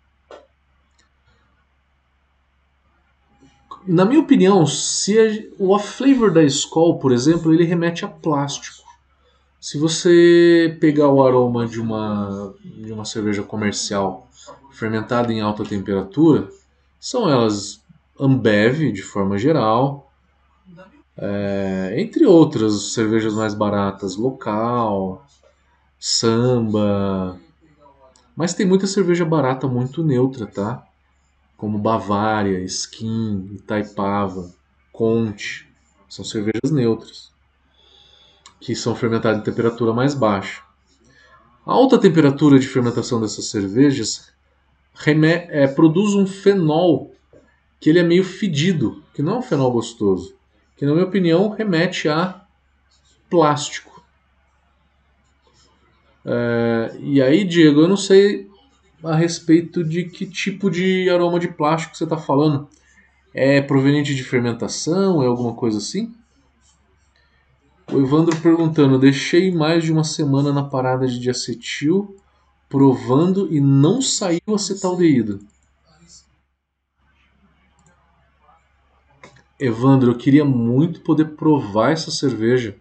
na 3.89 4.05
minha 4.05 4.19
opinião, 4.19 4.67
se 4.67 5.17
a, 5.17 5.23
o 5.57 5.71
off-flavor 5.71 6.31
da 6.31 6.43
Skol, 6.43 6.99
por 6.99 7.11
exemplo, 7.11 7.51
ele 7.51 7.63
remete 7.63 8.05
a 8.05 8.07
plástico. 8.07 8.87
Se 9.59 9.79
você 9.79 10.77
pegar 10.79 11.09
o 11.09 11.25
aroma 11.25 11.67
de 11.67 11.81
uma, 11.81 12.53
de 12.63 12.93
uma 12.93 13.03
cerveja 13.03 13.41
comercial 13.41 14.27
fermentada 14.79 15.31
em 15.31 15.41
alta 15.41 15.63
temperatura, 15.63 16.49
são 16.99 17.29
elas 17.29 17.83
Ambev, 18.19 18.91
de 18.91 19.03
forma 19.03 19.37
geral, 19.37 20.11
é, 21.17 21.95
entre 21.97 22.25
outras 22.25 22.93
cervejas 22.93 23.33
mais 23.33 23.53
baratas, 23.53 24.15
local, 24.15 25.25
samba. 25.99 27.39
Mas 28.35 28.53
tem 28.53 28.65
muita 28.65 28.87
cerveja 28.87 29.25
barata 29.25 29.67
muito 29.67 30.03
neutra, 30.03 30.47
tá? 30.47 30.85
como 31.59 31.77
Bavária, 31.77 32.63
Skin, 32.63 33.49
Itaipava, 33.55 34.49
Conte. 34.93 35.67
são 36.07 36.23
cervejas 36.23 36.71
neutras, 36.71 37.33
que 38.61 38.73
são 38.73 38.95
fermentadas 38.95 39.41
em 39.41 39.43
temperatura 39.43 39.93
mais 39.93 40.15
baixa. 40.15 40.63
A 41.65 41.73
alta 41.73 41.99
temperatura 41.99 42.57
de 42.57 42.65
fermentação 42.65 43.19
dessas 43.19 43.49
cervejas 43.49 44.31
é, 45.49 45.67
produz 45.67 46.13
um 46.13 46.27
fenol 46.27 47.13
que 47.79 47.89
ele 47.89 47.99
é 47.99 48.03
meio 48.03 48.23
fedido, 48.23 49.03
que 49.13 49.21
não 49.21 49.35
é 49.35 49.37
um 49.37 49.41
fenol 49.41 49.71
gostoso, 49.71 50.35
que 50.75 50.85
na 50.85 50.93
minha 50.93 51.05
opinião 51.05 51.49
remete 51.49 52.09
a 52.09 52.45
plástico. 53.29 54.03
É, 56.25 56.97
e 56.99 57.21
aí, 57.21 57.43
Diego, 57.43 57.81
eu 57.81 57.87
não 57.87 57.97
sei 57.97 58.49
a 59.03 59.15
respeito 59.15 59.83
de 59.83 60.03
que 60.03 60.25
tipo 60.25 60.69
de 60.69 61.09
aroma 61.09 61.39
de 61.39 61.47
plástico 61.47 61.95
você 61.95 62.03
está 62.03 62.17
falando. 62.17 62.67
É 63.33 63.61
proveniente 63.61 64.13
de 64.13 64.23
fermentação? 64.23 65.23
É 65.23 65.27
alguma 65.27 65.53
coisa 65.53 65.77
assim? 65.77 66.13
O 67.91 67.99
Evandro 67.99 68.35
perguntando: 68.37 68.99
deixei 68.99 69.51
mais 69.51 69.83
de 69.83 69.91
uma 69.91 70.03
semana 70.03 70.51
na 70.51 70.63
parada 70.63 71.07
de 71.07 71.19
diacetil 71.19 72.15
provando 72.69 73.51
e 73.51 73.59
não 73.59 74.01
saiu 74.01 74.53
acetaldeído. 74.53 75.39
Evandro, 79.59 80.11
eu 80.11 80.17
queria 80.17 80.45
muito 80.45 81.01
poder 81.01 81.31
provar 81.35 81.91
essa 81.91 82.11
cerveja, 82.11 82.77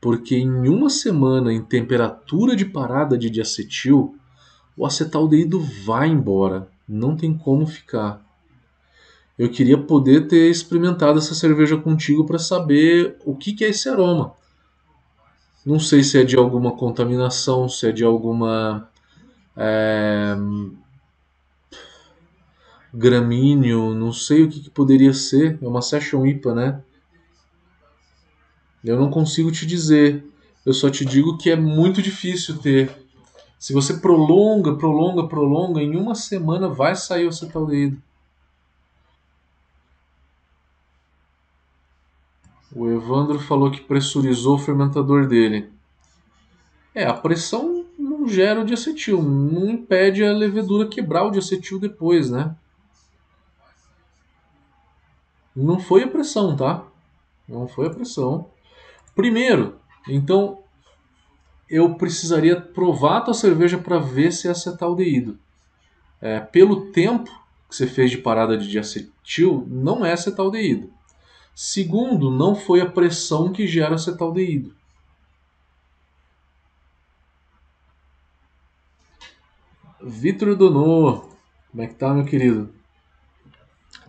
porque 0.00 0.36
em 0.36 0.68
uma 0.68 0.90
semana 0.90 1.52
em 1.52 1.62
temperatura 1.62 2.54
de 2.54 2.66
parada 2.66 3.16
de 3.16 3.30
diacetil, 3.30 4.14
o 4.76 4.84
acetaldeído 4.84 5.60
vai 5.60 6.08
embora, 6.08 6.68
não 6.86 7.16
tem 7.16 7.32
como 7.32 7.66
ficar. 7.66 8.20
Eu 9.38 9.50
queria 9.50 9.78
poder 9.78 10.28
ter 10.28 10.50
experimentado 10.50 11.18
essa 11.18 11.34
cerveja 11.34 11.76
contigo 11.76 12.26
para 12.26 12.38
saber 12.38 13.16
o 13.24 13.34
que, 13.34 13.54
que 13.54 13.64
é 13.64 13.68
esse 13.68 13.88
aroma. 13.88 14.34
Não 15.64 15.78
sei 15.78 16.02
se 16.02 16.18
é 16.18 16.24
de 16.24 16.36
alguma 16.36 16.72
contaminação, 16.72 17.66
se 17.66 17.88
é 17.88 17.92
de 17.92 18.04
alguma 18.04 18.90
é, 19.56 20.36
gramíneo, 22.92 23.94
não 23.94 24.12
sei 24.12 24.44
o 24.44 24.48
que, 24.48 24.60
que, 24.60 24.70
poderia 24.70 25.12
ser. 25.12 25.58
É 25.62 25.66
uma 25.66 25.82
Session 25.82 26.26
IPA, 26.26 26.54
né? 26.54 26.82
Eu 28.82 28.98
não 28.98 29.10
consigo 29.10 29.50
te 29.52 29.66
dizer. 29.66 30.24
Eu 30.64 30.74
só 30.74 30.90
te 30.90 31.04
digo 31.04 31.38
que 31.38 31.50
é 31.50 31.56
muito 31.56 32.02
difícil 32.02 32.58
ter. 32.58 32.90
Se 33.58 33.72
você 33.72 33.94
prolonga, 33.94 34.74
prolonga, 34.74 35.28
prolonga, 35.28 35.82
em 35.82 35.96
uma 35.96 36.14
semana 36.14 36.68
vai 36.68 36.96
sair 36.96 37.26
o 37.26 37.28
acetaldeído. 37.28 38.00
O 42.72 42.88
Evandro 42.88 43.38
falou 43.40 43.70
que 43.70 43.80
pressurizou 43.80 44.54
o 44.54 44.58
fermentador 44.58 45.26
dele. 45.26 45.70
É, 46.94 47.04
a 47.04 47.14
pressão 47.14 47.79
não 48.20 48.28
gera 48.28 48.60
o 48.60 48.64
diacetil, 48.64 49.22
não 49.22 49.70
impede 49.70 50.22
a 50.22 50.32
levedura 50.32 50.88
quebrar 50.88 51.24
o 51.24 51.30
diacetil 51.30 51.78
depois, 51.78 52.30
né? 52.30 52.54
Não 55.56 55.80
foi 55.80 56.04
a 56.04 56.08
pressão, 56.08 56.54
tá? 56.54 56.86
Não 57.48 57.66
foi 57.66 57.86
a 57.86 57.90
pressão. 57.90 58.50
Primeiro, 59.14 59.78
então 60.06 60.62
eu 61.68 61.94
precisaria 61.94 62.60
provar 62.60 63.18
a 63.18 63.20
tua 63.22 63.34
cerveja 63.34 63.78
para 63.78 63.98
ver 63.98 64.32
se 64.32 64.46
é 64.46 64.50
acetaldeído. 64.50 65.38
É, 66.20 66.40
pelo 66.40 66.92
tempo 66.92 67.30
que 67.68 67.74
você 67.74 67.86
fez 67.86 68.10
de 68.10 68.18
parada 68.18 68.56
de 68.58 68.68
diacetil, 68.68 69.66
não 69.68 70.04
é 70.04 70.12
acetaldeído. 70.12 70.92
Segundo, 71.54 72.30
não 72.30 72.54
foi 72.54 72.80
a 72.80 72.90
pressão 72.90 73.52
que 73.52 73.66
gera 73.66 73.94
acetaldeído. 73.94 74.74
Vitor 80.02 80.56
Donô, 80.56 81.28
como 81.70 81.82
é 81.82 81.86
que 81.86 81.94
tá, 81.94 82.14
meu 82.14 82.24
querido? 82.24 82.72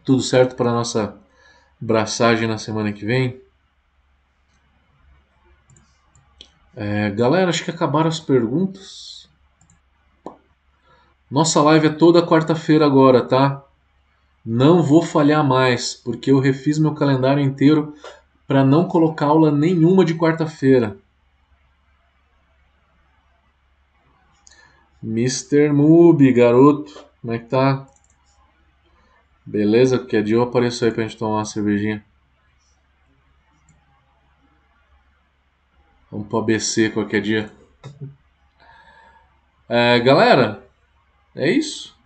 Tudo 0.05 0.21
certo 0.21 0.55
para 0.55 0.71
nossa 0.71 1.17
braçagem 1.79 2.47
na 2.47 2.57
semana 2.57 2.93
que 2.93 3.05
vem? 3.05 3.41
É, 6.73 7.09
galera, 7.09 7.49
acho 7.49 7.65
que 7.65 7.71
acabaram 7.71 8.07
as 8.07 8.21
perguntas. 8.21 9.29
Nossa 11.29 11.61
live 11.61 11.87
é 11.87 11.93
toda 11.93 12.25
quarta-feira 12.25 12.85
agora, 12.85 13.25
tá? 13.25 13.61
Não 14.45 14.81
vou 14.81 15.01
falhar 15.01 15.45
mais, 15.45 15.93
porque 15.93 16.31
eu 16.31 16.39
refiz 16.39 16.79
meu 16.79 16.93
calendário 16.93 17.43
inteiro 17.43 17.93
para 18.47 18.63
não 18.63 18.87
colocar 18.87 19.25
aula 19.25 19.51
nenhuma 19.51 20.05
de 20.05 20.15
quarta-feira. 20.15 20.97
Mr. 25.03 25.71
Mubi, 25.73 26.31
garoto, 26.31 27.05
como 27.21 27.33
é 27.33 27.39
que 27.39 27.45
tá? 27.45 27.87
Beleza? 29.45 29.97
Qualquer 29.97 30.23
dia 30.23 30.35
eu 30.35 30.43
apareço 30.43 30.85
aí 30.85 30.91
pra 30.91 31.03
gente 31.03 31.17
tomar 31.17 31.37
uma 31.37 31.45
cervejinha. 31.45 32.05
Vamos 36.11 36.27
pro 36.27 36.39
ABC 36.39 36.89
qualquer 36.89 37.21
dia. 37.21 37.51
É, 39.67 39.99
galera, 39.99 40.67
é 41.33 41.49
isso. 41.49 41.97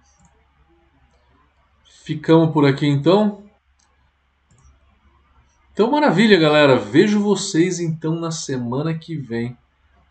Ficamos 2.04 2.54
por 2.54 2.66
aqui 2.66 2.86
então. 2.86 3.44
Então, 5.74 5.90
maravilha, 5.90 6.40
galera. 6.40 6.78
Vejo 6.78 7.20
vocês 7.20 7.80
então 7.80 8.16
na 8.16 8.32
semana 8.32 8.98
que 8.98 9.18
vem, 9.18 9.58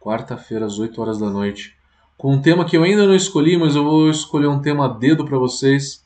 quarta-feira, 0.01 0.67
às 0.67 0.79
8 0.79 1.01
horas 1.01 1.19
da 1.19 1.31
noite, 1.31 1.75
com 2.17 2.33
um 2.33 2.41
tema 2.41 2.65
que 2.65 2.77
eu 2.77 2.83
ainda 2.83 3.07
não 3.07 3.15
escolhi, 3.15 3.57
mas 3.57 3.75
eu 3.75 3.85
vou 3.85 4.09
escolher 4.09 4.47
um 4.47 4.61
tema 4.61 4.87
a 4.87 4.89
dedo 4.89 5.25
para 5.25 5.39
vocês. 5.39 6.03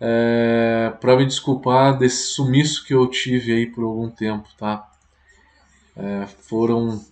É, 0.00 0.92
para 1.00 1.16
me 1.16 1.26
desculpar 1.26 1.98
desse 1.98 2.28
sumiço 2.28 2.84
que 2.84 2.94
eu 2.94 3.06
tive 3.08 3.52
aí 3.52 3.66
por 3.66 3.82
algum 3.82 4.08
tempo, 4.08 4.48
tá? 4.56 4.88
É, 5.96 6.26
foram 6.26 7.04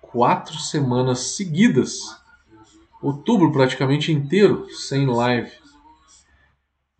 quatro 0.00 0.56
semanas 0.58 1.36
seguidas, 1.36 2.16
outubro 3.02 3.50
praticamente 3.50 4.12
inteiro, 4.12 4.68
sem 4.70 5.06
live. 5.06 5.50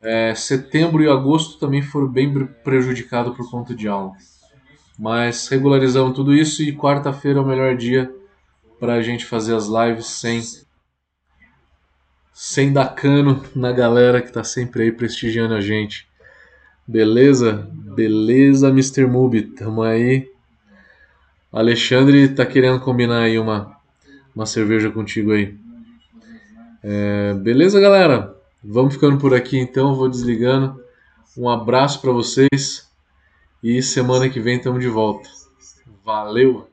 É, 0.03 0.35
setembro 0.35 1.03
e 1.03 1.09
agosto 1.09 1.59
também 1.59 1.83
foram 1.83 2.09
bem 2.09 2.47
prejudicados 2.65 3.37
por 3.37 3.49
conta 3.51 3.75
de 3.75 3.87
aula. 3.87 4.13
Mas 4.99 5.47
regularizamos 5.49 6.15
tudo 6.15 6.35
isso 6.35 6.63
e 6.63 6.77
quarta-feira 6.77 7.39
é 7.39 7.43
o 7.43 7.47
melhor 7.47 7.77
dia 7.77 8.13
para 8.81 8.95
a 8.95 9.03
gente 9.03 9.27
fazer 9.27 9.55
as 9.55 9.67
lives 9.67 10.07
sem 10.07 10.41
sem 12.33 12.73
dar 12.73 12.95
cano 12.95 13.45
na 13.55 13.71
galera 13.71 14.23
que 14.23 14.29
está 14.29 14.43
sempre 14.43 14.85
aí 14.85 14.93
prestigiando 14.93 15.53
a 15.53 15.61
gente. 15.61 16.09
Beleza? 16.89 17.69
Beleza, 17.73 18.69
Mr. 18.71 19.07
Mubi, 19.07 19.43
tamo 19.43 19.83
aí. 19.83 20.27
Alexandre 21.53 22.29
tá 22.29 22.47
querendo 22.47 22.81
combinar 22.81 23.25
aí 23.25 23.39
uma, 23.39 23.77
uma 24.35 24.47
cerveja 24.47 24.91
contigo 24.91 25.33
aí. 25.33 25.55
É, 26.83 27.35
beleza, 27.35 27.79
galera? 27.79 28.35
Vamos 28.65 28.95
ficando 28.95 29.19
por 29.19 29.35
aqui 29.35 29.59
então, 29.59 29.95
vou 29.95 30.09
desligando. 30.09 30.83
Um 31.37 31.49
abraço 31.49 32.01
para 32.01 32.11
vocês 32.11 32.91
e 33.63 33.83
semana 33.83 34.31
que 34.31 34.41
vem 34.41 34.57
estamos 34.57 34.81
de 34.81 34.89
volta. 34.89 35.29
Valeu! 36.03 36.70